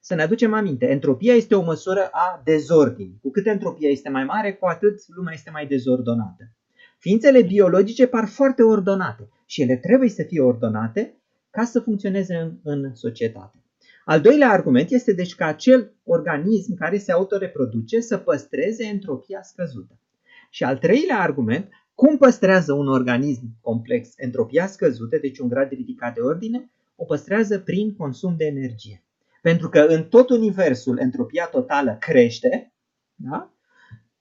Să 0.00 0.14
ne 0.14 0.22
aducem 0.22 0.52
aminte, 0.52 0.86
entropia 0.86 1.34
este 1.34 1.54
o 1.54 1.62
măsură 1.62 2.08
a 2.12 2.40
dezordinii. 2.44 3.18
Cu 3.22 3.30
cât 3.30 3.46
entropia 3.46 3.88
este 3.88 4.08
mai 4.08 4.24
mare, 4.24 4.52
cu 4.52 4.66
atât 4.66 5.00
lumea 5.06 5.32
este 5.32 5.50
mai 5.50 5.66
dezordonată. 5.66 6.50
Ființele 6.98 7.42
biologice 7.42 8.06
par 8.06 8.28
foarte 8.28 8.62
ordonate 8.62 9.28
și 9.46 9.62
ele 9.62 9.76
trebuie 9.76 10.08
să 10.08 10.22
fie 10.22 10.40
ordonate 10.40 11.14
ca 11.50 11.64
să 11.64 11.80
funcționeze 11.80 12.34
în, 12.34 12.56
în 12.62 12.94
societate. 12.94 13.56
Al 14.04 14.20
doilea 14.20 14.50
argument 14.50 14.90
este 14.90 15.12
deci 15.12 15.34
că 15.34 15.44
acel 15.44 15.92
organism 16.04 16.74
care 16.74 16.98
se 16.98 17.12
autoreproduce 17.12 18.00
să 18.00 18.16
păstreze 18.16 18.84
entropia 18.84 19.42
scăzută. 19.42 19.98
Și 20.50 20.64
al 20.64 20.78
treilea 20.78 21.20
argument, 21.20 21.68
cum 22.00 22.16
păstrează 22.16 22.72
un 22.72 22.88
organism 22.88 23.56
complex 23.60 24.12
entropia 24.16 24.66
scăzută, 24.66 25.18
deci 25.18 25.38
un 25.38 25.48
grad 25.48 25.70
ridicat 25.70 26.14
de 26.14 26.20
ordine, 26.20 26.70
o 26.96 27.04
păstrează 27.04 27.58
prin 27.58 27.94
consum 27.94 28.36
de 28.36 28.44
energie. 28.44 29.04
Pentru 29.42 29.68
că 29.68 29.80
în 29.80 30.04
tot 30.04 30.30
universul 30.30 30.98
entropia 30.98 31.46
totală 31.46 31.96
crește, 32.00 32.72
da? 33.14 33.54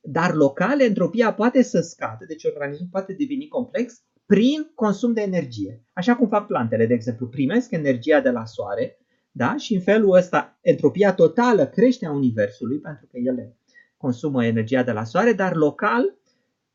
dar 0.02 0.34
local 0.34 0.82
entropia 0.82 1.34
poate 1.34 1.62
să 1.62 1.80
scadă, 1.80 2.26
deci 2.28 2.44
organismul 2.44 2.88
poate 2.92 3.14
deveni 3.14 3.48
complex 3.48 4.04
prin 4.26 4.72
consum 4.76 5.14
de 5.14 5.22
energie. 5.22 5.84
Așa 5.94 6.16
cum 6.16 6.28
fac 6.28 6.48
plantele, 6.48 6.86
de 6.86 6.94
exemplu, 6.94 7.28
primesc 7.28 7.72
energia 7.72 8.22
de 8.22 8.30
la 8.30 8.46
soare 8.46 8.98
da? 9.32 9.56
și 9.58 9.74
în 9.74 9.82
felul 9.82 10.16
ăsta 10.16 10.58
entropia 10.62 11.14
totală 11.14 11.66
crește 11.66 12.06
a 12.06 12.12
universului 12.12 12.80
pentru 12.80 13.06
că 13.06 13.18
ele 13.18 13.58
consumă 13.98 14.46
energia 14.46 14.84
de 14.84 14.92
la 14.92 15.04
soare, 15.04 15.34
dar 15.34 15.56
local 15.56 16.19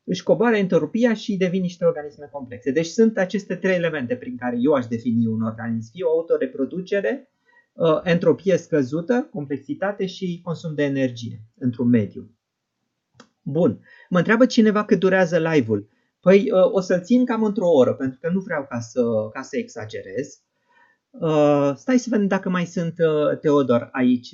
își 0.05 0.23
coboară 0.23 0.55
entropia 0.55 1.13
și 1.13 1.37
devin 1.37 1.61
niște 1.61 1.85
organisme 1.85 2.29
complexe. 2.31 2.71
Deci 2.71 2.85
sunt 2.85 3.17
aceste 3.17 3.55
trei 3.55 3.75
elemente 3.75 4.15
prin 4.15 4.37
care 4.37 4.57
eu 4.59 4.73
aș 4.73 4.85
defini 4.85 5.27
un 5.27 5.41
organism 5.41 5.91
viu, 5.93 6.07
autoreproducere, 6.07 7.31
uh, 7.73 7.99
entropie 8.03 8.57
scăzută, 8.57 9.27
complexitate 9.31 10.05
și 10.05 10.39
consum 10.43 10.75
de 10.75 10.83
energie 10.83 11.41
într-un 11.57 11.89
mediu. 11.89 12.29
Bun. 13.41 13.79
Mă 14.09 14.17
întreabă 14.17 14.45
cineva 14.45 14.85
cât 14.85 14.99
durează 14.99 15.37
live-ul. 15.39 15.89
Păi 16.19 16.51
uh, 16.51 16.71
o 16.71 16.79
să-l 16.79 17.01
țin 17.01 17.25
cam 17.25 17.43
într-o 17.43 17.71
oră, 17.71 17.93
pentru 17.93 18.19
că 18.21 18.29
nu 18.29 18.39
vreau 18.39 18.65
ca 18.69 18.79
să, 18.79 19.01
ca 19.33 19.41
să 19.41 19.57
exagerez. 19.57 20.39
Uh, 21.09 21.71
stai 21.75 21.99
să 21.99 22.07
vedem 22.09 22.27
dacă 22.27 22.49
mai 22.49 22.65
sunt, 22.65 22.93
uh, 22.97 23.39
Teodor, 23.39 23.89
aici 23.91 24.29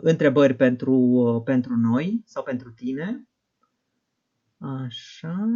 întrebări 0.00 0.54
pentru, 0.54 1.42
pentru 1.44 1.76
noi 1.76 2.22
sau 2.24 2.42
pentru 2.42 2.70
tine. 2.70 3.28
Așa. 4.64 5.48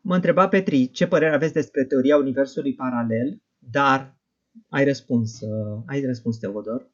Mă 0.00 0.14
întreba 0.14 0.48
Petri, 0.48 0.90
ce 0.90 1.06
părere 1.06 1.34
aveți 1.34 1.52
despre 1.52 1.84
teoria 1.84 2.16
universului 2.16 2.74
paralel, 2.74 3.42
dar 3.58 4.16
ai 4.68 4.84
răspuns, 4.84 5.40
ai 5.86 6.04
răspuns 6.04 6.38
Teodor 6.38 6.90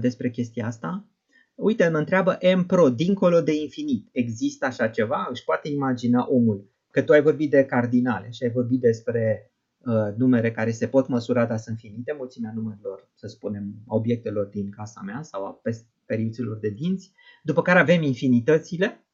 despre 0.00 0.30
chestia 0.30 0.66
asta. 0.66 1.04
Uite, 1.54 1.88
mă 1.88 1.98
întreabă 1.98 2.38
M 2.56 2.62
Pro, 2.64 2.88
dincolo 2.88 3.40
de 3.40 3.60
infinit, 3.60 4.08
există 4.12 4.66
așa 4.66 4.88
ceva? 4.88 5.26
Își 5.30 5.44
poate 5.44 5.68
imagina 5.68 6.26
omul? 6.28 6.70
Că 6.90 7.02
tu 7.02 7.12
ai 7.12 7.22
vorbit 7.22 7.50
de 7.50 7.64
cardinale 7.64 8.30
și 8.30 8.42
ai 8.42 8.50
vorbit 8.50 8.80
despre 8.80 9.52
uh, 9.78 10.14
numere 10.16 10.52
care 10.52 10.70
se 10.70 10.88
pot 10.88 11.08
măsura, 11.08 11.46
dar 11.46 11.58
sunt 11.58 11.78
finite, 11.78 12.14
mulțimea 12.16 12.52
numerelor, 12.54 13.08
să 13.14 13.26
spunem, 13.26 13.74
obiectelor 13.86 14.46
din 14.46 14.70
casa 14.70 15.00
mea 15.04 15.22
sau 15.22 15.44
a 15.44 15.60
periuților 16.06 16.58
de 16.58 16.68
dinți, 16.68 17.12
după 17.42 17.62
care 17.62 17.78
avem 17.78 18.02
infinitățile 18.02 19.06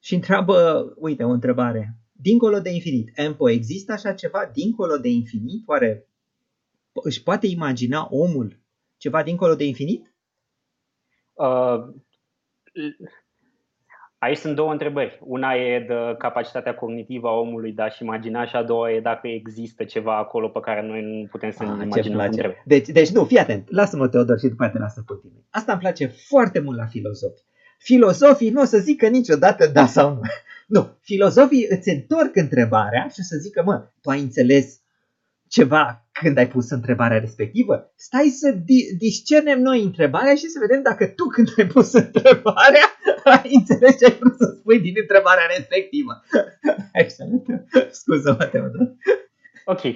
și 0.00 0.14
întreabă, 0.14 0.84
uite, 0.96 1.24
o 1.24 1.30
întrebare, 1.30 1.98
dincolo 2.12 2.58
de 2.60 2.70
infinit, 2.70 3.28
MPO, 3.28 3.48
există 3.48 3.92
așa 3.92 4.14
ceva 4.14 4.50
dincolo 4.52 4.96
de 4.96 5.08
infinit? 5.08 5.62
Oare 5.68 6.08
își 6.92 7.22
poate 7.22 7.46
imagina 7.46 8.08
omul 8.10 8.60
ceva 8.96 9.22
dincolo 9.22 9.54
de 9.54 9.64
infinit? 9.64 10.14
Uh, 11.32 11.94
aici 14.24 14.36
sunt 14.36 14.54
două 14.54 14.72
întrebări. 14.72 15.18
Una 15.20 15.54
e 15.54 15.84
de 15.88 15.94
capacitatea 16.18 16.74
cognitivă 16.74 17.28
a 17.28 17.38
omului 17.40 17.72
de 17.72 17.82
a-și 17.82 18.02
imagina 18.02 18.46
și 18.46 18.56
a 18.56 18.62
doua 18.62 18.92
e 18.92 19.00
dacă 19.00 19.28
există 19.28 19.84
ceva 19.84 20.18
acolo 20.18 20.48
pe 20.48 20.60
care 20.60 20.86
noi 20.86 21.02
nu 21.02 21.26
putem 21.30 21.50
să 21.50 21.62
ne 21.62 21.84
imaginăm 21.84 22.18
cum 22.18 22.36
trebuie. 22.36 22.62
Deci, 22.64 22.88
deci 22.88 23.10
nu, 23.10 23.24
fii 23.24 23.38
atent, 23.38 23.70
lasă-mă 23.70 24.08
Teodor 24.08 24.38
și 24.38 24.46
după 24.46 24.64
aceea 24.64 24.76
te 24.76 24.82
lasă 24.82 25.04
pe 25.06 25.12
tine. 25.20 25.44
Asta 25.50 25.72
îmi 25.72 25.80
place 25.80 26.06
foarte 26.06 26.60
mult 26.60 26.76
la 26.76 26.86
filozofi. 26.86 27.42
Filozofii 27.78 28.50
nu 28.50 28.60
o 28.60 28.64
să 28.64 28.78
zică 28.78 29.08
niciodată 29.08 29.66
da 29.66 29.86
sau 29.86 30.08
nu. 30.10 30.20
Nu, 30.66 30.96
filozofii 31.00 31.66
îți 31.68 31.88
întorc 31.88 32.36
întrebarea 32.36 33.06
și 33.12 33.22
să 33.22 33.36
zică, 33.36 33.62
mă, 33.64 33.86
tu 34.00 34.10
ai 34.10 34.20
înțeles 34.20 34.80
ceva 35.48 36.03
când 36.20 36.38
ai 36.38 36.48
pus 36.48 36.70
întrebarea 36.70 37.18
respectivă? 37.18 37.92
Stai 37.96 38.28
să 38.28 38.50
di- 38.50 38.96
discernem 38.98 39.60
noi 39.60 39.82
întrebarea 39.82 40.34
și 40.34 40.46
să 40.46 40.58
vedem 40.60 40.82
dacă 40.82 41.06
tu 41.06 41.24
când 41.24 41.48
ai 41.56 41.66
pus 41.66 41.92
întrebarea 41.92 42.86
ai 43.24 43.50
înțeles 43.58 43.98
ce 43.98 44.04
ai 44.04 44.16
vrut 44.20 44.36
să 44.36 44.56
spui 44.58 44.80
din 44.80 44.94
întrebarea 45.00 45.46
respectivă. 45.56 46.12
Excelent. 47.02 47.44
Scuză-mă, 47.90 48.44
Teodor. 48.44 48.94
Ok, 49.66 49.82
uh, 49.82 49.94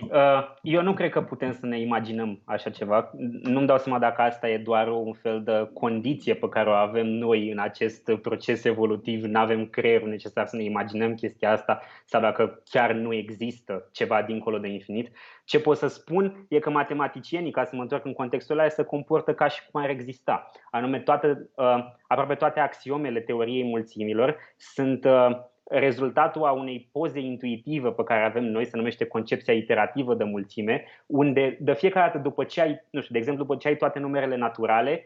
eu 0.63 0.83
nu 0.83 0.95
cred 0.95 1.11
că 1.11 1.23
putem 1.23 1.53
să 1.53 1.67
ne 1.67 1.81
imaginăm 1.81 2.41
așa 2.45 2.71
ceva. 2.71 3.11
Nu-mi 3.43 3.67
dau 3.67 3.79
seama 3.79 3.99
dacă 3.99 4.23
asta 4.23 4.49
e 4.49 4.59
doar 4.59 4.89
un 4.89 5.13
fel 5.13 5.43
de 5.43 5.71
condiție 5.75 6.35
pe 6.35 6.49
care 6.49 6.69
o 6.69 6.73
avem 6.73 7.07
noi 7.07 7.51
în 7.51 7.59
acest 7.59 8.11
proces 8.23 8.65
evolutiv. 8.65 9.25
Nu 9.25 9.39
avem 9.39 9.67
creierul 9.67 10.09
necesar 10.09 10.47
să 10.47 10.57
ne 10.57 10.63
imaginăm 10.63 11.15
chestia 11.15 11.53
asta 11.53 11.81
sau 12.05 12.21
dacă 12.21 12.63
chiar 12.71 12.93
nu 12.93 13.13
există 13.13 13.89
ceva 13.93 14.23
dincolo 14.23 14.59
de 14.59 14.69
infinit. 14.69 15.11
Ce 15.45 15.61
pot 15.61 15.77
să 15.77 15.87
spun 15.87 16.47
e 16.49 16.59
că 16.59 16.71
matematicienii, 16.71 17.51
ca 17.51 17.65
să 17.65 17.77
mă 17.77 17.83
întorc 17.83 18.05
în 18.05 18.13
contextul 18.13 18.59
ăla, 18.59 18.69
se 18.69 18.83
comportă 18.83 19.35
ca 19.35 19.49
și 19.49 19.61
cum 19.71 19.83
ar 19.83 19.89
exista. 19.89 20.51
Anume, 20.71 20.99
toate, 21.01 21.51
uh, 21.55 21.79
aproape 22.07 22.35
toate 22.35 22.61
axiomele 22.61 23.21
teoriei 23.21 23.65
mulțimilor 23.65 24.37
sunt 24.57 25.05
uh, 25.05 25.31
rezultatul 25.69 26.45
a 26.45 26.53
unei 26.53 26.89
poze 26.93 27.21
intuitive 27.21 27.91
pe 27.91 28.05
care 28.05 28.25
avem 28.25 28.45
noi, 28.45 28.65
se 28.65 28.77
numește 28.77 29.05
concepția 29.05 29.55
iterativă 29.55 30.15
de 30.15 30.25
mulțime, 30.25 30.85
unde 31.07 31.57
de 31.61 31.75
fiecare 31.75 32.07
dată 32.07 32.19
după 32.19 32.45
ce 32.45 32.61
ai, 32.61 32.87
nu 32.91 33.01
știu, 33.01 33.13
de 33.13 33.19
exemplu, 33.19 33.45
după 33.45 33.57
ce 33.57 33.69
ai 33.69 33.77
toate 33.77 33.99
numerele 33.99 34.37
naturale, 34.37 35.05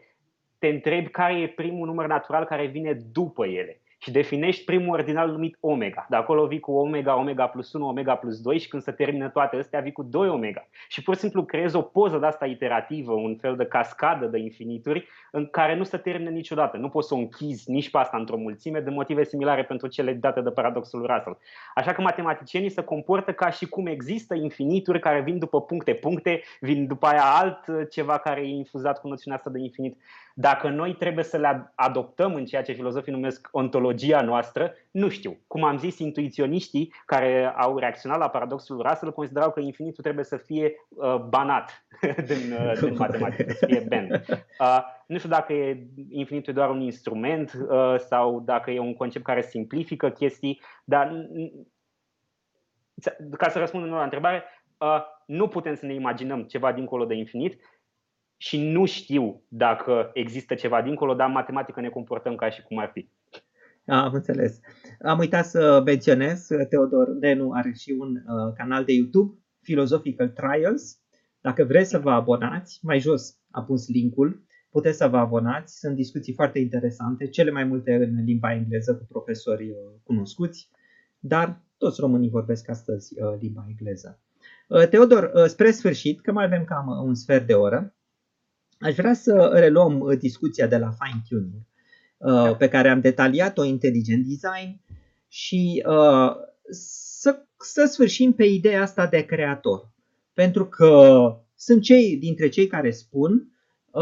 te 0.59 0.67
întrebi 0.67 1.09
care 1.09 1.39
e 1.39 1.47
primul 1.47 1.87
număr 1.87 2.07
natural 2.07 2.45
care 2.45 2.65
vine 2.65 2.93
după 3.11 3.45
ele 3.45 3.82
și 4.03 4.11
definești 4.11 4.63
primul 4.63 4.93
ordinal 4.93 5.29
numit 5.29 5.57
omega. 5.59 6.05
De 6.09 6.15
acolo 6.15 6.45
vii 6.45 6.59
cu 6.59 6.71
omega, 6.71 7.19
omega 7.19 7.47
plus 7.47 7.73
1, 7.73 7.87
omega 7.87 8.15
plus 8.15 8.41
2 8.41 8.59
și 8.59 8.67
când 8.67 8.81
se 8.81 8.91
termină 8.91 9.29
toate 9.29 9.57
astea 9.57 9.79
vii 9.79 9.91
cu 9.91 10.03
2 10.03 10.29
omega. 10.29 10.67
Și 10.87 11.03
pur 11.03 11.13
și 11.13 11.19
simplu 11.19 11.43
creezi 11.43 11.75
o 11.75 11.81
poză 11.81 12.17
de 12.17 12.25
asta 12.25 12.45
iterativă, 12.45 13.11
un 13.11 13.35
fel 13.35 13.55
de 13.55 13.65
cascadă 13.65 14.25
de 14.25 14.37
infinituri 14.37 15.07
în 15.31 15.45
care 15.45 15.75
nu 15.75 15.83
se 15.83 15.97
termină 15.97 16.29
niciodată. 16.29 16.77
Nu 16.77 16.89
poți 16.89 17.07
să 17.07 17.13
o 17.13 17.17
închizi 17.17 17.71
nici 17.71 17.89
pe 17.89 17.97
asta 17.97 18.17
într-o 18.17 18.37
mulțime 18.37 18.79
de 18.79 18.89
motive 18.89 19.23
similare 19.23 19.63
pentru 19.63 19.87
cele 19.87 20.13
date 20.13 20.41
de 20.41 20.49
paradoxul 20.49 21.05
Russell. 21.05 21.37
Așa 21.75 21.93
că 21.93 22.01
matematicienii 22.01 22.69
se 22.69 22.81
comportă 22.81 23.33
ca 23.33 23.49
și 23.49 23.65
cum 23.65 23.85
există 23.85 24.35
infinituri 24.35 24.99
care 24.99 25.21
vin 25.21 25.39
după 25.39 25.61
puncte, 25.61 25.93
puncte, 25.93 26.41
vin 26.59 26.87
după 26.87 27.05
aia 27.05 27.23
alt 27.23 27.89
ceva 27.89 28.17
care 28.17 28.41
e 28.41 28.47
infuzat 28.47 29.01
cu 29.01 29.07
noțiunea 29.07 29.37
asta 29.37 29.49
de 29.49 29.59
infinit. 29.59 29.97
Dacă 30.35 30.69
noi 30.69 30.95
trebuie 30.95 31.23
să 31.23 31.37
le 31.37 31.71
adoptăm 31.75 32.33
în 32.33 32.45
ceea 32.45 32.61
ce 32.63 32.73
filozofii 32.73 33.11
numesc 33.11 33.47
ontologia 33.51 34.21
noastră, 34.21 34.73
nu 34.91 35.09
știu. 35.09 35.37
Cum 35.47 35.63
am 35.63 35.77
zis, 35.77 35.99
intuiționiștii 35.99 36.93
care 37.05 37.53
au 37.55 37.77
reacționat 37.77 38.17
la 38.17 38.29
paradoxul 38.29 38.81
Russell 38.81 39.11
considerau 39.13 39.51
că 39.51 39.59
infinitul 39.59 40.03
trebuie 40.03 40.25
să 40.25 40.37
fie 40.37 40.73
uh, 40.87 41.15
banat 41.15 41.85
din, 42.27 42.51
uh, 42.51 42.79
din 42.81 42.95
matematică, 43.03 43.51
să 43.51 43.65
fie 43.65 43.85
ben. 43.87 44.23
Uh, 44.59 44.79
nu 45.05 45.17
știu 45.17 45.29
dacă 45.29 45.53
e 45.53 45.87
infinitul 46.09 46.53
doar 46.53 46.69
un 46.69 46.81
instrument 46.81 47.53
uh, 47.69 47.95
sau 47.97 48.39
dacă 48.39 48.71
e 48.71 48.79
un 48.79 48.93
concept 48.93 49.25
care 49.25 49.41
simplifică 49.41 50.09
chestii, 50.09 50.61
dar 50.83 51.27
ca 53.37 53.49
să 53.49 53.59
răspund 53.59 53.91
la 53.91 54.03
întrebare, 54.03 54.43
uh, 54.77 55.01
nu 55.25 55.47
putem 55.47 55.75
să 55.75 55.85
ne 55.85 55.93
imaginăm 55.93 56.43
ceva 56.43 56.71
dincolo 56.71 57.05
de 57.05 57.15
infinit 57.15 57.59
și 58.37 58.61
nu 58.61 58.85
știu 58.85 59.43
dacă 59.47 60.09
există 60.13 60.53
ceva 60.53 60.81
dincolo, 60.81 61.13
dar 61.13 61.27
în 61.27 61.33
matematică 61.33 61.81
ne 61.81 61.89
comportăm 61.89 62.35
ca 62.35 62.49
și 62.49 62.61
cum 62.61 62.77
ar 62.77 62.89
fi. 62.93 63.09
Am 63.85 64.13
înțeles. 64.13 64.59
Am 65.01 65.19
uitat 65.19 65.45
să 65.45 65.81
menționez, 65.85 66.47
Teodor 66.69 67.09
Denu 67.09 67.51
are 67.51 67.71
și 67.71 67.95
un 67.99 68.15
uh, 68.15 68.53
canal 68.57 68.83
de 68.83 68.93
YouTube, 68.93 69.37
Philosophical 69.61 70.29
Trials. 70.29 70.99
Dacă 71.41 71.63
vreți 71.63 71.89
să 71.89 71.99
vă 71.99 72.11
abonați, 72.11 72.79
mai 72.81 72.99
jos 72.99 73.37
a 73.51 73.61
pus 73.61 73.87
linkul, 73.87 74.43
puteți 74.71 74.97
să 74.97 75.07
vă 75.07 75.17
abonați. 75.17 75.79
Sunt 75.79 75.95
discuții 75.95 76.33
foarte 76.33 76.59
interesante, 76.59 77.27
cele 77.27 77.51
mai 77.51 77.63
multe 77.63 77.93
în 77.93 78.23
limba 78.23 78.53
engleză 78.53 78.95
cu 78.95 79.05
profesori 79.09 79.69
uh, 79.69 79.77
cunoscuți, 80.03 80.69
dar 81.19 81.61
toți 81.77 81.99
românii 81.99 82.29
vorbesc 82.29 82.69
astăzi 82.69 83.21
uh, 83.21 83.37
limba 83.39 83.65
engleză. 83.67 84.19
Uh, 84.67 84.87
Teodor, 84.87 85.31
uh, 85.33 85.45
spre 85.45 85.71
sfârșit, 85.71 86.21
că 86.21 86.31
mai 86.31 86.45
avem 86.45 86.63
cam 86.63 86.87
un 87.05 87.15
sfert 87.15 87.47
de 87.47 87.53
oră, 87.53 87.95
aș 88.83 88.95
vrea 88.95 89.13
să 89.13 89.49
reluăm 89.53 90.15
discuția 90.19 90.67
de 90.67 90.77
la 90.77 90.91
fine-tuning 90.99 91.61
da. 92.17 92.55
pe 92.55 92.67
care 92.67 92.89
am 92.89 93.01
detaliat-o 93.01 93.63
intelligent 93.63 94.25
design 94.25 94.81
și 95.27 95.83
să, 96.69 97.45
să 97.57 97.85
sfârșim 97.85 98.33
pe 98.33 98.45
ideea 98.45 98.81
asta 98.81 99.07
de 99.07 99.21
creator. 99.21 99.91
Pentru 100.33 100.65
că 100.65 101.21
sunt 101.55 101.81
cei 101.81 102.17
dintre 102.17 102.49
cei 102.49 102.67
care 102.67 102.91
spun 102.91 103.47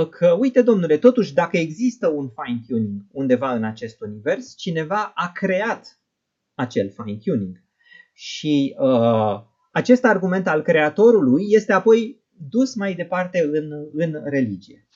că, 0.09 0.35
uite 0.39 0.61
domnule, 0.61 0.97
totuși 0.97 1.33
dacă 1.33 1.57
există 1.57 2.07
un 2.07 2.29
fine-tuning 2.29 3.01
undeva 3.11 3.53
în 3.53 3.63
acest 3.63 4.01
univers, 4.01 4.55
cineva 4.57 5.11
a 5.15 5.31
creat 5.33 5.99
acel 6.53 6.89
fine-tuning. 6.89 7.63
Și 8.13 8.75
uh, 8.79 9.41
acest 9.71 10.05
argument 10.05 10.47
al 10.47 10.61
creatorului 10.61 11.45
este 11.47 11.73
apoi 11.73 12.20
dus 12.49 12.75
mai 12.75 12.93
departe 12.93 13.49
în, 13.51 13.71
în 13.93 14.21
religie. 14.23 14.87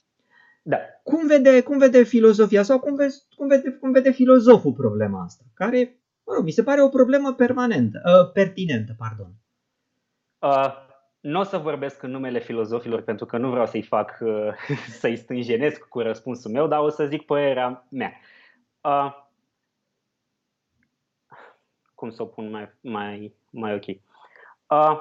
Da. 0.61 0.77
Cum 1.03 1.27
vede, 1.27 1.61
cum 1.61 1.77
vede 1.77 2.03
filozofia 2.03 2.63
sau 2.63 2.79
cum 2.79 2.95
vede, 2.95 3.13
cum, 3.35 3.47
vede, 3.47 3.71
cum 3.71 3.91
vede 3.91 4.11
filozoful 4.11 4.73
problema 4.73 5.23
asta? 5.23 5.43
Care, 5.53 5.99
mă 6.25 6.33
rog, 6.33 6.43
mi 6.43 6.51
se 6.51 6.63
pare 6.63 6.81
o 6.81 6.89
problemă 6.89 7.33
permanentă, 7.33 8.01
uh, 8.05 8.31
pertinentă, 8.31 8.95
pardon. 8.97 9.31
Uh, 10.39 10.73
nu 11.19 11.39
o 11.39 11.43
să 11.43 11.57
vorbesc 11.57 12.03
în 12.03 12.11
numele 12.11 12.39
filozofilor 12.39 13.01
pentru 13.01 13.25
că 13.25 13.37
nu 13.37 13.49
vreau 13.49 13.65
să-i 13.65 13.81
fac, 13.81 14.17
uh, 14.21 14.53
să-i 14.99 15.15
stânjenesc 15.15 15.87
cu 15.87 15.99
răspunsul 15.99 16.51
meu, 16.51 16.67
dar 16.67 16.79
o 16.79 16.89
să 16.89 17.05
zic 17.05 17.25
părerea 17.25 17.87
mea. 17.89 18.11
Uh, 18.81 19.13
cum 21.95 22.09
să 22.09 22.21
o 22.21 22.25
pun 22.25 22.49
mai, 22.49 22.73
mai, 22.81 23.35
mai 23.49 23.73
ok? 23.73 23.85
Uh, 23.85 24.97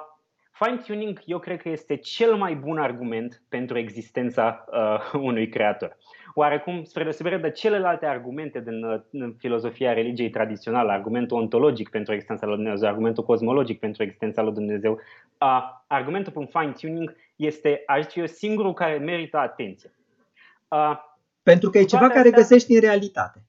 fine-tuning 0.55 1.23
eu 1.25 1.39
cred 1.39 1.61
că 1.61 1.69
este 1.69 1.97
cel 1.97 2.35
mai 2.35 2.55
bun 2.55 2.79
argument 2.79 3.43
pentru 3.49 3.79
existența 3.79 4.65
uh, 4.73 5.21
unui 5.31 5.49
creator. 5.49 5.97
Oarecum, 6.35 6.85
spre 6.85 7.03
deosebire 7.03 7.37
de 7.37 7.51
celelalte 7.51 8.07
argumente 8.07 8.61
din, 8.61 8.85
uh, 8.85 9.01
din 9.11 9.35
filozofia 9.39 9.93
religiei 9.93 10.31
tradițională, 10.31 10.93
argumentul 10.93 11.39
ontologic 11.39 11.89
pentru 11.89 12.13
existența 12.13 12.47
lui 12.47 12.57
Dumnezeu, 12.57 12.89
argumentul 12.89 13.25
cosmologic 13.25 13.79
pentru 13.79 14.03
existența 14.03 14.43
lui 14.43 14.53
Dumnezeu, 14.53 14.93
uh, 15.41 15.63
argumentul 15.87 16.33
prin 16.33 16.47
fine-tuning 16.47 17.17
este, 17.37 17.83
aș 17.87 18.03
zice 18.03 18.21
eu, 18.21 18.27
singurul 18.27 18.75
care 18.75 18.99
merită 18.99 19.37
atenție. 19.37 19.95
Uh, 20.69 20.97
pentru 21.43 21.71
că 21.71 21.79
e 21.79 21.85
ceva 21.85 22.09
care 22.09 22.19
astea, 22.19 22.41
găsești 22.41 22.75
în 22.75 22.81
realitate. 22.81 23.43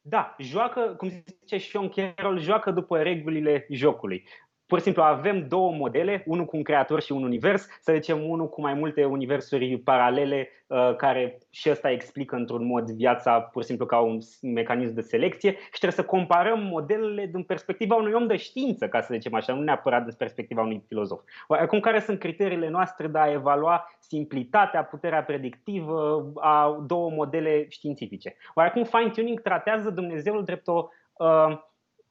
Da, 0.00 0.36
joacă, 0.38 0.80
cum 0.80 1.08
zice 1.08 1.58
Sean 1.58 1.88
Carroll, 1.88 2.40
joacă 2.40 2.70
după 2.70 2.98
regulile 2.98 3.66
jocului. 3.70 4.24
Pur 4.66 4.78
și 4.78 4.84
simplu 4.84 5.02
avem 5.02 5.48
două 5.48 5.72
modele, 5.72 6.22
unul 6.26 6.44
cu 6.44 6.56
un 6.56 6.62
creator 6.62 7.02
și 7.02 7.12
un 7.12 7.22
univers, 7.22 7.66
să 7.80 7.92
zicem 7.92 8.28
unul 8.28 8.48
cu 8.48 8.60
mai 8.60 8.74
multe 8.74 9.04
universuri 9.04 9.78
paralele 9.78 10.48
uh, 10.66 10.96
care 10.96 11.38
și 11.50 11.70
ăsta 11.70 11.90
explică 11.90 12.36
într-un 12.36 12.66
mod 12.66 12.90
viața 12.90 13.40
pur 13.40 13.62
și 13.62 13.68
simplu 13.68 13.86
ca 13.86 13.98
un 13.98 14.18
mecanism 14.40 14.94
de 14.94 15.00
selecție 15.00 15.50
și 15.50 15.78
trebuie 15.78 15.92
să 15.92 16.04
comparăm 16.04 16.62
modelele 16.62 17.26
din 17.26 17.42
perspectiva 17.42 17.94
unui 17.94 18.12
om 18.12 18.26
de 18.26 18.36
știință, 18.36 18.88
ca 18.88 19.00
să 19.00 19.14
zicem 19.14 19.34
așa, 19.34 19.52
nu 19.52 19.62
neapărat 19.62 20.04
din 20.04 20.14
perspectiva 20.18 20.62
unui 20.62 20.84
filozof. 20.86 21.20
Acum, 21.48 21.80
care 21.80 22.00
sunt 22.00 22.18
criteriile 22.18 22.68
noastre 22.68 23.06
de 23.06 23.18
a 23.18 23.30
evalua 23.30 23.90
simplitatea, 23.98 24.84
puterea 24.84 25.24
predictivă 25.24 26.30
a 26.34 26.82
două 26.86 27.10
modele 27.10 27.66
științifice? 27.68 28.36
Oarecum 28.54 28.84
fine-tuning 28.84 29.40
tratează 29.40 29.90
Dumnezeul 29.90 30.44
drept 30.44 30.68
o, 30.68 30.88
uh, 31.16 31.58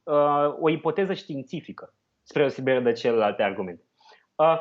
uh, 0.03 0.55
o 0.59 0.69
ipoteză 0.69 1.13
științifică 1.13 1.93
spre 2.25 2.41
deosebire 2.41 2.79
de 2.79 2.91
celelalte 2.91 3.43
argumente. 3.43 3.83
Uh, 4.35 4.59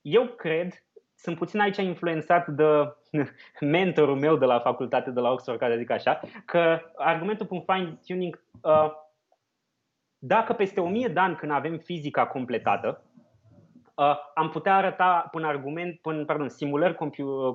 eu 0.00 0.26
cred, 0.26 0.72
sunt 1.14 1.36
puțin 1.36 1.60
aici 1.60 1.76
influențat 1.76 2.48
de 2.48 2.64
mentorul 3.60 4.16
meu 4.16 4.36
de 4.36 4.44
la 4.44 4.60
facultate, 4.60 5.10
de 5.10 5.20
la 5.20 5.30
Oxford, 5.30 5.58
care 5.58 5.78
zic 5.78 5.90
așa, 5.90 6.20
că 6.44 6.80
argumentul 6.96 7.46
cu 7.46 7.64
fine-tuning, 7.66 8.44
uh, 8.62 8.90
dacă 10.18 10.52
peste 10.52 10.80
1000 10.80 11.08
de 11.08 11.20
ani 11.20 11.36
când 11.36 11.52
avem 11.52 11.78
fizica 11.78 12.26
completată, 12.26 13.04
uh, 13.94 14.14
am 14.34 14.48
putea 14.48 14.76
arăta 14.76 15.28
până 15.30 15.46
argument, 15.46 15.98
până, 16.00 16.24
pardon, 16.24 16.48
simulări 16.48 16.96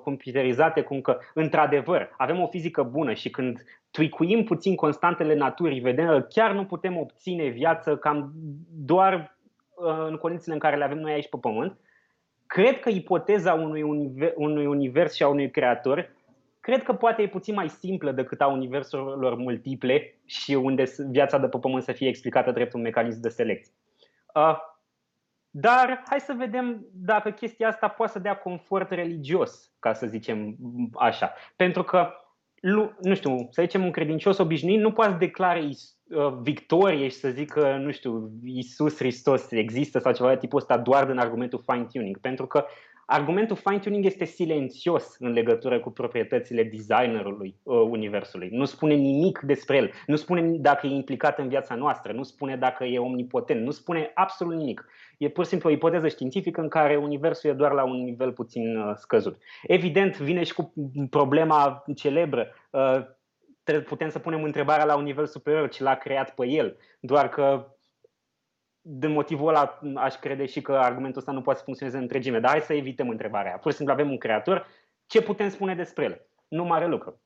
computerizate 0.03 0.81
cum 0.81 1.01
că, 1.01 1.19
într-adevăr, 1.33 2.13
avem 2.17 2.41
o 2.41 2.47
fizică 2.47 2.83
bună 2.83 3.13
și 3.13 3.29
când 3.29 3.63
tweakuim 3.91 4.43
puțin 4.43 4.75
constantele 4.75 5.35
naturii, 5.35 5.79
vedem 5.79 6.07
că 6.07 6.21
chiar 6.21 6.51
nu 6.51 6.65
putem 6.65 6.97
obține 6.97 7.47
viață 7.47 7.97
cam 7.97 8.31
doar 8.71 9.34
în 9.75 10.17
condițiile 10.17 10.53
în 10.53 10.59
care 10.59 10.75
le 10.75 10.83
avem 10.83 10.99
noi 10.99 11.13
aici 11.13 11.29
pe 11.29 11.37
Pământ, 11.41 11.79
cred 12.45 12.79
că 12.79 12.89
ipoteza 12.89 13.53
unui 13.53 13.81
univers, 13.81 14.33
unui 14.35 14.65
univers 14.65 15.13
și 15.13 15.23
a 15.23 15.27
unui 15.27 15.51
creator 15.51 16.13
cred 16.59 16.83
că 16.83 16.93
poate 16.93 17.21
e 17.21 17.27
puțin 17.27 17.53
mai 17.53 17.69
simplă 17.69 18.11
decât 18.11 18.41
a 18.41 18.47
universurilor 18.47 19.35
multiple 19.35 20.19
și 20.25 20.53
unde 20.53 20.83
viața 21.09 21.37
de 21.37 21.47
pe 21.47 21.57
Pământ 21.57 21.83
să 21.83 21.91
fie 21.91 22.07
explicată 22.07 22.51
drept 22.51 22.73
un 22.73 22.81
mecanism 22.81 23.21
de 23.21 23.29
selecție. 23.29 23.73
Dar 25.49 26.03
hai 26.09 26.19
să 26.19 26.33
vedem 26.37 26.85
dacă 26.93 27.29
chestia 27.29 27.67
asta 27.67 27.87
poate 27.87 28.11
să 28.11 28.19
dea 28.19 28.37
confort 28.37 28.91
religios, 28.91 29.71
ca 29.79 29.93
să 29.93 30.07
zicem 30.07 30.55
așa. 30.93 31.33
Pentru 31.55 31.83
că, 31.83 32.09
nu 33.01 33.15
știu, 33.15 33.47
să 33.51 33.61
zicem 33.61 33.83
un 33.83 33.91
credincios 33.91 34.37
obișnuit 34.37 34.79
nu 34.79 34.91
poate 34.91 35.11
să 35.11 35.17
declare 35.17 35.69
Uh, 36.09 36.37
victorie 36.41 37.07
și 37.07 37.15
să 37.15 37.29
zic 37.29 37.51
că, 37.51 37.77
nu 37.81 37.91
știu, 37.91 38.31
Isus 38.43 38.95
Hristos 38.95 39.51
există 39.51 39.99
sau 39.99 40.13
ceva 40.13 40.29
de 40.29 40.37
tipul 40.37 40.59
ăsta 40.59 40.77
doar 40.77 41.05
din 41.05 41.17
argumentul 41.17 41.63
fine-tuning. 41.71 42.17
Pentru 42.17 42.47
că 42.47 42.65
argumentul 43.05 43.55
fine-tuning 43.55 44.05
este 44.05 44.25
silențios 44.25 45.15
în 45.19 45.31
legătură 45.31 45.79
cu 45.79 45.89
proprietățile 45.89 46.63
designerului 46.63 47.55
uh, 47.63 47.79
universului. 47.89 48.49
Nu 48.51 48.65
spune 48.65 48.93
nimic 48.93 49.39
despre 49.39 49.77
el, 49.77 49.91
nu 50.05 50.15
spune 50.15 50.41
dacă 50.41 50.87
e 50.87 50.89
implicat 50.89 51.39
în 51.39 51.47
viața 51.47 51.75
noastră, 51.75 52.11
nu 52.11 52.23
spune 52.23 52.55
dacă 52.55 52.83
e 52.83 52.99
omnipotent, 52.99 53.63
nu 53.63 53.71
spune 53.71 54.11
absolut 54.13 54.55
nimic. 54.55 54.85
E 55.17 55.29
pur 55.29 55.43
și 55.43 55.49
simplu 55.49 55.69
o 55.69 55.73
ipoteză 55.73 56.07
științifică 56.07 56.61
în 56.61 56.67
care 56.67 56.95
universul 56.95 57.49
e 57.49 57.53
doar 57.53 57.71
la 57.71 57.83
un 57.83 58.03
nivel 58.03 58.31
puțin 58.31 58.77
uh, 58.77 58.91
scăzut. 58.95 59.37
Evident, 59.63 60.19
vine 60.19 60.43
și 60.43 60.53
cu 60.53 60.73
problema 61.09 61.83
celebră. 61.95 62.47
Uh, 62.69 63.13
putem 63.85 64.09
să 64.09 64.19
punem 64.19 64.43
întrebarea 64.43 64.85
la 64.85 64.95
un 64.95 65.03
nivel 65.03 65.25
superior, 65.25 65.69
ce 65.69 65.83
l-a 65.83 65.95
creat 65.95 66.33
pe 66.33 66.47
el. 66.47 66.77
Doar 66.99 67.29
că 67.29 67.74
din 68.87 69.11
motivul 69.11 69.47
ăla 69.47 69.79
aș 69.95 70.15
crede 70.15 70.45
și 70.45 70.61
că 70.61 70.71
argumentul 70.71 71.19
ăsta 71.19 71.31
nu 71.31 71.41
poate 71.41 71.59
să 71.59 71.65
funcționeze 71.65 71.97
în 71.97 72.03
întregime. 72.03 72.39
Dar 72.39 72.51
hai 72.51 72.61
să 72.61 72.73
evităm 72.73 73.09
întrebarea 73.09 73.57
Pur 73.57 73.71
și 73.71 73.77
simplu 73.77 73.93
avem 73.95 74.09
un 74.09 74.17
creator. 74.17 74.67
Ce 75.05 75.21
putem 75.21 75.49
spune 75.49 75.75
despre 75.75 76.03
el? 76.03 76.27
Nu 76.47 76.63
mare 76.63 76.87
lucru. 76.87 77.21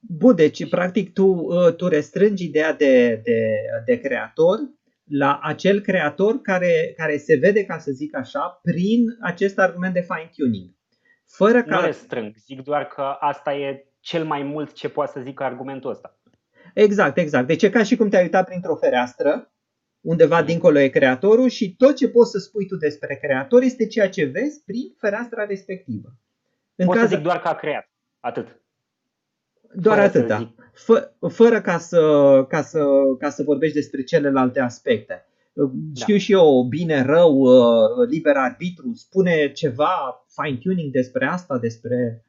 Bun, 0.00 0.34
deci 0.34 0.68
practic 0.68 1.12
tu, 1.12 1.24
uh, 1.24 1.74
tu 1.74 1.88
restrângi 1.88 2.44
ideea 2.44 2.72
de, 2.72 3.20
de, 3.24 3.56
de 3.84 4.00
creator 4.00 4.58
la 5.04 5.38
acel 5.42 5.80
creator 5.80 6.40
care, 6.40 6.92
care 6.96 7.16
se 7.16 7.36
vede, 7.36 7.64
ca 7.64 7.78
să 7.78 7.90
zic 7.90 8.16
așa, 8.16 8.60
prin 8.62 9.04
acest 9.20 9.58
argument 9.58 9.94
de 9.94 10.00
fine-tuning. 10.00 10.70
Fără 11.26 11.62
ca... 11.62 11.80
Nu 11.80 11.86
restrâng, 11.86 12.34
zic 12.36 12.62
doar 12.62 12.86
că 12.86 13.02
asta 13.20 13.54
e 13.54 13.84
cel 14.00 14.24
mai 14.24 14.42
mult 14.42 14.72
ce 14.72 14.88
poate 14.88 15.12
să 15.12 15.20
zic 15.20 15.40
argumentul 15.40 15.90
ăsta. 15.90 16.19
Exact, 16.74 17.16
exact. 17.16 17.46
Deci 17.46 17.62
e 17.62 17.70
ca 17.70 17.82
și 17.82 17.96
cum 17.96 18.08
te-ai 18.08 18.22
uitat 18.22 18.46
printr-o 18.46 18.76
fereastră, 18.76 19.52
undeva 20.00 20.42
dincolo 20.42 20.78
e 20.78 20.88
creatorul 20.88 21.48
și 21.48 21.76
tot 21.76 21.96
ce 21.96 22.08
poți 22.08 22.30
să 22.30 22.38
spui 22.38 22.66
tu 22.66 22.76
despre 22.76 23.18
creator 23.22 23.62
este 23.62 23.86
ceea 23.86 24.08
ce 24.08 24.24
vezi 24.24 24.62
prin 24.64 24.94
fereastra 24.98 25.44
respectivă. 25.44 26.08
În 26.74 26.86
Pot 26.86 26.94
caz... 26.94 27.08
să 27.08 27.14
zic 27.14 27.24
doar 27.24 27.40
că 27.40 27.48
a 27.48 27.54
creat. 27.54 27.90
Atât. 28.20 28.60
Doar 29.74 29.96
fără 29.96 30.06
atâta. 30.06 30.54
Fă, 30.72 31.12
fără 31.28 31.60
ca 31.60 31.78
să, 31.78 32.00
ca, 32.48 32.62
să, 32.62 32.84
ca 33.18 33.30
să 33.30 33.42
vorbești 33.42 33.76
despre 33.76 34.02
celelalte 34.02 34.60
aspecte. 34.60 35.24
Da. 35.52 36.00
Știu 36.00 36.16
și 36.16 36.32
eu, 36.32 36.66
bine, 36.68 37.02
rău, 37.02 37.38
uh, 37.38 38.08
liber 38.08 38.36
arbitru, 38.36 38.92
spune 38.94 39.52
ceva 39.52 40.24
fine-tuning 40.28 40.92
despre 40.92 41.26
asta, 41.26 41.58
despre... 41.58 42.24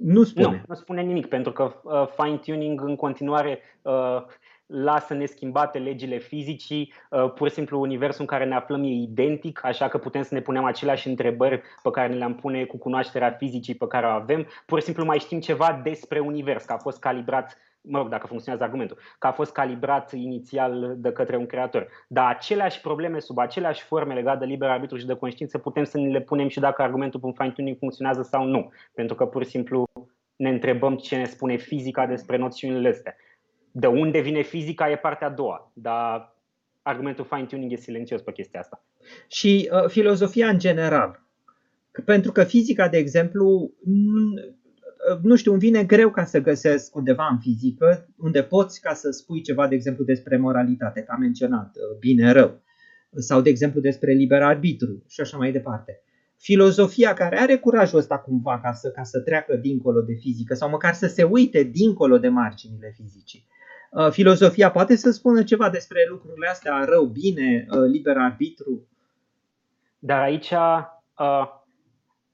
Nu 0.00 0.22
spune. 0.22 0.46
Nu, 0.46 0.62
nu 0.66 0.74
spune 0.74 1.02
nimic, 1.02 1.26
pentru 1.26 1.52
că 1.52 1.74
uh, 1.82 2.06
fine-tuning 2.16 2.80
în 2.80 2.96
continuare 2.96 3.58
uh, 3.82 4.22
lasă 4.66 5.14
neschimbate 5.14 5.78
legile 5.78 6.18
fizicii, 6.18 6.92
uh, 7.10 7.32
pur 7.32 7.48
și 7.48 7.54
simplu 7.54 7.80
universul 7.80 8.20
în 8.20 8.26
care 8.26 8.44
ne 8.44 8.54
aflăm 8.54 8.82
e 8.82 8.88
identic, 8.88 9.64
așa 9.64 9.88
că 9.88 9.98
putem 9.98 10.22
să 10.22 10.34
ne 10.34 10.40
punem 10.40 10.64
aceleași 10.64 11.08
întrebări 11.08 11.62
pe 11.82 11.90
care 11.90 12.08
ne 12.08 12.14
le-am 12.14 12.34
pune 12.34 12.64
cu 12.64 12.76
cunoașterea 12.76 13.30
fizicii 13.30 13.74
pe 13.74 13.86
care 13.86 14.06
o 14.06 14.10
avem, 14.10 14.46
pur 14.66 14.78
și 14.78 14.84
simplu 14.84 15.04
mai 15.04 15.18
știm 15.18 15.40
ceva 15.40 15.80
despre 15.82 16.18
univers, 16.18 16.64
că 16.64 16.72
a 16.72 16.78
fost 16.78 16.98
calibrat 16.98 17.56
mă 17.88 17.98
rog, 17.98 18.08
dacă 18.08 18.26
funcționează 18.26 18.64
argumentul, 18.64 18.98
că 19.18 19.26
a 19.26 19.32
fost 19.32 19.52
calibrat 19.52 20.12
inițial 20.12 20.94
de 20.98 21.12
către 21.12 21.36
un 21.36 21.46
creator. 21.46 21.88
Dar 22.08 22.28
aceleași 22.28 22.80
probleme 22.80 23.18
sub 23.18 23.38
aceleași 23.38 23.82
forme 23.82 24.14
legate 24.14 24.38
de 24.38 24.44
liber 24.44 24.68
arbitru 24.68 24.96
și 24.96 25.06
de 25.06 25.14
conștiință 25.14 25.58
putem 25.58 25.84
să 25.84 25.98
ne 25.98 26.08
le 26.08 26.20
punem 26.20 26.48
și 26.48 26.60
dacă 26.60 26.82
argumentul 26.82 27.20
prin 27.20 27.32
fine-tuning 27.32 27.76
funcționează 27.78 28.22
sau 28.22 28.44
nu. 28.44 28.72
Pentru 28.94 29.14
că 29.14 29.26
pur 29.26 29.44
și 29.44 29.50
simplu 29.50 29.84
ne 30.36 30.48
întrebăm 30.48 30.96
ce 30.96 31.16
ne 31.16 31.24
spune 31.24 31.56
fizica 31.56 32.06
despre 32.06 32.36
noțiunile 32.36 32.88
astea. 32.88 33.16
De 33.70 33.86
unde 33.86 34.20
vine 34.20 34.42
fizica 34.42 34.90
e 34.90 34.96
partea 34.96 35.26
a 35.26 35.30
doua, 35.30 35.70
dar 35.74 36.36
argumentul 36.82 37.24
fine-tuning 37.24 37.72
e 37.72 37.76
silențios 37.76 38.22
pe 38.22 38.32
chestia 38.32 38.60
asta. 38.60 38.84
Și 39.28 39.70
uh, 39.72 39.88
filozofia 39.88 40.48
în 40.48 40.58
general. 40.58 41.22
Pentru 42.04 42.32
că 42.32 42.44
fizica, 42.44 42.88
de 42.88 42.96
exemplu, 42.96 43.70
nu 45.22 45.36
știu, 45.36 45.50
îmi 45.50 45.60
vine 45.60 45.84
greu 45.84 46.10
ca 46.10 46.24
să 46.24 46.40
găsesc 46.40 46.96
undeva 46.96 47.28
în 47.30 47.38
fizică 47.38 48.08
unde 48.16 48.42
poți 48.42 48.80
ca 48.80 48.94
să 48.94 49.10
spui 49.10 49.42
ceva, 49.42 49.68
de 49.68 49.74
exemplu, 49.74 50.04
despre 50.04 50.36
moralitate, 50.36 51.00
ca 51.00 51.16
menționat, 51.16 51.76
uh, 51.76 51.98
bine-rău, 51.98 52.60
sau, 53.16 53.40
de 53.40 53.48
exemplu, 53.48 53.80
despre 53.80 54.12
liber 54.12 54.42
arbitru 54.42 55.04
și 55.08 55.20
așa 55.20 55.36
mai 55.36 55.52
departe. 55.52 56.02
Filozofia 56.36 57.14
care 57.14 57.38
are 57.38 57.56
curajul 57.56 57.98
ăsta 57.98 58.18
cumva 58.18 58.60
ca 58.60 58.72
să, 58.72 58.90
ca 58.90 59.02
să 59.02 59.20
treacă 59.20 59.56
dincolo 59.56 60.00
de 60.00 60.12
fizică 60.12 60.54
sau 60.54 60.68
măcar 60.68 60.94
să 60.94 61.06
se 61.06 61.22
uite 61.22 61.62
dincolo 61.62 62.18
de 62.18 62.28
marginile 62.28 62.92
fizicii. 62.96 63.46
Uh, 63.90 64.10
filozofia 64.10 64.70
poate 64.70 64.96
să 64.96 65.10
spună 65.10 65.42
ceva 65.42 65.70
despre 65.70 66.06
lucrurile 66.10 66.48
astea, 66.48 66.84
rău, 66.84 67.04
bine, 67.04 67.66
uh, 67.70 67.90
liber 67.90 68.16
arbitru? 68.16 68.86
Dar 69.98 70.20
aici 70.20 70.50
uh, 70.50 71.57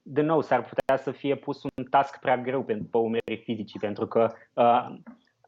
de 0.07 0.21
nou, 0.21 0.41
s-ar 0.41 0.63
putea 0.63 0.97
să 0.97 1.11
fie 1.11 1.35
pus 1.35 1.63
un 1.63 1.83
task 1.83 2.19
prea 2.19 2.37
greu 2.37 2.63
pe 2.63 2.97
umerii 2.97 3.43
fizicii, 3.43 3.79
pentru 3.79 4.07
că 4.07 4.33
uh, 4.53 4.95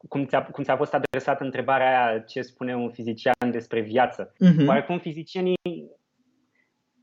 cum, 0.07 0.25
ți-a, 0.25 0.45
cum 0.45 0.63
ți-a 0.63 0.75
fost 0.75 0.93
adresată 0.93 1.43
întrebarea 1.43 2.07
aia, 2.07 2.19
ce 2.19 2.41
spune 2.41 2.75
un 2.75 2.89
fizician 2.89 3.51
despre 3.51 3.79
viață. 3.79 4.33
Uh-huh. 4.33 4.67
Oarecum 4.67 4.99
fizicienii 4.99 5.55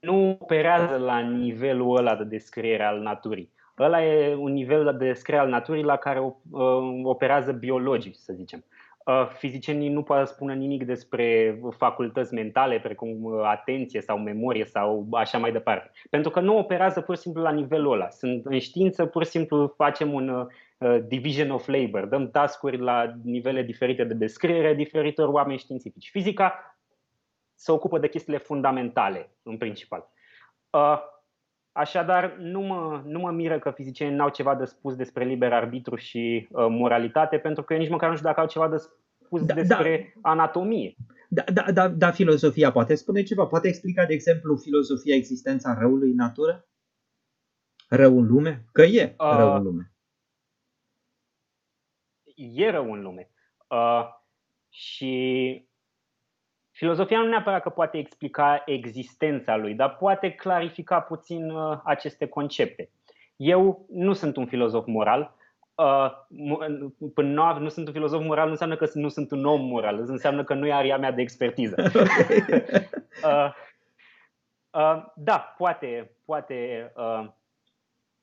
nu 0.00 0.36
operează 0.40 0.96
la 0.96 1.18
nivelul 1.18 1.96
ăla 1.96 2.16
de 2.16 2.24
descriere 2.24 2.84
al 2.84 3.00
naturii. 3.00 3.52
Ăla 3.78 4.05
e 4.05 4.34
un 4.34 4.52
nivel 4.52 4.96
de 4.98 5.07
descriere 5.07 5.42
al 5.42 5.48
naturii 5.48 5.82
la 5.82 5.96
care 5.96 6.20
uh, 6.20 6.34
operează 7.02 7.52
biologii, 7.52 8.14
să 8.14 8.32
zicem. 8.32 8.64
Uh, 9.05 9.28
fizicienii 9.28 9.88
nu 9.88 10.02
pot 10.02 10.26
spune 10.28 10.55
nimic 10.55 10.84
despre 10.84 11.59
facultăți 11.76 12.34
mentale, 12.34 12.80
precum 12.80 13.24
uh, 13.24 13.42
atenție 13.44 14.00
sau 14.00 14.18
memorie 14.18 14.64
sau 14.64 15.09
așa 15.12 15.38
mai 15.38 15.52
departe. 15.52 15.90
Pentru 16.11 16.30
că 16.30 16.40
nu 16.40 16.59
operează 16.59 17.00
pur 17.00 17.14
și 17.14 17.20
simplu 17.20 17.42
la 17.42 17.50
nivelul 17.50 17.92
ăla. 17.92 18.11
Sunt 18.11 18.46
în 18.46 18.59
știință, 18.59 19.07
pur 19.07 19.24
și 19.24 19.30
simplu 19.30 19.74
facem 19.76 20.12
un 20.12 20.28
uh, 20.28 20.98
division 21.07 21.50
of 21.50 21.66
labor, 21.66 22.05
dăm 22.05 22.30
tascuri 22.30 22.78
la 22.78 23.14
nivele 23.22 23.62
diferite 23.62 24.05
de 24.05 24.14
descriere 24.14 24.74
diferitor 24.74 25.28
oameni 25.28 25.59
științifici. 25.59 26.11
Fizica 26.11 26.76
se 27.55 27.72
ocupă 27.72 27.98
de 27.98 28.09
chestiile 28.09 28.38
fundamentale, 28.38 29.30
în 29.42 29.57
principal. 29.57 30.12
Așadar, 31.77 32.37
nu 32.37 32.61
mă, 32.61 33.03
nu 33.05 33.18
mă 33.18 33.31
miră 33.31 33.59
că 33.59 33.70
fizicienii 33.70 34.16
n-au 34.16 34.29
ceva 34.29 34.55
de 34.55 34.64
spus 34.64 34.97
despre 34.97 35.25
liber 35.25 35.53
arbitru 35.53 35.97
și 35.97 36.49
uh, 36.51 36.66
moralitate, 36.68 37.39
pentru 37.39 37.62
că 37.62 37.72
eu 37.72 37.79
nici 37.79 37.91
măcar 37.91 38.09
nu 38.09 38.14
știu 38.14 38.29
dacă 38.29 38.41
au 38.41 38.47
ceva 38.47 38.68
de 38.68 38.77
spus 38.77 39.45
da, 39.45 39.55
despre 39.55 40.12
da. 40.22 40.31
anatomie. 40.31 40.95
Da, 41.29 41.43
da, 41.53 41.72
da, 41.72 41.89
da, 41.89 42.11
filozofia 42.11 42.72
poate 42.72 42.95
spune 42.95 43.22
ceva? 43.22 43.47
Poate 43.47 43.68
explica, 43.68 44.07
de 44.07 44.12
exemplu, 44.12 44.57
filozofia 44.57 45.14
existența 45.14 45.79
răului 45.79 46.11
în 46.11 46.16
natură? 46.16 46.68
Rău 47.89 48.18
în 48.18 48.27
lume? 48.27 48.64
Că 48.72 48.83
e 48.83 49.14
uh, 49.18 49.37
rău 49.37 49.55
în 49.55 49.62
lume. 49.62 49.93
E 52.35 52.70
rău 52.70 52.93
în 52.93 53.03
lume. 53.03 53.31
Uh, 53.68 54.09
și 54.68 55.68
Filozofia 56.75 57.18
nu 57.18 57.29
neapărat 57.29 57.62
că 57.62 57.68
poate 57.68 57.99
explica 57.99 58.62
existența 58.66 59.57
lui, 59.57 59.75
dar 59.75 59.97
poate 59.97 60.31
clarifica 60.31 61.01
puțin 61.01 61.51
uh, 61.51 61.79
aceste 61.85 62.27
concepte. 62.27 62.91
Eu 63.37 63.87
nu 63.93 64.12
sunt 64.12 64.37
un 64.37 64.47
filozof 64.47 64.87
moral. 64.87 65.35
Uh, 65.75 66.11
până 67.14 67.29
nu, 67.29 67.59
nu 67.59 67.68
sunt 67.68 67.87
un 67.87 67.93
filozof 67.93 68.22
moral 68.22 68.45
nu 68.45 68.51
înseamnă 68.51 68.77
că 68.77 68.91
nu 68.95 69.09
sunt 69.09 69.31
un 69.31 69.45
om 69.45 69.61
moral, 69.66 70.05
înseamnă 70.07 70.45
că 70.45 70.55
nu 70.55 70.66
e 70.66 70.72
aria 70.72 70.99
mea 70.99 71.12
de 71.12 71.20
expertiză. 71.22 71.83
uh, 73.25 73.51
uh, 74.70 75.05
da, 75.14 75.55
poate, 75.59 76.16
poate 76.25 76.93
uh, 76.97 77.29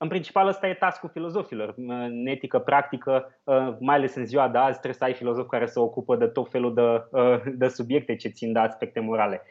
în 0.02 0.08
principal 0.08 0.48
ăsta 0.48 0.68
e 0.68 0.74
taskul 0.74 1.10
filozofilor. 1.10 1.74
În 1.78 2.26
etică 2.26 2.60
practică, 2.60 3.40
uh, 3.44 3.76
mai 3.80 3.96
ales 3.96 4.16
în 4.16 4.26
ziua 4.26 4.48
de 4.50 4.58
azi, 4.58 4.80
trebuie 4.80 4.94
să 4.94 5.04
ai 5.04 5.14
filozof 5.14 5.48
care 5.48 5.66
se 5.66 5.80
ocupă 5.80 6.16
de 6.16 6.28
tot 6.28 6.50
felul 6.50 6.74
de, 6.74 6.82
uh, 6.82 7.42
de 7.56 7.68
subiecte 7.68 8.16
ce 8.16 8.28
țin 8.28 8.54
de 8.54 8.60
aspecte 8.60 9.00
morale. 9.00 9.42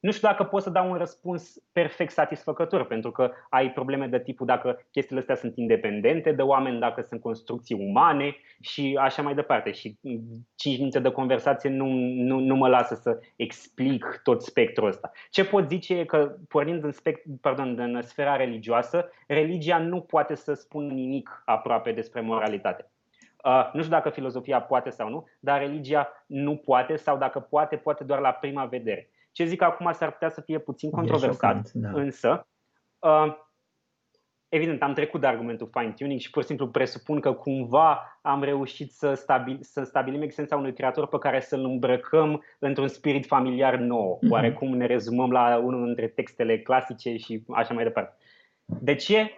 Nu 0.00 0.10
știu 0.10 0.28
dacă 0.28 0.44
pot 0.44 0.62
să 0.62 0.70
dau 0.70 0.90
un 0.90 0.96
răspuns 0.96 1.62
perfect 1.72 2.12
satisfăcător, 2.12 2.86
pentru 2.86 3.10
că 3.10 3.30
ai 3.50 3.72
probleme 3.72 4.06
de 4.06 4.20
tipul 4.20 4.46
dacă 4.46 4.86
chestiile 4.90 5.20
astea 5.20 5.34
sunt 5.34 5.56
independente 5.56 6.32
de 6.32 6.42
oameni, 6.42 6.80
dacă 6.80 7.00
sunt 7.00 7.20
construcții 7.20 7.76
umane 7.88 8.36
și 8.60 8.98
așa 9.00 9.22
mai 9.22 9.34
departe. 9.34 9.72
Și 9.72 9.98
5 10.54 10.78
minute 10.78 10.98
de 10.98 11.10
conversație 11.10 11.70
nu, 11.70 11.86
nu, 12.14 12.38
nu 12.38 12.54
mă 12.54 12.68
lasă 12.68 12.94
să 12.94 13.18
explic 13.36 14.20
tot 14.22 14.42
spectrul 14.42 14.88
ăsta. 14.88 15.10
Ce 15.30 15.44
pot 15.44 15.68
zice 15.68 15.98
e 15.98 16.04
că, 16.04 16.36
pornind 16.48 16.84
în, 16.84 16.92
spect, 16.92 17.24
pardon, 17.40 17.78
în 17.78 18.02
sfera 18.02 18.36
religioasă, 18.36 19.10
religia 19.26 19.78
nu 19.78 20.00
poate 20.00 20.34
să 20.34 20.54
spună 20.54 20.92
nimic 20.92 21.42
aproape 21.44 21.92
despre 21.92 22.20
moralitate. 22.20 22.90
Uh, 23.44 23.70
nu 23.72 23.80
știu 23.80 23.92
dacă 23.92 24.10
filozofia 24.10 24.60
poate 24.60 24.90
sau 24.90 25.08
nu, 25.08 25.26
dar 25.40 25.60
religia 25.60 26.24
nu 26.26 26.56
poate 26.56 26.96
sau 26.96 27.18
dacă 27.18 27.40
poate, 27.40 27.76
poate 27.76 28.04
doar 28.04 28.20
la 28.20 28.32
prima 28.32 28.64
vedere. 28.64 29.10
Ce 29.38 29.44
zic 29.44 29.62
acum 29.62 29.92
s-ar 29.92 30.12
putea 30.12 30.28
să 30.28 30.40
fie 30.40 30.58
puțin 30.58 30.90
controversat, 30.90 31.70
da. 31.72 31.90
însă, 31.92 32.46
uh, 32.98 33.36
evident, 34.48 34.82
am 34.82 34.92
trecut 34.92 35.20
de 35.20 35.26
argumentul 35.26 35.70
fine-tuning 35.72 36.20
și 36.20 36.30
pur 36.30 36.42
și 36.42 36.48
simplu 36.48 36.68
presupun 36.68 37.20
că 37.20 37.32
cumva 37.32 38.18
am 38.22 38.42
reușit 38.42 38.92
să, 38.92 39.14
stabil, 39.14 39.58
să 39.60 39.82
stabilim 39.82 40.22
existența 40.22 40.56
unui 40.56 40.72
creator 40.72 41.06
pe 41.06 41.18
care 41.18 41.40
să-l 41.40 41.64
îmbrăcăm 41.64 42.44
într-un 42.58 42.88
spirit 42.88 43.26
familiar 43.26 43.76
nou. 43.76 44.18
Mm-hmm. 44.18 44.30
Oarecum 44.30 44.76
ne 44.76 44.86
rezumăm 44.86 45.30
la 45.30 45.56
unul 45.56 45.84
dintre 45.84 46.08
textele 46.08 46.58
clasice 46.58 47.16
și 47.16 47.44
așa 47.48 47.74
mai 47.74 47.84
departe. 47.84 48.16
De 48.64 48.94
ce? 48.94 49.30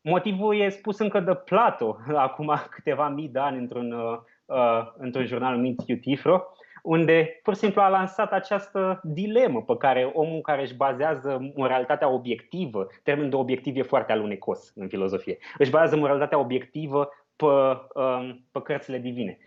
Motivul 0.00 0.56
e 0.56 0.68
spus 0.68 0.98
încă 0.98 1.20
de 1.20 1.34
Plato, 1.34 1.98
acum 2.14 2.54
câteva 2.70 3.08
mii 3.08 3.28
de 3.28 3.38
ani 3.38 3.58
într-un, 3.58 3.92
uh, 3.92 4.92
într-un 4.96 5.24
jurnal 5.24 5.54
numit 5.54 5.82
Eutifro, 5.86 6.44
unde 6.84 7.40
pur 7.42 7.54
și 7.54 7.60
simplu 7.60 7.80
a 7.80 7.88
lansat 7.88 8.32
această 8.32 9.00
dilemă 9.02 9.62
pe 9.62 9.76
care 9.76 10.10
omul 10.14 10.40
care 10.40 10.62
își 10.62 10.76
bazează 10.76 11.52
moralitatea 11.54 12.08
obiectivă, 12.08 12.86
termenul 13.02 13.30
de 13.30 13.36
obiectiv 13.36 13.76
e 13.76 13.82
foarte 13.82 14.12
alunecos 14.12 14.72
în 14.74 14.88
filozofie, 14.88 15.38
își 15.58 15.70
bazează 15.70 15.96
moralitatea 15.96 16.38
obiectivă 16.38 17.08
pe, 17.36 17.44
um, 17.46 18.46
pe 18.52 18.60
cărțile 18.62 18.98
divine. 18.98 19.38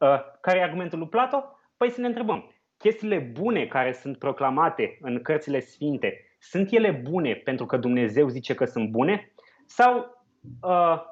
Uh, 0.00 0.18
care 0.40 0.58
e 0.58 0.62
argumentul 0.62 0.98
lui 0.98 1.08
Plato? 1.08 1.58
Păi 1.76 1.90
să 1.90 2.00
ne 2.00 2.06
întrebăm, 2.06 2.54
chestiile 2.76 3.18
bune 3.18 3.66
care 3.66 3.92
sunt 3.92 4.18
proclamate 4.18 4.98
în 5.00 5.22
cărțile 5.22 5.60
sfinte, 5.60 6.36
sunt 6.38 6.72
ele 6.72 6.90
bune 6.90 7.34
pentru 7.34 7.66
că 7.66 7.76
Dumnezeu 7.76 8.28
zice 8.28 8.54
că 8.54 8.64
sunt 8.64 8.90
bune? 8.90 9.32
Sau 9.66 10.24
uh, 10.62 11.02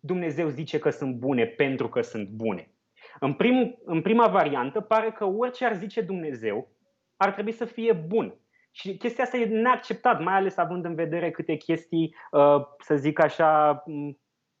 Dumnezeu 0.00 0.48
zice 0.48 0.78
că 0.78 0.90
sunt 0.90 1.14
bune 1.14 1.44
pentru 1.44 1.88
că 1.88 2.00
sunt 2.00 2.28
bune? 2.28 2.71
În, 3.20 3.34
primul, 3.34 3.78
în 3.84 4.02
prima 4.02 4.26
variantă 4.26 4.80
pare 4.80 5.10
că 5.10 5.24
orice 5.24 5.64
ar 5.64 5.74
zice 5.74 6.00
Dumnezeu 6.00 6.68
ar 7.16 7.32
trebui 7.32 7.52
să 7.52 7.64
fie 7.64 7.92
bun. 7.92 8.36
Și 8.70 8.96
chestia 8.96 9.24
asta 9.24 9.36
e 9.36 9.44
neacceptat, 9.44 10.22
mai 10.22 10.34
ales 10.34 10.56
având 10.56 10.84
în 10.84 10.94
vedere 10.94 11.30
câte 11.30 11.54
chestii, 11.54 12.14
uh, 12.30 12.62
să 12.78 12.96
zic 12.96 13.20
așa, 13.20 13.82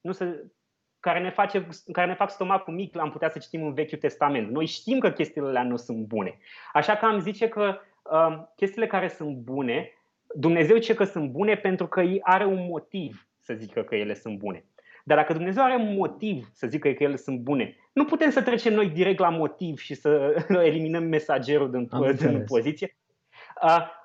nu 0.00 0.12
să, 0.12 0.44
care, 1.00 1.20
ne 1.20 1.30
face, 1.30 1.68
care 1.92 2.06
ne 2.06 2.14
fac 2.14 2.30
stomacul 2.30 2.74
mic, 2.74 2.98
am 2.98 3.10
putea 3.10 3.30
să 3.30 3.38
citim 3.38 3.64
în 3.64 3.74
Vechiul 3.74 3.98
Testament. 3.98 4.50
Noi 4.50 4.66
știm 4.66 4.98
că 4.98 5.10
chestiile 5.10 5.48
alea 5.48 5.64
nu 5.64 5.76
sunt 5.76 6.06
bune. 6.06 6.38
Așa 6.72 6.96
că 6.96 7.04
am 7.04 7.18
zice 7.18 7.48
că 7.48 7.78
uh, 8.02 8.42
chestiile 8.56 8.86
care 8.86 9.08
sunt 9.08 9.36
bune, 9.36 9.90
Dumnezeu 10.34 10.76
zice 10.76 10.94
că 10.94 11.04
sunt 11.04 11.30
bune 11.30 11.56
pentru 11.56 11.86
că 11.86 12.02
are 12.22 12.44
un 12.44 12.66
motiv 12.66 13.28
să 13.40 13.54
zică 13.54 13.82
că 13.82 13.94
ele 13.94 14.14
sunt 14.14 14.38
bune. 14.38 14.64
Dar 15.04 15.16
dacă 15.16 15.32
Dumnezeu 15.32 15.62
are 15.62 15.74
un 15.74 15.94
motiv 15.94 16.48
să 16.52 16.66
zică 16.66 16.88
că 16.88 17.02
ele 17.02 17.16
sunt 17.16 17.40
bune, 17.40 17.76
nu 17.92 18.04
putem 18.04 18.30
să 18.30 18.42
trecem 18.42 18.74
noi 18.74 18.88
direct 18.88 19.18
la 19.18 19.28
motiv 19.28 19.78
și 19.78 19.94
să 19.94 20.34
eliminăm 20.64 21.04
mesagerul 21.04 21.70
din, 21.70 21.88
din 22.16 22.44
poziție. 22.44 22.96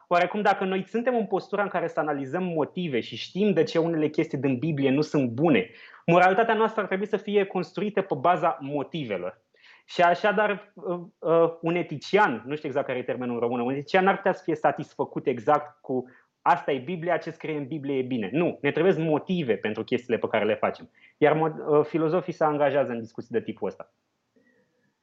Oarecum 0.07 0.41
dacă 0.41 0.63
noi 0.63 0.85
suntem 0.87 1.15
în 1.15 1.25
postura 1.25 1.63
în 1.63 1.67
care 1.67 1.87
să 1.87 1.99
analizăm 1.99 2.43
motive 2.43 2.99
și 2.99 3.15
știm 3.15 3.53
de 3.53 3.63
ce 3.63 3.77
unele 3.77 4.07
chestii 4.07 4.37
din 4.37 4.57
Biblie 4.57 4.89
nu 4.89 5.01
sunt 5.01 5.29
bune, 5.29 5.69
moralitatea 6.05 6.53
noastră 6.53 6.81
ar 6.81 6.87
trebui 6.87 7.07
să 7.07 7.17
fie 7.17 7.45
construită 7.45 8.01
pe 8.01 8.15
baza 8.19 8.57
motivelor. 8.61 9.41
Și 9.85 10.01
așadar, 10.01 10.73
uh, 10.73 10.99
uh, 11.19 11.53
un 11.61 11.75
etician, 11.75 12.43
nu 12.45 12.55
știu 12.55 12.67
exact 12.67 12.85
care 12.87 12.99
e 12.99 13.03
termenul 13.03 13.33
în 13.33 13.41
română, 13.41 13.63
un 13.63 13.73
etician 13.73 14.03
n-ar 14.03 14.15
putea 14.15 14.33
să 14.33 14.41
fie 14.43 14.55
satisfăcut 14.55 15.27
exact 15.27 15.81
cu 15.81 16.05
asta 16.47 16.71
e 16.71 16.79
Biblia, 16.79 17.17
ce 17.17 17.31
scrie 17.31 17.57
în 17.57 17.67
Biblie 17.67 17.97
e 17.97 18.01
bine. 18.01 18.29
Nu, 18.33 18.57
ne 18.61 18.71
trebuie 18.71 18.93
motive 18.93 19.53
pentru 19.53 19.83
chestiile 19.83 20.17
pe 20.19 20.27
care 20.27 20.45
le 20.45 20.55
facem. 20.55 20.89
Iar 21.17 21.41
uh, 21.41 21.85
filozofii 21.85 22.33
se 22.33 22.43
angajează 22.43 22.91
în 22.91 22.99
discuții 22.99 23.31
de 23.31 23.41
tipul 23.41 23.67
ăsta. 23.67 23.93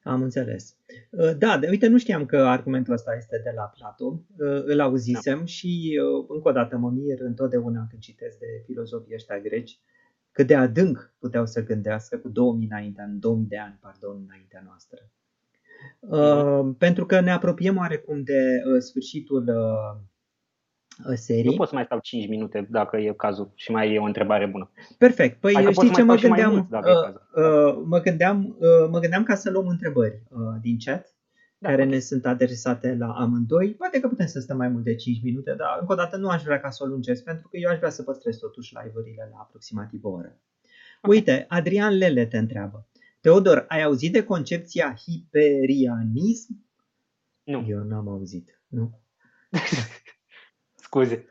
Am 0.03 0.21
înțeles. 0.21 0.77
Da, 1.37 1.57
de, 1.57 1.67
uite, 1.69 1.87
nu 1.87 1.97
știam 1.97 2.25
că 2.25 2.37
argumentul 2.37 2.93
ăsta 2.93 3.13
este 3.17 3.41
de 3.43 3.51
la 3.55 3.63
Plato. 3.63 4.21
Îl 4.65 4.79
auzisem 4.79 5.37
da. 5.37 5.45
și 5.45 5.99
încă 6.27 6.49
o 6.49 6.51
dată 6.51 6.77
mă 6.77 6.89
mir 6.89 7.19
întotdeauna 7.19 7.87
când 7.89 8.01
citesc 8.01 8.37
de 8.39 8.45
filozofii 8.65 9.13
ăștia 9.13 9.39
greci 9.39 9.79
cât 10.35 10.47
de 10.47 10.55
adânc 10.55 11.13
puteau 11.19 11.45
să 11.45 11.63
gândească 11.63 12.17
cu 12.17 12.29
2000 12.29 12.67
înainte, 12.69 13.05
2000 13.19 13.47
de 13.47 13.57
ani, 13.57 13.77
pardon, 13.81 14.23
înaintea 14.27 14.61
noastră. 14.65 14.99
Uh, 15.99 16.75
pentru 16.77 17.05
că 17.05 17.19
ne 17.19 17.31
apropiem 17.31 17.77
oarecum 17.77 18.23
de 18.23 18.39
uh, 18.73 18.81
sfârșitul 18.81 19.43
uh, 19.47 20.01
serii. 21.13 21.43
Nu 21.43 21.55
pot 21.55 21.67
să 21.67 21.75
mai 21.75 21.83
stau 21.83 21.99
5 21.99 22.27
minute 22.27 22.67
dacă 22.69 22.97
e 22.97 23.13
cazul 23.17 23.51
și 23.55 23.71
mai 23.71 23.93
e 23.93 23.99
o 23.99 24.03
întrebare 24.03 24.45
bună. 24.45 24.71
Perfect. 24.97 25.39
Păi 25.39 25.55
adică 25.55 25.71
știi 25.71 25.91
ce 25.91 26.03
mă 26.03 26.15
gândeam? 26.15 26.51
Mult, 26.51 26.85
uh, 26.85 27.43
uh, 27.43 27.83
mă 27.85 27.99
gândeam? 27.99 28.55
Uh, 28.59 28.89
mă 28.89 28.99
gândeam 28.99 29.23
ca 29.23 29.35
să 29.35 29.49
luăm 29.49 29.67
întrebări 29.67 30.21
uh, 30.29 30.39
din 30.61 30.77
chat 30.85 31.15
da, 31.57 31.69
care 31.69 31.83
ne 31.83 31.99
sunt 31.99 32.25
adresate 32.25 32.95
la 32.95 33.13
amândoi. 33.13 33.73
Poate 33.73 33.99
că 33.99 34.07
putem 34.07 34.27
să 34.27 34.39
stăm 34.39 34.57
mai 34.57 34.67
mult 34.67 34.83
de 34.83 34.95
5 34.95 35.21
minute, 35.23 35.53
dar 35.57 35.77
încă 35.79 35.93
o 35.93 35.95
dată 35.95 36.17
nu 36.17 36.29
aș 36.29 36.43
vrea 36.43 36.59
ca 36.59 36.69
să 36.69 36.83
o 36.83 36.87
lungesc, 36.87 37.23
pentru 37.23 37.47
că 37.47 37.57
eu 37.57 37.69
aș 37.69 37.77
vrea 37.77 37.89
să 37.89 38.03
păstrez 38.03 38.37
totuși 38.37 38.75
live-urile 38.81 39.29
la 39.31 39.37
aproximativ 39.37 40.03
o 40.03 40.09
oră. 40.09 40.39
Okay. 41.01 41.15
Uite, 41.15 41.45
Adrian 41.47 41.97
Lele 41.97 42.25
te 42.25 42.37
întreabă. 42.37 42.87
Teodor, 43.21 43.65
ai 43.67 43.83
auzit 43.83 44.13
de 44.13 44.23
concepția 44.23 44.95
hiperianism? 44.95 46.65
Nu. 47.43 47.65
Eu 47.67 47.83
n-am 47.83 48.07
auzit, 48.07 48.61
nu? 48.67 48.99
Scuze. 50.95 51.25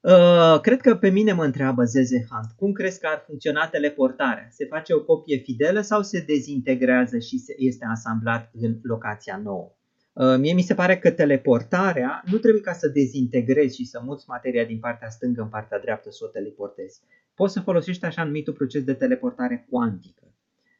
Uh, 0.00 0.60
cred 0.60 0.80
că 0.80 0.96
pe 0.96 1.08
mine 1.08 1.32
mă 1.32 1.44
întreabă 1.44 1.84
Zeze 1.84 2.26
Hunt, 2.30 2.52
cum 2.56 2.72
crezi 2.72 3.00
că 3.00 3.06
ar 3.06 3.22
funcționa 3.26 3.68
teleportarea? 3.68 4.48
Se 4.50 4.64
face 4.64 4.94
o 4.94 5.04
copie 5.04 5.36
fidelă 5.36 5.80
sau 5.80 6.02
se 6.02 6.20
dezintegrează 6.26 7.18
și 7.18 7.38
se, 7.38 7.54
este 7.58 7.86
asamblat 7.90 8.50
în 8.60 8.78
locația 8.82 9.40
nouă? 9.42 9.72
Uh, 10.12 10.36
mie 10.38 10.52
mi 10.52 10.62
se 10.62 10.74
pare 10.74 10.98
că 10.98 11.10
teleportarea 11.10 12.22
nu 12.30 12.38
trebuie 12.38 12.62
ca 12.62 12.72
să 12.72 12.88
dezintegrezi 12.88 13.76
și 13.76 13.84
să 13.84 14.00
muți 14.04 14.24
materia 14.28 14.64
din 14.64 14.78
partea 14.78 15.08
stângă 15.08 15.42
în 15.42 15.48
partea 15.48 15.78
dreaptă 15.78 16.10
să 16.10 16.24
o 16.24 16.28
teleportezi. 16.28 17.00
Poți 17.34 17.52
să 17.52 17.60
folosești 17.60 18.04
așa 18.04 18.24
numitul 18.24 18.52
proces 18.52 18.84
de 18.84 18.94
teleportare 18.94 19.66
cuantică. 19.70 20.34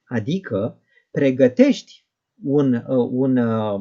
Adică 0.04 0.80
pregătești 1.10 2.06
un, 2.42 2.72
uh, 2.74 3.08
un, 3.10 3.36
uh, 3.36 3.80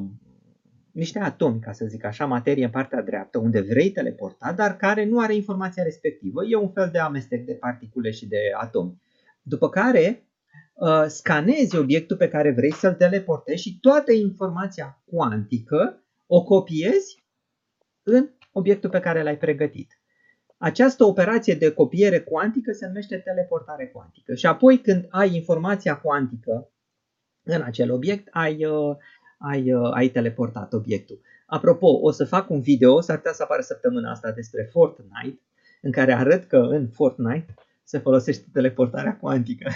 niște 0.95 1.19
atomi, 1.19 1.59
ca 1.59 1.71
să 1.71 1.85
zic 1.85 2.03
așa, 2.03 2.25
materie 2.25 2.63
în 2.65 2.69
partea 2.69 3.01
dreaptă, 3.01 3.37
unde 3.37 3.61
vrei 3.61 3.91
teleporta, 3.91 4.53
dar 4.53 4.77
care 4.77 5.05
nu 5.05 5.19
are 5.19 5.35
informația 5.35 5.83
respectivă. 5.83 6.45
E 6.45 6.55
un 6.55 6.71
fel 6.71 6.89
de 6.91 6.99
amestec 6.99 7.45
de 7.45 7.53
particule 7.53 8.11
și 8.11 8.27
de 8.27 8.37
atomi. 8.53 9.01
După 9.41 9.69
care 9.69 10.23
uh, 10.73 11.05
scanezi 11.07 11.77
obiectul 11.77 12.17
pe 12.17 12.27
care 12.27 12.51
vrei 12.51 12.73
să-l 12.73 12.93
teleportezi 12.93 13.61
și 13.61 13.79
toată 13.79 14.11
informația 14.11 15.01
cuantică 15.05 16.03
o 16.27 16.43
copiezi 16.43 17.23
în 18.03 18.29
obiectul 18.51 18.89
pe 18.89 18.99
care 18.99 19.23
l-ai 19.23 19.37
pregătit. 19.37 19.99
Această 20.57 21.03
operație 21.03 21.53
de 21.53 21.71
copiere 21.71 22.19
cuantică 22.19 22.71
se 22.71 22.87
numește 22.87 23.17
teleportare 23.17 23.87
cuantică. 23.87 24.35
Și 24.35 24.45
apoi 24.45 24.81
când 24.81 25.05
ai 25.09 25.35
informația 25.35 25.97
cuantică 25.97 26.69
în 27.43 27.61
acel 27.61 27.91
obiect, 27.91 28.27
ai 28.31 28.65
uh, 28.65 28.95
ai, 29.49 29.73
uh, 29.73 29.91
ai 29.93 30.09
teleportat 30.09 30.73
obiectul. 30.73 31.19
Apropo, 31.45 31.87
o 31.87 32.11
să 32.11 32.25
fac 32.25 32.49
un 32.49 32.61
video, 32.61 33.01
s-ar 33.01 33.17
putea 33.17 33.33
să 33.33 33.43
apară 33.43 33.61
săptămâna 33.61 34.11
asta 34.11 34.31
despre 34.31 34.69
Fortnite, 34.71 35.41
în 35.81 35.91
care 35.91 36.13
arăt 36.13 36.43
că 36.43 36.57
în 36.57 36.87
Fortnite 36.87 37.53
se 37.83 37.97
folosește 37.97 38.45
teleportarea 38.53 39.17
cuantică. 39.17 39.71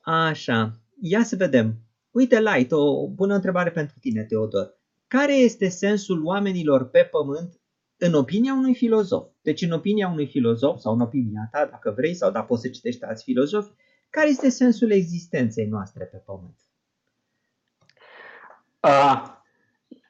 Așa, 0.00 0.80
ia 1.00 1.22
să 1.22 1.36
vedem. 1.36 1.76
Uite, 2.10 2.40
Light, 2.40 2.72
o 2.72 3.08
bună 3.08 3.34
întrebare 3.34 3.70
pentru 3.70 3.96
tine, 4.00 4.22
Teodor. 4.22 4.76
Care 5.06 5.34
este 5.34 5.68
sensul 5.68 6.24
oamenilor 6.24 6.88
pe 6.88 7.08
pământ 7.10 7.60
în 7.96 8.14
opinia 8.14 8.52
unui 8.52 8.74
filozof? 8.74 9.28
Deci 9.42 9.62
în 9.62 9.70
opinia 9.70 10.08
unui 10.08 10.26
filozof 10.26 10.80
sau 10.80 10.94
în 10.94 11.00
opinia 11.00 11.48
ta, 11.50 11.68
dacă 11.70 11.90
vrei, 11.96 12.14
sau 12.14 12.30
dacă 12.30 12.46
poți 12.46 12.62
să 12.62 12.68
citești 12.68 13.04
alți 13.04 13.22
filozofi, 13.22 13.70
care 14.10 14.28
este 14.28 14.48
sensul 14.48 14.90
existenței 14.90 15.66
noastre 15.66 16.04
pe 16.04 16.16
pământ? 16.16 16.56
Uh, 18.88 19.22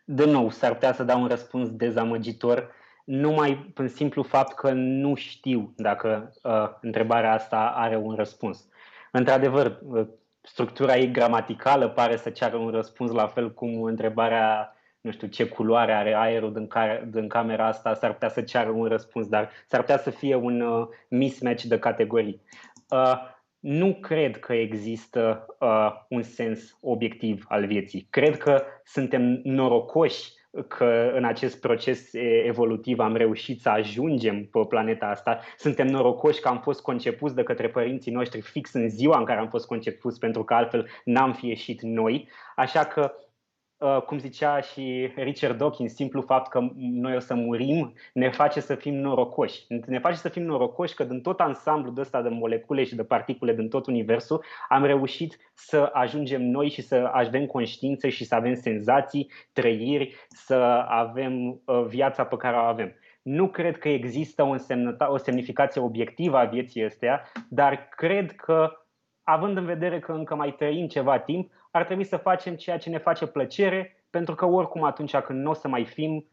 de 0.05 0.25
nou, 0.25 0.51
s-ar 0.51 0.73
putea 0.73 0.93
să 0.93 1.05
dau 1.05 1.21
un 1.21 1.27
răspuns 1.27 1.71
dezamăgitor, 1.71 2.71
numai 3.05 3.73
în 3.75 3.89
simplu 3.89 4.23
fapt 4.23 4.55
că 4.55 4.71
nu 4.73 5.15
știu 5.15 5.73
dacă 5.77 6.33
uh, 6.43 6.69
întrebarea 6.81 7.33
asta 7.33 7.73
are 7.77 7.97
un 7.97 8.15
răspuns. 8.15 8.69
Într-adevăr, 9.11 9.79
uh, 9.89 10.07
structura 10.43 10.97
ei 10.97 11.11
gramaticală 11.11 11.89
pare 11.89 12.17
să 12.17 12.31
ceară 12.31 12.57
un 12.57 12.71
răspuns 12.71 13.11
la 13.11 13.27
fel 13.27 13.55
cum 13.55 13.83
întrebarea 13.83 14.73
nu 15.01 15.11
știu 15.11 15.27
ce 15.27 15.49
culoare 15.49 15.93
are 15.93 16.15
aerul 16.15 16.53
din, 16.53 16.67
care, 16.67 17.09
din 17.11 17.29
camera 17.29 17.67
asta, 17.67 17.95
s-ar 17.95 18.13
putea 18.13 18.29
să 18.29 18.41
ceară 18.41 18.71
un 18.71 18.87
răspuns, 18.87 19.27
dar 19.27 19.51
s-ar 19.67 19.81
putea 19.81 19.99
să 19.99 20.11
fie 20.11 20.35
un 20.35 20.61
uh, 20.61 20.89
mismatch 21.09 21.63
de 21.63 21.79
categorii. 21.79 22.41
Uh, 22.89 23.15
nu 23.61 23.95
cred 23.95 24.39
că 24.39 24.53
există 24.53 25.47
uh, 25.61 25.91
un 26.09 26.23
sens 26.23 26.79
obiectiv 26.81 27.45
al 27.49 27.67
vieții. 27.67 28.07
Cred 28.11 28.37
că 28.37 28.63
suntem 28.85 29.41
norocoși 29.45 30.37
că 30.69 31.13
în 31.15 31.25
acest 31.25 31.61
proces 31.61 32.11
evolutiv 32.45 32.99
am 32.99 33.17
reușit 33.17 33.61
să 33.61 33.69
ajungem 33.69 34.45
pe 34.45 34.61
planeta 34.69 35.07
asta. 35.07 35.41
Suntem 35.57 35.87
norocoși 35.87 36.41
că 36.41 36.49
am 36.49 36.61
fost 36.61 36.81
concepuți 36.81 37.35
de 37.35 37.43
către 37.43 37.69
părinții 37.69 38.13
noștri 38.13 38.41
fix 38.41 38.73
în 38.73 38.89
ziua 38.89 39.19
în 39.19 39.25
care 39.25 39.39
am 39.39 39.49
fost 39.49 39.67
concepuți, 39.67 40.19
pentru 40.19 40.45
că 40.45 40.55
altfel 40.55 40.89
n-am 41.05 41.33
fi 41.33 41.47
ieșit 41.47 41.83
noi. 41.83 42.29
Așa 42.57 42.85
că 42.85 43.13
Uh, 43.13 43.28
cum 44.07 44.19
zicea 44.19 44.61
și 44.61 45.13
Richard 45.17 45.59
Dawkins, 45.59 45.95
simplu 45.95 46.21
fapt 46.21 46.51
că 46.51 46.69
noi 46.77 47.17
o 47.17 47.19
să 47.19 47.35
murim 47.35 47.93
ne 48.13 48.31
face 48.31 48.61
să 48.61 48.75
fim 48.75 48.95
norocoși. 48.95 49.65
Ne 49.87 49.99
face 49.99 50.17
să 50.17 50.29
fim 50.29 50.43
norocoși 50.43 50.95
că 50.95 51.05
din 51.05 51.21
tot 51.21 51.41
ansamblul 51.41 51.95
de 51.95 52.01
ăsta 52.01 52.23
de 52.23 52.29
molecule 52.29 52.85
și 52.85 52.95
de 52.95 53.05
particule 53.05 53.55
din 53.55 53.69
tot 53.69 53.87
universul 53.87 54.45
am 54.69 54.85
reușit 54.85 55.37
să 55.55 55.91
ajungem 55.93 56.43
noi 56.43 56.69
și 56.69 56.83
să 56.83 57.11
avem 57.13 57.47
conștiință 57.47 58.09
și 58.09 58.25
să 58.25 58.35
avem 58.35 58.55
senzații, 58.55 59.31
trăiri, 59.53 60.15
să 60.29 60.85
avem 60.89 61.61
uh, 61.65 61.85
viața 61.87 62.25
pe 62.25 62.37
care 62.37 62.57
o 62.57 62.61
avem. 62.61 62.95
Nu 63.23 63.49
cred 63.49 63.79
că 63.79 63.89
există 63.89 64.43
o, 64.43 64.55
o 65.13 65.17
semnificație 65.17 65.81
obiectivă 65.81 66.37
a 66.37 66.45
vieții 66.45 66.85
astea, 66.85 67.23
dar 67.49 67.89
cred 67.97 68.33
că 68.33 68.73
având 69.23 69.57
în 69.57 69.65
vedere 69.65 69.99
că 69.99 70.13
încă 70.13 70.35
mai 70.35 70.55
trăim 70.59 70.87
ceva 70.87 71.19
timp, 71.19 71.53
ar 71.71 71.85
trebui 71.85 72.05
să 72.05 72.17
facem 72.17 72.55
ceea 72.55 72.79
ce 72.79 72.91
ne 72.91 72.99
face 72.99 73.27
plăcere, 73.27 74.05
pentru 74.11 74.35
că 74.35 74.45
oricum 74.45 74.85
atunci 74.85 75.17
când 75.17 75.43
nu 75.43 75.51
o 75.51 75.55
să 75.55 75.69
mai 75.69 75.85
fim, 75.85 76.29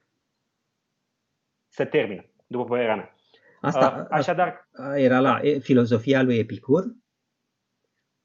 să 1.68 1.86
termină, 1.86 2.26
după 2.48 2.64
părerea 2.64 2.96
mea. 2.96 3.16
Asta 3.62 3.98
uh, 4.00 4.06
așadar, 4.10 4.70
era 4.96 5.20
la 5.20 5.40
filozofia 5.60 6.22
lui 6.22 6.38
Epicur? 6.38 6.84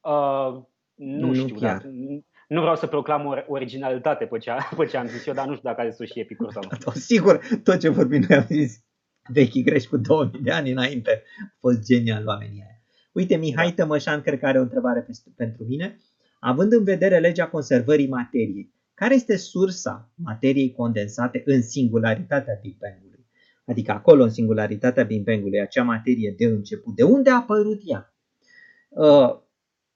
Uh, 0.01 0.63
nu, 0.95 1.27
nu 1.27 1.35
știu, 1.35 1.55
chiar. 1.55 1.77
Dar, 1.77 1.91
nu 2.49 2.61
vreau 2.61 2.77
să 2.77 2.87
proclam 2.87 3.45
originalitate 3.47 4.27
pe 4.27 4.39
ce, 4.39 4.53
pe 4.77 4.87
ce 4.87 4.97
am 4.97 5.07
zis 5.07 5.27
eu, 5.27 5.35
dar 5.35 5.47
nu 5.47 5.57
știu 5.57 5.69
dacă 5.69 5.81
a 5.81 5.89
zis 5.89 6.11
și 6.11 6.21
Epicur 6.21 6.53
sau 6.53 6.63
nu. 6.63 6.93
Sigur, 7.11 7.41
tot 7.65 7.79
ce 7.79 7.89
vorbim 7.89 8.25
noi 8.29 8.39
am 8.39 8.45
zis 8.45 8.85
vechi 9.33 9.65
greși 9.65 9.89
cu 9.89 9.97
2000 9.97 10.41
de 10.41 10.51
ani 10.51 10.71
înainte. 10.71 11.23
A 11.43 11.57
fost 11.59 11.85
genial 11.85 12.27
oamenii 12.27 12.63
aia. 12.67 12.83
Uite, 13.13 13.37
Mihai 13.37 13.69
da. 13.69 13.75
Tămășan 13.75 14.21
cred 14.21 14.39
că 14.39 14.47
are 14.47 14.59
o 14.59 14.63
întrebare 14.63 15.07
pentru 15.37 15.65
mine. 15.65 15.99
Având 16.41 16.73
în 16.73 16.85
vedere 16.85 17.19
legea 17.19 17.49
conservării 17.49 18.09
materiei, 18.09 18.73
care 18.95 19.15
este 19.15 19.37
sursa 19.37 20.13
materiei 20.15 20.73
condensate 20.73 21.43
în 21.45 21.63
singularitatea 21.63 22.59
Big 22.63 22.77
Bang-ului? 22.79 23.27
Adică 23.65 23.93
acolo, 23.93 24.23
în 24.23 24.31
singularitatea 24.31 25.05
Big 25.05 25.25
Bang-ului, 25.25 25.61
acea 25.61 25.83
materie 25.83 26.35
de 26.37 26.45
început, 26.45 26.95
de 26.95 27.03
unde 27.03 27.31
a 27.31 27.37
apărut 27.37 27.81
ea? 27.85 28.15
Uh, 28.89 29.39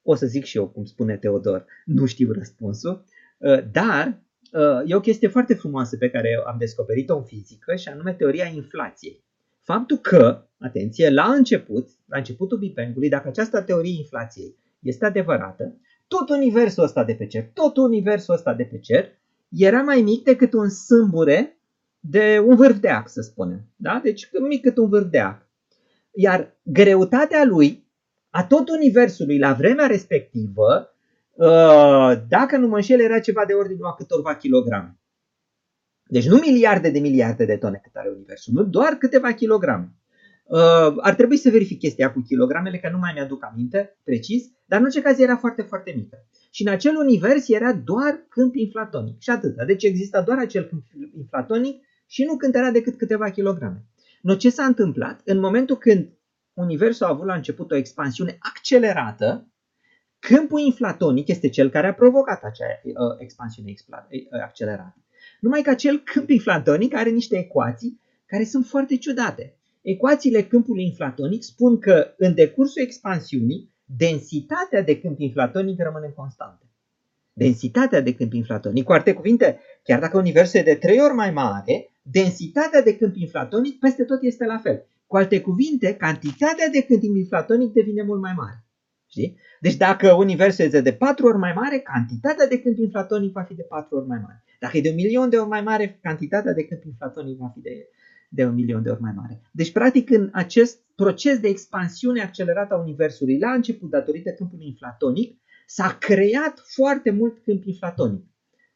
o 0.02 0.14
să 0.14 0.26
zic 0.26 0.44
și 0.44 0.56
eu, 0.56 0.68
cum 0.68 0.84
spune 0.84 1.16
Teodor, 1.16 1.64
nu 1.84 2.06
știu 2.06 2.32
răspunsul, 2.32 3.04
uh, 3.38 3.70
dar 3.72 4.22
uh, 4.52 4.90
e 4.90 4.94
o 4.94 5.00
chestie 5.00 5.28
foarte 5.28 5.54
frumoasă 5.54 5.96
pe 5.96 6.10
care 6.10 6.28
am 6.46 6.56
descoperit-o 6.58 7.16
în 7.16 7.24
fizică 7.24 7.74
și 7.74 7.88
anume 7.88 8.14
teoria 8.14 8.46
inflației. 8.46 9.24
Faptul 9.62 9.96
că, 9.96 10.48
atenție, 10.58 11.10
la 11.10 11.32
început, 11.32 11.88
la 12.06 12.18
începutul 12.18 12.58
Big 12.58 12.74
Bang-ului, 12.74 13.08
dacă 13.08 13.28
această 13.28 13.62
teorie 13.62 13.98
inflației 13.98 14.56
este 14.80 15.04
adevărată, 15.04 15.78
tot 16.16 16.28
universul 16.28 16.82
ăsta 16.82 17.04
de 17.04 17.14
pe 17.14 17.26
cer, 17.26 17.50
tot 17.52 17.76
universul 17.76 18.34
ăsta 18.34 18.54
de 18.54 18.64
pe 18.64 18.78
cer 18.78 19.08
era 19.48 19.82
mai 19.82 20.02
mic 20.02 20.24
decât 20.24 20.52
un 20.52 20.68
sâmbure 20.68 21.58
de 22.00 22.42
un 22.46 22.56
vârf 22.56 22.78
de 22.78 22.88
ac, 22.88 23.08
să 23.08 23.20
spunem. 23.20 23.60
Da? 23.76 24.00
Deci 24.02 24.30
mic 24.48 24.62
cât 24.62 24.76
un 24.76 24.88
vârf 24.88 25.06
de 25.06 25.18
ac. 25.18 25.48
Iar 26.12 26.56
greutatea 26.62 27.44
lui, 27.44 27.86
a 28.30 28.44
tot 28.44 28.68
universului 28.68 29.38
la 29.38 29.52
vremea 29.52 29.86
respectivă, 29.86 30.94
Uh, 31.34 32.12
dacă 32.28 32.56
nu 32.56 32.66
mă 32.66 32.76
înșel, 32.76 33.00
era 33.00 33.18
ceva 33.18 33.44
de 33.44 33.52
ordinul 33.52 33.86
a 33.86 33.94
câtorva 33.94 34.36
kilograme. 34.36 34.98
Deci 36.06 36.26
nu 36.26 36.36
miliarde 36.36 36.90
de 36.90 36.98
miliarde 36.98 37.44
de 37.44 37.56
tone 37.56 37.80
cât 37.82 37.94
are 37.94 38.08
Universul, 38.08 38.52
nu 38.54 38.64
doar 38.64 38.92
câteva 38.92 39.32
kilograme. 39.32 39.94
Uh, 40.46 40.94
ar 40.96 41.14
trebui 41.14 41.36
să 41.36 41.50
verific 41.50 41.78
chestia 41.78 42.12
cu 42.12 42.20
kilogramele, 42.20 42.78
că 42.78 42.88
nu 42.92 42.98
mai 42.98 43.10
mi-aduc 43.14 43.44
aminte 43.44 43.96
precis, 44.04 44.44
dar 44.66 44.78
în 44.78 44.84
orice 44.84 45.02
caz 45.02 45.18
era 45.18 45.36
foarte, 45.36 45.62
foarte 45.62 45.92
mică. 45.96 46.26
Și 46.50 46.62
în 46.66 46.72
acel 46.72 46.96
univers 46.96 47.48
era 47.48 47.72
doar 47.72 48.26
câmp 48.28 48.54
inflatonic 48.54 49.20
și 49.20 49.30
atât. 49.30 49.56
Deci 49.66 49.82
exista 49.82 50.22
doar 50.22 50.38
acel 50.38 50.64
câmp 50.64 50.84
inflatonic 51.16 51.82
și 52.06 52.24
nu 52.24 52.36
cântărea 52.36 52.70
decât 52.70 52.96
câteva 52.96 53.30
kilograme. 53.30 53.84
No, 54.22 54.34
ce 54.34 54.50
s-a 54.50 54.64
întâmplat? 54.64 55.20
În 55.24 55.38
momentul 55.38 55.76
când 55.76 56.08
Universul 56.54 57.06
a 57.06 57.08
avut 57.08 57.26
la 57.26 57.34
început 57.34 57.70
o 57.70 57.76
expansiune 57.76 58.36
accelerată, 58.38 59.48
câmpul 60.18 60.60
inflatonic 60.60 61.28
este 61.28 61.48
cel 61.48 61.70
care 61.70 61.86
a 61.86 61.94
provocat 61.94 62.42
acea 62.42 62.64
uh, 62.82 62.92
expansiune 63.18 63.70
uh, 63.70 64.42
accelerată. 64.42 64.96
Numai 65.40 65.62
că 65.62 65.70
acel 65.70 65.98
câmp 65.98 66.28
inflatonic 66.30 66.94
are 66.94 67.10
niște 67.10 67.36
ecuații 67.36 68.00
care 68.26 68.44
sunt 68.44 68.66
foarte 68.66 68.96
ciudate. 68.96 69.58
Ecuațiile 69.84 70.42
câmpului 70.42 70.84
inflatonic 70.84 71.42
spun 71.42 71.78
că 71.78 72.14
în 72.16 72.34
decursul 72.34 72.82
expansiunii, 72.82 73.72
densitatea 73.84 74.82
de 74.82 75.00
câmp 75.00 75.18
inflatonic 75.18 75.82
rămâne 75.82 76.12
constantă. 76.16 76.66
Densitatea 77.32 78.00
de 78.00 78.14
câmp 78.14 78.32
inflatonic, 78.32 78.84
cu 78.84 78.92
alte 78.92 79.12
cuvinte, 79.12 79.60
chiar 79.82 80.00
dacă 80.00 80.16
universul 80.16 80.60
e 80.60 80.62
de 80.62 80.74
trei 80.74 81.00
ori 81.00 81.14
mai 81.14 81.30
mare, 81.30 81.90
densitatea 82.02 82.82
de 82.82 82.96
câmp 82.96 83.16
inflatonic 83.16 83.78
peste 83.78 84.04
tot 84.04 84.22
este 84.22 84.44
la 84.44 84.58
fel. 84.58 84.86
Cu 85.06 85.16
alte 85.16 85.40
cuvinte, 85.40 85.94
cantitatea 85.94 86.68
de 86.68 86.82
câmp 86.82 87.02
inflatonic 87.02 87.72
devine 87.72 88.02
mult 88.02 88.20
mai 88.20 88.32
mare. 88.36 88.64
Știi? 89.10 89.38
Deci 89.60 89.76
dacă 89.76 90.12
universul 90.12 90.64
este 90.64 90.80
de 90.80 90.92
4 90.92 91.26
ori 91.26 91.38
mai 91.38 91.52
mare, 91.52 91.78
cantitatea 91.78 92.46
de 92.46 92.60
câmp 92.60 92.78
inflatonic 92.78 93.32
va 93.32 93.42
fi 93.42 93.54
de 93.54 93.62
4 93.62 93.96
ori 93.96 94.06
mai 94.06 94.18
mare. 94.22 94.44
Dacă 94.60 94.76
e 94.76 94.80
de 94.80 94.88
un 94.88 94.94
milion 94.94 95.28
de 95.28 95.36
ori 95.36 95.48
mai 95.48 95.62
mare, 95.62 95.98
cantitatea 96.02 96.52
de 96.52 96.64
câmp 96.64 96.84
inflatonic 96.84 97.38
va 97.38 97.50
fi 97.54 97.60
de, 97.60 97.88
de 98.34 98.44
un 98.44 98.54
milion 98.54 98.82
de 98.82 98.90
ori 98.90 99.00
mai 99.00 99.12
mare. 99.16 99.40
Deci, 99.52 99.72
practic, 99.72 100.10
în 100.10 100.28
acest 100.32 100.80
proces 100.94 101.38
de 101.38 101.48
expansiune 101.48 102.20
accelerată 102.22 102.74
a 102.74 102.78
universului, 102.78 103.38
la 103.38 103.50
început, 103.52 103.90
datorită 103.90 104.30
câmpului 104.30 104.66
inflatonic, 104.66 105.40
s-a 105.66 105.96
creat 106.00 106.58
foarte 106.58 107.10
mult 107.10 107.38
câmp 107.38 107.64
inflatonic. 107.64 108.24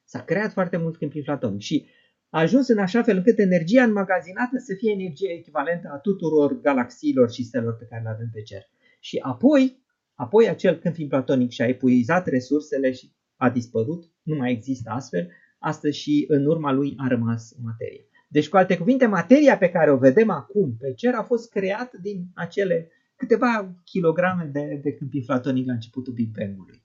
S-a 0.05 0.21
creat 0.21 0.53
foarte 0.53 0.77
mult 0.77 0.97
câmp 0.97 1.15
inflatonic 1.15 1.61
și 1.61 1.87
a 2.31 2.41
ajuns 2.41 2.69
în 2.69 2.79
așa 2.79 3.03
fel 3.03 3.17
încât 3.17 3.39
energia 3.39 3.83
înmagazinată 3.83 4.59
să 4.59 4.75
fie 4.75 4.93
energie 4.93 5.33
echivalentă 5.33 5.89
a 5.93 5.99
tuturor 5.99 6.61
galaxiilor 6.61 7.31
și 7.31 7.45
stelor 7.45 7.77
pe 7.77 7.87
care 7.91 8.03
le 8.03 8.09
avem 8.09 8.31
pe 8.33 8.43
cer. 8.43 8.63
Și 9.01 9.19
apoi, 9.23 9.83
apoi 10.15 10.49
acel 10.49 10.79
câmp 10.79 10.97
inflatonic 10.97 11.51
și-a 11.51 11.67
epuizat 11.67 12.27
resursele 12.27 12.93
și 12.93 13.13
a 13.37 13.51
dispărut, 13.51 14.05
nu 14.23 14.37
mai 14.37 14.53
există 14.53 14.91
astfel, 14.91 15.31
astăzi 15.59 15.99
și 15.99 16.25
în 16.29 16.47
urma 16.47 16.73
lui 16.73 16.95
a 16.97 17.09
rămas 17.09 17.57
materie. 17.63 18.08
Deci, 18.31 18.49
cu 18.49 18.57
alte 18.57 18.77
cuvinte, 18.77 19.07
materia 19.07 19.59
pe 19.59 19.71
care 19.71 19.91
o 19.91 19.97
vedem 19.97 20.31
acum 20.31 20.77
pe 20.79 20.93
cer 20.95 21.15
a 21.15 21.23
fost 21.23 21.51
creat 21.51 21.93
din 21.97 22.27
acele 22.35 22.91
câteva 23.17 23.75
kilograme 23.85 24.45
de, 24.45 24.81
de 24.83 24.93
câmp 24.93 25.13
inflatonic 25.13 25.67
la 25.67 25.73
începutul 25.73 26.13
Big 26.13 26.31
Bang-ului. 26.39 26.83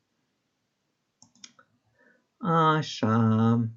Așa. 2.38 3.70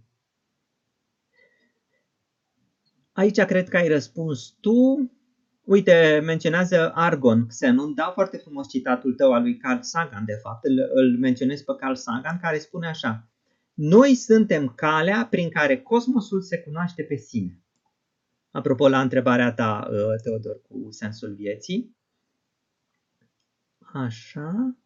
Aici 3.12 3.40
cred 3.40 3.68
că 3.68 3.76
ai 3.76 3.88
răspuns 3.88 4.56
tu. 4.60 5.10
Uite, 5.64 6.20
menționează 6.24 6.92
Argon, 6.94 7.46
Xenon, 7.46 7.94
da 7.94 8.10
foarte 8.14 8.36
frumos 8.36 8.68
citatul 8.68 9.14
tău 9.14 9.32
al 9.32 9.42
lui 9.42 9.56
Carl 9.56 9.80
Sagan, 9.80 10.24
de 10.24 10.38
fapt, 10.42 10.64
îl, 10.64 10.90
îl 10.94 11.18
menționez 11.18 11.62
pe 11.62 11.72
Carl 11.78 11.94
Sagan, 11.94 12.38
care 12.42 12.58
spune 12.58 12.86
așa. 12.86 13.28
Noi 13.76 14.14
suntem 14.14 14.68
calea 14.68 15.26
prin 15.30 15.50
care 15.50 15.82
cosmosul 15.82 16.40
se 16.40 16.58
cunoaște 16.58 17.02
pe 17.02 17.16
sine. 17.16 17.60
Apropo 18.50 18.88
la 18.88 19.00
întrebarea 19.00 19.52
ta, 19.52 19.88
uh, 19.90 20.20
Teodor, 20.22 20.60
cu 20.68 20.90
sensul 20.90 21.34
vieții. 21.34 21.96
Așa. 23.78 24.76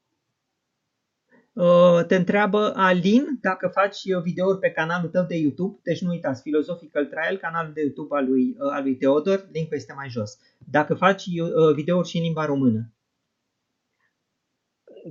Uh, 1.53 2.05
te 2.07 2.16
întreabă 2.16 2.72
Alin 2.74 3.38
dacă 3.41 3.68
faci 3.68 4.01
videouri 4.22 4.59
pe 4.59 4.70
canalul 4.70 5.11
tău 5.11 5.24
de 5.24 5.36
YouTube. 5.36 5.80
Deci 5.82 6.01
nu 6.01 6.11
uitați, 6.11 6.43
Philosophical 6.43 7.07
Trial, 7.07 7.36
canalul 7.36 7.72
de 7.72 7.80
YouTube 7.80 8.16
al 8.16 8.24
lui, 8.24 8.57
uh, 8.59 8.70
al 8.72 8.82
lui 8.82 8.97
Teodor, 8.97 9.49
linkul 9.53 9.76
este 9.76 9.93
mai 9.93 10.09
jos. 10.09 10.38
Dacă 10.59 10.95
faci 10.95 11.24
videouri 11.74 12.09
și 12.09 12.16
în 12.16 12.22
limba 12.22 12.45
română. 12.45 12.93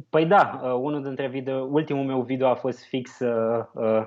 Păi 0.10 0.26
da, 0.26 0.60
uh, 0.64 0.74
unul 0.74 1.04
dintre 1.04 1.28
video, 1.28 1.68
ultimul 1.72 2.04
meu 2.04 2.22
video 2.22 2.48
a 2.48 2.56
fost 2.56 2.84
fix 2.84 3.20
uh, 3.20 3.66
uh, 3.74 4.06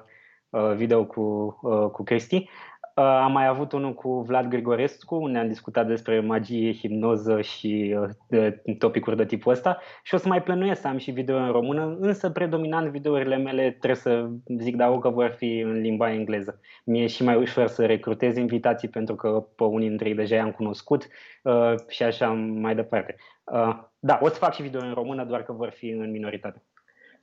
uh, 0.50 0.72
video 0.74 1.04
cu, 1.04 1.58
uh, 1.62 1.90
cu 1.90 2.02
Cristi. 2.02 2.48
Uh, 2.96 3.04
am 3.04 3.32
mai 3.32 3.46
avut 3.46 3.72
unul 3.72 3.94
cu 3.94 4.20
Vlad 4.20 4.48
Grigorescu, 4.48 5.14
unde 5.14 5.38
am 5.38 5.48
discutat 5.48 5.86
despre 5.86 6.20
magie, 6.20 6.72
hipnoză 6.72 7.40
și 7.40 7.96
uh, 8.30 8.52
topicuri 8.78 9.16
de 9.16 9.24
tipul 9.24 9.52
ăsta 9.52 9.78
și 10.02 10.14
o 10.14 10.16
să 10.16 10.28
mai 10.28 10.42
plănuiesc 10.42 10.80
să 10.80 10.88
am 10.88 10.96
și 10.96 11.10
video 11.10 11.36
în 11.36 11.50
română, 11.50 11.96
însă 12.00 12.30
predominant 12.30 12.90
videourile 12.90 13.36
mele 13.36 13.70
trebuie 13.70 13.94
să 13.94 14.28
zic 14.58 14.76
da 14.76 14.98
că 14.98 15.08
vor 15.08 15.34
fi 15.36 15.58
în 15.58 15.80
limba 15.80 16.12
engleză. 16.12 16.60
Mie 16.84 17.02
e 17.02 17.06
și 17.06 17.24
mai 17.24 17.36
ușor 17.36 17.66
să 17.66 17.86
recrutez 17.86 18.36
invitații 18.36 18.88
pentru 18.88 19.14
că 19.14 19.46
pe 19.56 19.64
unii 19.64 19.88
dintre 19.88 20.08
ei 20.08 20.14
deja 20.14 20.34
i-am 20.34 20.50
cunoscut 20.50 21.06
uh, 21.42 21.74
și 21.88 22.02
așa 22.02 22.32
mai 22.32 22.74
departe. 22.74 23.16
Uh, 23.44 23.90
da, 23.98 24.18
o 24.22 24.28
să 24.28 24.34
fac 24.34 24.54
și 24.54 24.62
video 24.62 24.80
în 24.80 24.94
română, 24.94 25.24
doar 25.24 25.42
că 25.42 25.52
vor 25.52 25.70
fi 25.70 25.88
în 25.88 26.10
minoritate. 26.10 26.62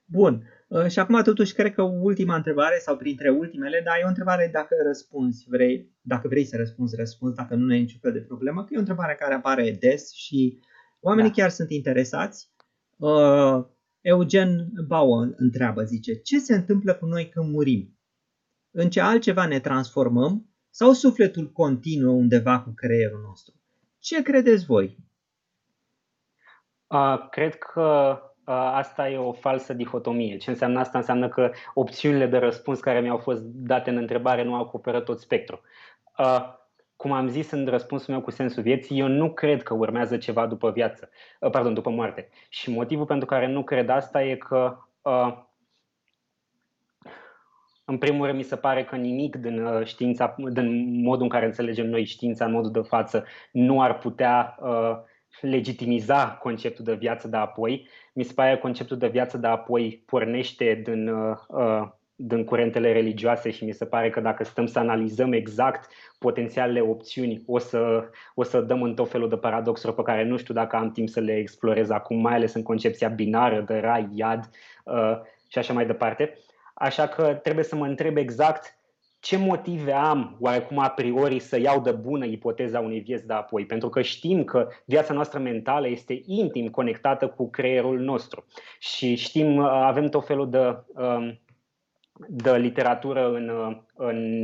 Bun. 0.06 0.44
Uh, 0.68 0.88
și 0.88 1.00
acum 1.00 1.22
totuși 1.24 1.54
cred 1.54 1.74
că 1.74 1.82
ultima 1.82 2.36
întrebare 2.36 2.78
sau 2.80 2.98
printre 2.98 3.30
ultimele, 3.30 3.82
dar 3.86 3.96
e 4.00 4.06
o 4.06 4.08
întrebare 4.08 4.50
dacă 4.54 4.76
răspunzi, 4.86 5.46
vrei, 5.50 5.92
dacă 6.02 6.28
vrei 6.28 6.44
să 6.44 6.58
răspunzi, 6.58 6.96
răspunzi, 6.96 7.36
dacă 7.36 7.56
nu 7.56 7.72
ai 7.72 7.80
niciun 7.80 8.00
fel 8.00 8.12
de 8.12 8.22
problemă, 8.22 8.64
că 8.64 8.70
e 8.72 8.76
o 8.76 8.80
întrebare 8.80 9.16
care 9.20 9.34
apare 9.34 9.78
des 9.80 10.12
și 10.14 10.60
oamenii 11.00 11.32
da. 11.32 11.36
chiar 11.36 11.50
sunt 11.50 11.70
interesați. 11.70 12.52
Uh, 12.98 13.66
Eugen 14.02 14.72
Bauer 14.88 15.34
întreabă, 15.36 15.84
zice, 15.84 16.16
ce 16.16 16.40
se 16.40 16.56
întâmplă 16.56 16.94
cu 16.94 17.06
noi 17.06 17.30
când 17.30 17.50
murim? 17.50 18.00
În 18.72 18.90
ce 18.90 19.02
altceva 19.02 19.46
ne 19.46 19.60
transformăm 19.60 20.50
sau 20.70 20.92
sufletul 20.92 21.52
continuă 21.52 22.14
undeva 22.14 22.60
cu 22.60 22.72
creierul 22.76 23.22
nostru? 23.22 23.54
Ce 24.00 24.22
credeți 24.22 24.66
voi? 24.66 24.98
Uh, 26.90 27.28
cred 27.30 27.56
că 27.58 28.20
uh, 28.46 28.54
asta 28.54 29.10
e 29.10 29.18
o 29.18 29.32
falsă 29.32 29.74
dihotomie. 29.74 30.38
Ce 30.38 30.50
înseamnă 30.50 30.80
asta? 30.80 30.98
Înseamnă 30.98 31.30
că 31.30 31.52
opțiunile 31.74 32.26
de 32.26 32.38
răspuns 32.38 32.80
care 32.80 33.00
mi-au 33.00 33.18
fost 33.18 33.42
date 33.44 33.90
în 33.90 33.98
întrebare 33.98 34.44
nu 34.44 34.56
acoperă 34.56 35.02
tot 35.02 35.20
spectrul. 35.20 35.62
Uh, 36.18 36.58
cum 36.96 37.12
am 37.12 37.28
zis 37.28 37.52
în 37.52 37.66
răspunsul 37.68 38.14
meu 38.14 38.24
cu 38.24 38.32
sensul 38.32 38.64
vieții, 38.64 39.00
eu 39.00 39.08
nu 39.08 39.34
cred 39.34 39.64
că 39.64 39.74
urmează 39.74 40.18
ceva 40.18 40.48
după 40.48 40.72
viață, 40.72 41.10
uh, 41.40 41.50
pardon, 41.50 41.74
după 41.74 41.90
moarte. 41.90 42.30
Și 42.50 42.70
motivul 42.72 43.06
pentru 43.06 43.26
care 43.26 43.48
nu 43.48 43.64
cred 43.64 43.90
asta 43.90 44.24
e 44.24 44.36
că 44.36 44.78
uh, 45.02 45.38
în 47.86 47.98
primul 47.98 48.26
rând, 48.26 48.38
mi 48.38 48.44
se 48.44 48.56
pare 48.56 48.84
că 48.84 48.96
nimic 48.96 49.36
din 49.36 49.64
uh, 49.64 49.86
știința, 49.86 50.36
din 50.52 51.02
modul 51.04 51.24
în 51.24 51.30
care 51.30 51.46
înțelegem 51.46 51.90
noi 51.90 52.04
știința 52.04 52.46
în 52.46 52.52
modul 52.52 52.72
de 52.72 52.82
față, 52.82 53.26
nu 53.52 53.82
ar 53.82 53.98
putea 53.98 54.58
uh, 54.62 54.98
legitimiza 55.42 56.38
conceptul 56.42 56.86
de 56.86 56.94
viață 56.94 57.28
de 57.28 57.38
apoi. 57.38 57.88
Mi 58.14 58.24
se 58.24 58.34
pare 58.34 58.54
că 58.54 58.60
conceptul 58.60 58.98
de 58.98 59.08
viață 59.08 59.38
de 59.38 59.48
apoi 59.48 60.04
pornește 60.06 60.82
din, 60.86 61.08
uh, 61.08 61.38
uh, 61.48 61.88
din 62.16 62.44
curentele 62.44 62.92
religioase 62.92 63.50
și 63.52 63.66
mi 63.66 63.72
se 63.72 63.86
pare 63.86 64.10
că 64.10 64.20
dacă 64.20 64.44
stăm 64.44 64.66
să 64.66 64.80
analizăm 64.80 65.32
exact 65.32 65.92
potențialele 66.18 66.82
opțiuni, 66.82 67.44
o 67.46 67.58
să, 67.58 68.10
o 68.34 68.44
să 68.44 68.62
dăm 68.62 68.82
în 68.82 68.96
tot 68.96 69.10
felul 69.10 69.30
de 69.30 69.38
paradoxuri 69.38 69.96
pe 69.96 70.02
care 70.02 70.24
nu 70.24 70.38
știu 70.38 70.54
dacă 70.54 70.76
am 70.76 70.92
timp 70.92 71.10
să 71.10 71.20
le 71.20 71.36
explorez 71.38 71.90
acum, 71.90 72.18
mai 72.18 72.34
ales 72.34 72.54
în 72.54 72.64
concepția 72.64 73.08
binară 73.08 73.62
de 73.62 73.78
rai, 73.80 74.10
iad 74.14 74.50
uh, 74.84 75.18
și 75.48 75.58
așa 75.58 75.74
mai 75.74 75.86
departe. 75.86 76.38
Așa 76.74 77.08
că 77.08 77.34
trebuie 77.34 77.64
să 77.64 77.76
mă 77.76 77.86
întreb 77.86 78.18
exact 78.18 78.79
ce 79.20 79.38
motive 79.38 79.92
am 79.92 80.38
oarecum 80.40 80.80
a 80.80 80.90
priori 80.90 81.40
să 81.40 81.60
iau 81.60 81.82
de 81.82 81.92
bună 81.92 82.26
ipoteza 82.26 82.80
unei 82.80 83.00
vieți 83.00 83.28
de 83.28 83.34
apoi? 83.34 83.66
Pentru 83.66 83.90
că 83.90 84.02
știm 84.02 84.44
că 84.44 84.68
viața 84.86 85.14
noastră 85.14 85.40
mentală 85.40 85.88
este 85.88 86.22
intim 86.26 86.68
conectată 86.70 87.28
cu 87.28 87.50
creierul 87.50 88.00
nostru 88.00 88.46
și 88.80 89.16
știm, 89.16 89.58
uh, 89.58 89.70
avem 89.72 90.10
tot 90.10 90.26
felul 90.26 90.50
de, 90.50 90.84
um, 91.02 91.40
de 92.28 92.52
literatură 92.52 93.32
în, 93.32 93.50
uh, 93.50 93.78
în 94.02 94.40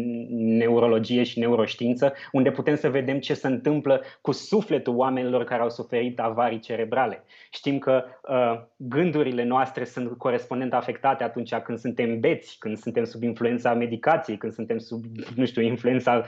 neurologie 0.57 1.23
și 1.23 1.39
neuroștiință, 1.39 2.13
unde 2.31 2.51
putem 2.51 2.75
să 2.75 2.89
vedem 2.89 3.19
ce 3.19 3.33
se 3.33 3.47
întâmplă 3.47 4.01
cu 4.21 4.31
sufletul 4.31 4.95
oamenilor 4.95 5.43
care 5.43 5.61
au 5.61 5.69
suferit 5.69 6.19
avarii 6.19 6.59
cerebrale. 6.59 7.23
Știm 7.51 7.79
că 7.79 8.03
uh, 8.29 8.61
gândurile 8.75 9.43
noastre 9.43 9.83
sunt 9.83 10.17
corespondent 10.17 10.73
afectate 10.73 11.23
atunci 11.23 11.55
când 11.55 11.77
suntem 11.77 12.19
beți, 12.19 12.57
când 12.59 12.77
suntem 12.77 13.03
sub 13.03 13.23
influența 13.23 13.73
medicației, 13.73 14.37
când 14.37 14.53
suntem 14.53 14.77
sub, 14.77 15.03
nu 15.35 15.45
știu, 15.45 15.61
influența 15.61 16.25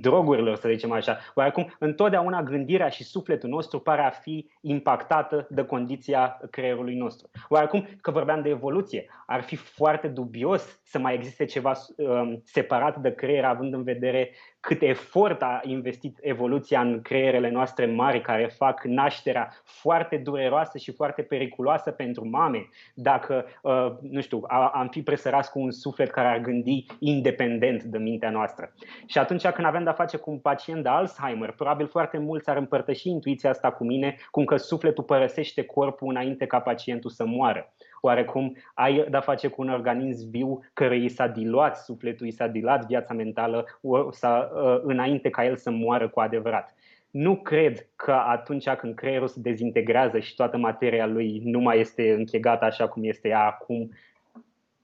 drogurilor, 0.00 0.56
să 0.56 0.68
zicem 0.68 0.92
așa. 0.92 1.18
Oarecum, 1.34 1.74
întotdeauna 1.78 2.42
gândirea 2.42 2.88
și 2.88 3.04
sufletul 3.04 3.48
nostru 3.48 3.78
pare 3.78 4.02
a 4.02 4.10
fi 4.10 4.50
impactată 4.60 5.46
de 5.50 5.64
condiția 5.64 6.40
creierului 6.50 6.94
nostru. 6.94 7.30
Oarecum, 7.48 7.88
că 8.00 8.10
vorbeam 8.10 8.42
de 8.42 8.48
evoluție, 8.48 9.06
ar 9.26 9.42
fi 9.42 9.56
foarte 9.56 10.08
dubios 10.08 10.80
să 10.84 10.98
mai 10.98 11.14
existe 11.14 11.44
ceva 11.44 11.72
um, 11.96 12.42
separat 12.62 12.96
de 12.96 13.14
creier, 13.14 13.44
având 13.44 13.74
în 13.74 13.82
vedere 13.82 14.30
cât 14.60 14.82
efort 14.82 15.42
a 15.42 15.60
investit 15.64 16.18
evoluția 16.20 16.80
în 16.80 17.02
creierele 17.02 17.50
noastre 17.50 17.86
mari, 17.86 18.20
care 18.20 18.46
fac 18.56 18.84
nașterea 18.84 19.52
foarte 19.64 20.16
dureroasă 20.16 20.78
și 20.78 20.92
foarte 20.92 21.22
periculoasă 21.22 21.90
pentru 21.90 22.28
mame, 22.28 22.68
dacă, 22.94 23.44
uh, 23.62 23.92
nu 24.00 24.20
știu, 24.20 24.40
am 24.72 24.88
fi 24.90 25.02
presărați 25.02 25.50
cu 25.50 25.60
un 25.60 25.70
suflet 25.70 26.10
care 26.10 26.28
ar 26.28 26.38
gândi 26.38 26.86
independent 26.98 27.82
de 27.82 27.98
mintea 27.98 28.30
noastră. 28.30 28.72
Și 29.06 29.18
atunci 29.18 29.46
când 29.46 29.66
avem 29.66 29.82
de-a 29.82 29.92
face 29.92 30.16
cu 30.16 30.30
un 30.30 30.38
pacient 30.38 30.82
de 30.82 30.88
Alzheimer, 30.88 31.52
probabil 31.52 31.86
foarte 31.86 32.18
mulți 32.18 32.50
ar 32.50 32.56
împărtăși 32.56 33.08
intuiția 33.08 33.50
asta 33.50 33.70
cu 33.70 33.84
mine, 33.84 34.16
cum 34.30 34.44
că 34.44 34.56
sufletul 34.56 35.04
părăsește 35.04 35.64
corpul 35.64 36.08
înainte 36.08 36.46
ca 36.46 36.60
pacientul 36.60 37.10
să 37.10 37.24
moară 37.26 37.72
oarecum 38.04 38.56
ai 38.74 39.06
de-a 39.10 39.20
face 39.20 39.48
cu 39.48 39.62
un 39.62 39.68
organism 39.68 40.30
viu 40.30 40.60
care 40.72 40.96
i 40.96 41.08
s-a 41.08 41.26
diluat 41.26 41.76
sufletul, 41.76 42.26
i 42.26 42.30
s-a 42.30 42.46
diluat 42.46 42.86
viața 42.86 43.14
mentală 43.14 43.66
sau, 44.10 44.50
ă, 44.54 44.80
înainte 44.84 45.30
ca 45.30 45.44
el 45.44 45.56
să 45.56 45.70
moară 45.70 46.08
cu 46.08 46.20
adevărat. 46.20 46.74
Nu 47.10 47.36
cred 47.36 47.86
că 47.96 48.12
atunci 48.12 48.68
când 48.68 48.94
creierul 48.94 49.28
se 49.28 49.40
dezintegrează 49.40 50.18
și 50.18 50.34
toată 50.34 50.56
materia 50.56 51.06
lui 51.06 51.40
nu 51.44 51.60
mai 51.60 51.80
este 51.80 52.12
închegată 52.12 52.64
așa 52.64 52.88
cum 52.88 53.04
este 53.04 53.28
ea 53.28 53.44
acum, 53.46 53.90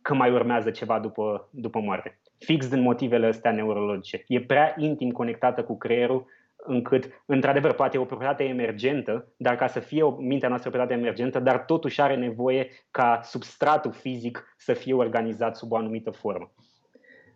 că 0.02 0.14
mai 0.14 0.30
urmează 0.30 0.70
ceva 0.70 0.98
după, 0.98 1.48
după 1.50 1.80
moarte. 1.80 2.18
Fix 2.38 2.68
din 2.68 2.80
motivele 2.80 3.26
astea 3.26 3.52
neurologice. 3.52 4.24
E 4.26 4.40
prea 4.40 4.74
intim 4.78 5.10
conectată 5.10 5.62
cu 5.62 5.78
creierul 5.78 6.26
încât, 6.68 7.22
într-adevăr, 7.26 7.72
poate 7.72 7.96
e 7.96 8.00
o 8.00 8.04
proprietate 8.04 8.44
emergentă, 8.44 9.32
dar 9.36 9.56
ca 9.56 9.66
să 9.66 9.80
fie 9.80 10.02
o 10.02 10.16
mintea 10.16 10.48
noastră 10.48 10.68
o 10.68 10.72
proprietate 10.72 11.06
emergentă, 11.06 11.40
dar 11.40 11.64
totuși 11.64 12.00
are 12.00 12.16
nevoie 12.16 12.68
ca 12.90 13.20
substratul 13.24 13.92
fizic 13.92 14.54
să 14.58 14.72
fie 14.72 14.94
organizat 14.94 15.56
sub 15.56 15.72
o 15.72 15.76
anumită 15.76 16.10
formă. 16.10 16.52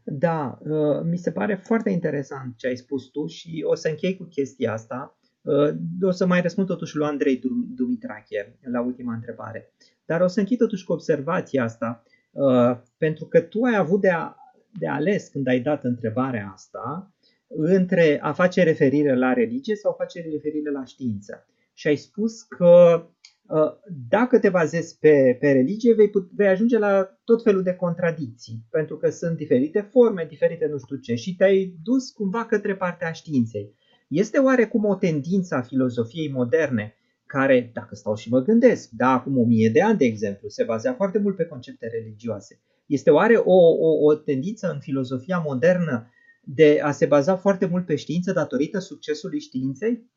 Da, 0.04 0.58
uh, 0.60 1.00
mi 1.04 1.16
se 1.16 1.32
pare 1.32 1.54
foarte 1.54 1.90
interesant 1.90 2.56
ce 2.56 2.66
ai 2.66 2.76
spus 2.76 3.06
tu 3.06 3.26
și 3.26 3.64
o 3.66 3.74
să 3.74 3.88
închei 3.88 4.16
cu 4.16 4.24
chestia 4.24 4.72
asta. 4.72 5.18
Uh, 5.42 5.70
o 6.02 6.10
să 6.10 6.26
mai 6.26 6.40
răspund 6.40 6.66
totuși 6.66 6.96
lui 6.96 7.06
Andrei 7.06 7.40
Dumitrache 7.74 8.58
la 8.72 8.80
ultima 8.80 9.14
întrebare. 9.14 9.72
Dar 10.04 10.20
o 10.20 10.26
să 10.26 10.40
închei 10.40 10.56
totuși 10.56 10.84
cu 10.84 10.92
observația 10.92 11.64
asta, 11.64 12.02
uh, 12.30 12.76
pentru 12.98 13.24
că 13.24 13.40
tu 13.40 13.62
ai 13.62 13.76
avut 13.76 14.00
de, 14.00 14.10
a, 14.10 14.34
de 14.78 14.88
ales 14.88 15.28
când 15.28 15.46
ai 15.46 15.60
dat 15.60 15.84
întrebarea 15.84 16.50
asta 16.52 17.12
între 17.56 18.18
a 18.20 18.32
face 18.32 18.62
referire 18.62 19.16
la 19.16 19.32
religie 19.32 19.74
sau 19.74 19.90
a 19.90 19.94
face 19.94 20.20
referire 20.20 20.70
la 20.70 20.84
știință. 20.84 21.46
Și 21.74 21.86
ai 21.86 21.96
spus 21.96 22.42
că 22.42 23.04
ă, 23.50 23.78
dacă 24.08 24.38
te 24.38 24.48
bazezi 24.48 24.98
pe, 24.98 25.36
pe 25.40 25.52
religie, 25.52 25.94
vei, 25.94 26.10
put, 26.10 26.30
vei 26.34 26.48
ajunge 26.48 26.78
la 26.78 27.18
tot 27.24 27.42
felul 27.42 27.62
de 27.62 27.74
contradicții, 27.74 28.64
pentru 28.70 28.96
că 28.96 29.10
sunt 29.10 29.36
diferite 29.36 29.80
forme, 29.80 30.26
diferite 30.28 30.66
nu 30.66 30.78
știu 30.78 30.96
ce, 30.96 31.14
și 31.14 31.36
te-ai 31.36 31.76
dus 31.82 32.10
cumva 32.10 32.44
către 32.44 32.76
partea 32.76 33.12
științei. 33.12 33.74
Este 34.08 34.38
oarecum 34.38 34.84
o 34.84 34.94
tendință 34.94 35.54
a 35.54 35.62
filozofiei 35.62 36.30
moderne, 36.30 36.94
care, 37.26 37.70
dacă 37.74 37.94
stau 37.94 38.14
și 38.14 38.30
mă 38.30 38.40
gândesc, 38.40 38.90
da, 38.90 39.08
acum 39.08 39.38
o 39.38 39.44
mie 39.44 39.68
de 39.68 39.82
ani, 39.82 39.98
de 39.98 40.04
exemplu, 40.04 40.48
se 40.48 40.64
bazea 40.64 40.92
foarte 40.92 41.18
mult 41.18 41.36
pe 41.36 41.44
concepte 41.44 41.86
religioase. 41.86 42.60
Este 42.86 43.10
oare 43.10 43.36
o, 43.36 43.54
o, 43.54 44.04
o 44.04 44.14
tendință 44.14 44.70
în 44.72 44.80
filozofia 44.80 45.38
modernă 45.38 46.10
de 46.44 46.80
a 46.82 46.90
se 46.90 47.06
baza 47.06 47.36
foarte 47.36 47.66
mult 47.66 47.86
pe 47.86 47.96
știință 47.96 48.32
datorită 48.32 48.78
succesului 48.78 49.40
științei? 49.40 50.10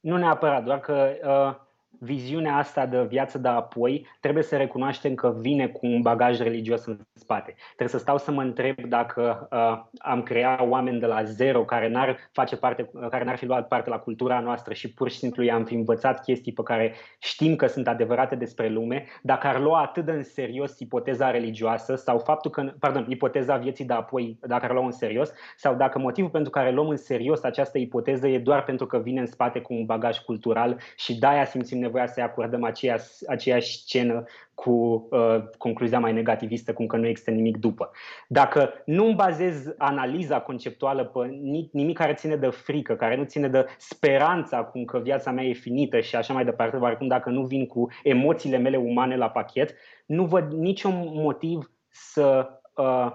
Nu 0.00 0.16
neapărat, 0.16 0.64
doar 0.64 0.80
că 0.80 1.12
uh, 1.24 1.71
viziunea 1.98 2.56
asta 2.56 2.86
de 2.86 3.02
viață 3.02 3.38
de 3.38 3.48
apoi, 3.48 4.06
trebuie 4.20 4.42
să 4.42 4.56
recunoaștem 4.56 5.14
că 5.14 5.34
vine 5.40 5.66
cu 5.66 5.86
un 5.86 6.00
bagaj 6.00 6.38
religios 6.38 6.84
în 6.84 6.98
spate. 7.12 7.54
Trebuie 7.66 7.88
să 7.88 7.98
stau 7.98 8.18
să 8.18 8.30
mă 8.30 8.42
întreb 8.42 8.80
dacă 8.80 9.48
uh, 9.50 9.84
am 9.98 10.22
creat 10.22 10.60
oameni 10.68 11.00
de 11.00 11.06
la 11.06 11.22
zero 11.22 11.64
care 11.64 11.88
n-ar, 11.88 12.16
face 12.32 12.56
parte, 12.56 12.90
care 13.10 13.24
n-ar 13.24 13.36
fi 13.36 13.46
luat 13.46 13.68
parte 13.68 13.90
la 13.90 13.98
cultura 13.98 14.40
noastră 14.40 14.74
și 14.74 14.92
pur 14.92 15.10
și 15.10 15.16
simplu 15.16 15.42
i-am 15.42 15.64
fi 15.64 15.74
învățat 15.74 16.22
chestii 16.22 16.52
pe 16.52 16.62
care 16.62 16.94
știm 17.18 17.56
că 17.56 17.66
sunt 17.66 17.88
adevărate 17.88 18.34
despre 18.34 18.68
lume, 18.68 19.04
dacă 19.22 19.46
ar 19.46 19.60
lua 19.60 19.80
atât 19.80 20.04
de 20.04 20.12
în 20.12 20.22
serios 20.22 20.78
ipoteza 20.80 21.30
religioasă 21.30 21.94
sau 21.94 22.18
faptul 22.18 22.50
că, 22.50 22.72
pardon, 22.78 23.06
ipoteza 23.08 23.56
vieții 23.56 23.84
de 23.84 23.92
apoi, 23.92 24.38
dacă 24.40 24.64
ar 24.64 24.72
lua 24.72 24.84
în 24.84 24.90
serios, 24.90 25.32
sau 25.56 25.74
dacă 25.74 25.98
motivul 25.98 26.30
pentru 26.30 26.50
care 26.50 26.70
luăm 26.70 26.88
în 26.88 26.96
serios 26.96 27.42
această 27.42 27.78
ipoteză 27.78 28.28
e 28.28 28.38
doar 28.38 28.64
pentru 28.64 28.86
că 28.86 28.98
vine 28.98 29.20
în 29.20 29.26
spate 29.26 29.60
cu 29.60 29.74
un 29.74 29.84
bagaj 29.84 30.18
cultural 30.18 30.78
și 30.96 31.18
de-aia 31.18 31.44
simțim 31.44 31.80
nevoia 31.82 32.06
să-i 32.06 32.22
acordăm 32.22 32.64
aceeași, 32.64 33.06
aceeași 33.26 33.76
scenă 33.76 34.24
cu 34.54 35.08
uh, 35.10 35.42
concluzia 35.58 35.98
mai 35.98 36.12
negativistă, 36.12 36.72
cum 36.72 36.86
că 36.86 36.96
nu 36.96 37.06
există 37.06 37.30
nimic 37.30 37.56
după. 37.56 37.90
Dacă 38.28 38.72
nu 38.84 39.04
îmi 39.04 39.14
bazez 39.14 39.74
analiza 39.78 40.40
conceptuală 40.40 41.04
pe 41.04 41.26
nimic 41.72 41.96
care 41.96 42.14
ține 42.14 42.36
de 42.36 42.48
frică, 42.48 42.94
care 42.94 43.16
nu 43.16 43.24
ține 43.24 43.48
de 43.48 43.66
speranța 43.78 44.64
cum 44.64 44.84
că 44.84 44.98
viața 44.98 45.30
mea 45.30 45.44
e 45.44 45.52
finită 45.52 46.00
și 46.00 46.16
așa 46.16 46.32
mai 46.32 46.44
departe, 46.44 46.76
oricum 46.76 47.06
dacă 47.06 47.30
nu 47.30 47.42
vin 47.42 47.66
cu 47.66 47.88
emoțiile 48.02 48.56
mele 48.56 48.76
umane 48.76 49.16
la 49.16 49.30
pachet, 49.30 49.74
nu 50.06 50.24
văd 50.24 50.52
niciun 50.52 51.10
motiv 51.14 51.70
să 51.88 52.48
uh, 52.74 53.12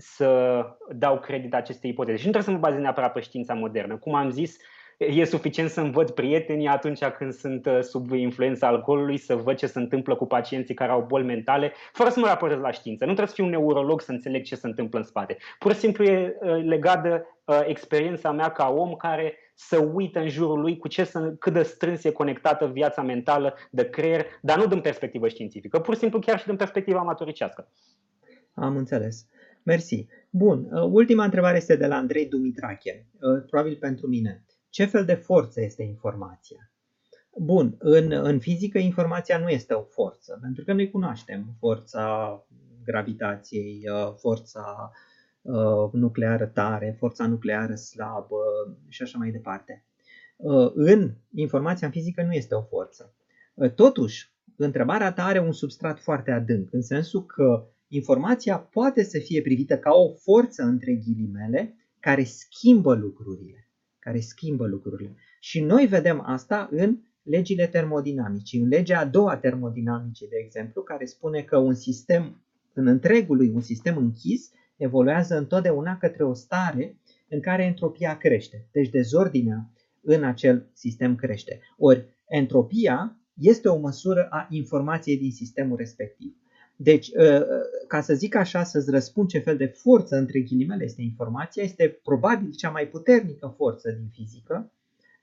să 0.00 0.62
dau 0.90 1.18
credit 1.18 1.54
acestei 1.54 1.90
ipoteze. 1.90 2.16
Și 2.16 2.26
nu 2.26 2.30
trebuie 2.30 2.54
să 2.54 2.60
mă 2.60 2.66
bazez 2.66 2.80
neapărat 2.80 3.12
pe 3.12 3.20
știința 3.20 3.54
modernă. 3.54 3.96
Cum 3.96 4.14
am 4.14 4.30
zis, 4.30 4.56
uh, 4.56 4.77
e 4.98 5.24
suficient 5.24 5.70
să-mi 5.70 5.92
văd 5.92 6.10
prietenii 6.10 6.66
atunci 6.66 7.04
când 7.04 7.32
sunt 7.32 7.66
uh, 7.66 7.80
sub 7.82 8.12
influența 8.12 8.66
alcoolului, 8.66 9.18
să 9.18 9.34
văd 9.34 9.56
ce 9.56 9.66
se 9.66 9.78
întâmplă 9.78 10.16
cu 10.16 10.26
pacienții 10.26 10.74
care 10.74 10.92
au 10.92 11.04
boli 11.08 11.24
mentale, 11.24 11.72
fără 11.92 12.10
să 12.10 12.20
mă 12.20 12.26
raportez 12.26 12.58
la 12.58 12.70
știință. 12.70 13.04
Nu 13.04 13.12
trebuie 13.12 13.28
să 13.28 13.34
fiu 13.34 13.44
un 13.44 13.50
neurolog 13.50 14.00
să 14.00 14.12
înțeleg 14.12 14.44
ce 14.44 14.54
se 14.54 14.66
întâmplă 14.66 14.98
în 14.98 15.04
spate. 15.04 15.36
Pur 15.58 15.72
și 15.72 15.78
simplu 15.78 16.04
e 16.04 16.36
uh, 16.40 16.62
legat 16.64 17.02
de 17.02 17.24
uh, 17.44 17.60
experiența 17.66 18.32
mea 18.32 18.50
ca 18.50 18.68
om 18.68 18.94
care 18.94 19.34
să 19.54 19.88
uită 19.92 20.18
în 20.18 20.28
jurul 20.28 20.60
lui 20.60 20.76
cu 20.76 20.88
ce 20.88 21.04
să, 21.04 21.34
cât 21.38 21.52
de 21.52 21.62
strâns 21.62 22.04
e 22.04 22.10
conectată 22.10 22.66
viața 22.66 23.02
mentală 23.02 23.54
de 23.70 23.88
creier, 23.88 24.26
dar 24.40 24.58
nu 24.58 24.66
din 24.66 24.80
perspectivă 24.80 25.28
științifică, 25.28 25.78
pur 25.80 25.94
și 25.94 26.00
simplu 26.00 26.18
chiar 26.18 26.38
și 26.38 26.46
din 26.46 26.56
perspectiva 26.56 26.98
amatoricească. 26.98 27.68
Am 28.54 28.76
înțeles. 28.76 29.26
Mersi. 29.62 30.06
Bun, 30.30 30.68
ultima 30.72 31.24
întrebare 31.24 31.56
este 31.56 31.76
de 31.76 31.86
la 31.86 31.96
Andrei 31.96 32.26
Dumitrache, 32.26 33.06
probabil 33.50 33.76
pentru 33.76 34.06
mine. 34.06 34.44
Ce 34.78 34.84
fel 34.84 35.04
de 35.04 35.14
forță 35.14 35.60
este 35.60 35.82
informația? 35.82 36.70
Bun, 37.36 37.76
în, 37.78 38.12
în 38.12 38.38
fizică 38.38 38.78
informația 38.78 39.38
nu 39.38 39.48
este 39.48 39.74
o 39.74 39.82
forță, 39.82 40.38
pentru 40.42 40.64
că 40.64 40.72
noi 40.72 40.90
cunoaștem 40.90 41.56
forța 41.58 42.46
gravitației, 42.84 43.82
uh, 43.92 44.14
forța 44.16 44.90
uh, 45.42 45.92
nucleară 45.92 46.46
tare, 46.46 46.96
forța 46.98 47.26
nucleară 47.26 47.74
slabă 47.74 48.36
și 48.88 49.02
așa 49.02 49.18
mai 49.18 49.30
departe. 49.30 49.84
Uh, 50.36 50.70
în 50.74 51.14
informația 51.34 51.86
în 51.86 51.92
fizică 51.92 52.22
nu 52.22 52.32
este 52.32 52.54
o 52.54 52.62
forță. 52.62 53.14
Totuși, 53.74 54.32
întrebarea 54.56 55.12
ta 55.12 55.24
are 55.24 55.38
un 55.38 55.52
substrat 55.52 56.00
foarte 56.00 56.30
adânc, 56.30 56.72
în 56.72 56.82
sensul 56.82 57.24
că 57.24 57.66
informația 57.88 58.58
poate 58.58 59.02
să 59.02 59.18
fie 59.18 59.42
privită 59.42 59.78
ca 59.78 59.90
o 59.94 60.12
forță 60.14 60.62
între 60.62 60.94
ghilimele 60.94 61.74
care 62.00 62.24
schimbă 62.24 62.94
lucrurile 62.94 63.67
care 64.08 64.20
schimbă 64.20 64.66
lucrurile. 64.66 65.16
Și 65.40 65.60
noi 65.60 65.86
vedem 65.86 66.22
asta 66.26 66.68
în 66.70 66.98
legile 67.22 67.66
termodinamice. 67.66 68.58
În 68.58 68.68
legea 68.68 68.98
a 68.98 69.04
doua 69.04 69.36
termodinamice, 69.36 70.26
de 70.26 70.36
exemplu, 70.44 70.82
care 70.82 71.04
spune 71.04 71.42
că 71.42 71.56
un 71.56 71.74
sistem 71.74 72.42
în 72.72 72.86
întregul 72.86 73.36
lui, 73.36 73.50
un 73.54 73.60
sistem 73.60 73.96
închis, 73.96 74.50
evoluează 74.76 75.36
întotdeauna 75.36 75.96
către 75.96 76.24
o 76.24 76.32
stare 76.32 76.96
în 77.28 77.40
care 77.40 77.64
entropia 77.64 78.16
crește. 78.16 78.68
Deci 78.72 78.88
dezordinea 78.88 79.70
în 80.00 80.24
acel 80.24 80.70
sistem 80.72 81.14
crește. 81.14 81.60
Ori 81.78 82.06
entropia 82.28 83.16
este 83.34 83.68
o 83.68 83.78
măsură 83.78 84.26
a 84.30 84.46
informației 84.50 85.18
din 85.18 85.30
sistemul 85.30 85.76
respectiv. 85.76 86.36
Deci, 86.80 87.10
ă, 87.16 87.46
ca 87.86 88.00
să 88.00 88.14
zic 88.14 88.34
așa, 88.34 88.62
să-ți 88.62 88.90
răspund 88.90 89.28
ce 89.28 89.38
fel 89.38 89.56
de 89.56 89.66
forță, 89.66 90.16
între 90.16 90.40
ghilimele, 90.40 90.84
este 90.84 91.02
informația, 91.02 91.62
este 91.62 92.00
probabil 92.02 92.50
cea 92.50 92.70
mai 92.70 92.88
puternică 92.88 93.54
forță 93.56 93.90
din 93.90 94.08
fizică, 94.12 94.72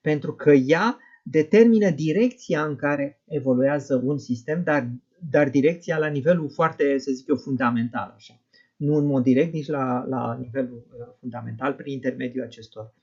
pentru 0.02 0.34
că 0.34 0.52
ea 0.52 0.98
determină 1.24 1.90
direcția 1.90 2.66
în 2.66 2.76
care 2.76 3.22
evoluează 3.28 4.02
un 4.06 4.18
sistem, 4.18 4.64
dar, 4.64 4.90
dar 5.30 5.50
direcția 5.50 5.98
la 5.98 6.08
nivelul 6.08 6.50
foarte, 6.50 6.98
să 6.98 7.12
zic 7.12 7.28
eu, 7.28 7.36
fundamental. 7.36 8.14
Așa. 8.16 8.42
nu 8.76 8.96
în 8.96 9.06
mod 9.06 9.24
direct, 9.24 9.54
nici 9.54 9.68
la, 9.68 10.06
la 10.08 10.38
nivelul 10.40 10.86
fundamental, 11.20 11.74
prin 11.74 11.94
intermediul 11.94 12.44
acestor 12.44 12.94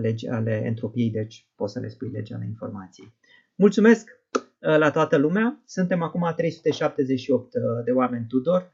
legi 0.00 0.28
ale 0.28 0.62
entropiei, 0.64 1.10
deci 1.10 1.46
poți 1.54 1.72
să 1.72 1.80
le 1.80 1.88
spui 1.88 2.10
legea 2.10 2.34
ale 2.34 2.44
informației. 2.44 3.14
Mulțumesc 3.54 4.10
la 4.78 4.90
toată 4.90 5.16
lumea, 5.16 5.62
suntem 5.66 6.02
acum 6.02 6.32
378 6.36 7.52
de 7.84 7.90
oameni 7.90 8.26
Tudor, 8.28 8.72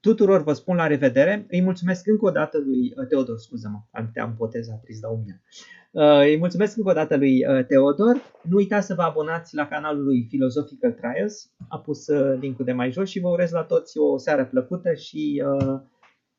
Tuturor 0.00 0.42
vă 0.42 0.52
spun 0.52 0.76
la 0.76 0.86
revedere. 0.86 1.46
Îi 1.50 1.62
mulțumesc 1.62 2.06
încă 2.06 2.24
o 2.24 2.30
dată 2.30 2.58
lui 2.58 2.94
uh, 2.96 3.06
Teodor, 3.06 3.38
scuză-mă, 3.38 3.78
am, 3.90 4.12
am 4.22 4.34
poteza 4.36 4.80
trist 4.82 5.02
la 5.02 5.08
umia. 5.08 5.42
Uh, 5.90 6.20
îi 6.20 6.38
mulțumesc 6.38 6.76
încă 6.76 6.90
o 6.90 6.92
dată 6.92 7.16
lui 7.16 7.46
uh, 7.46 7.66
Teodor. 7.66 8.16
Nu 8.42 8.56
uitați 8.56 8.86
să 8.86 8.94
vă 8.94 9.02
abonați 9.02 9.54
la 9.54 9.68
canalul 9.68 10.04
lui 10.04 10.26
Philosophical 10.26 10.92
Trials. 10.92 11.52
A 11.68 11.78
pus 11.78 12.06
linkul 12.40 12.64
de 12.64 12.72
mai 12.72 12.90
jos 12.90 13.08
și 13.08 13.20
vă 13.20 13.28
urez 13.28 13.50
la 13.50 13.62
toți 13.62 13.98
o 13.98 14.18
seară 14.18 14.46
plăcută 14.46 14.94
și 14.94 15.42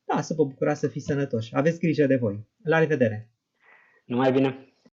da, 0.05 0.21
să 0.21 0.34
vă 0.34 0.45
bucurați 0.45 0.80
să 0.80 0.88
fiți 0.88 1.05
sănătoși. 1.05 1.55
Aveți 1.55 1.80
grijă 1.80 2.05
de 2.05 2.15
voi. 2.15 2.47
La 2.63 2.80
revedere! 2.80 3.31
Numai 4.05 4.31
bine! 4.31 4.69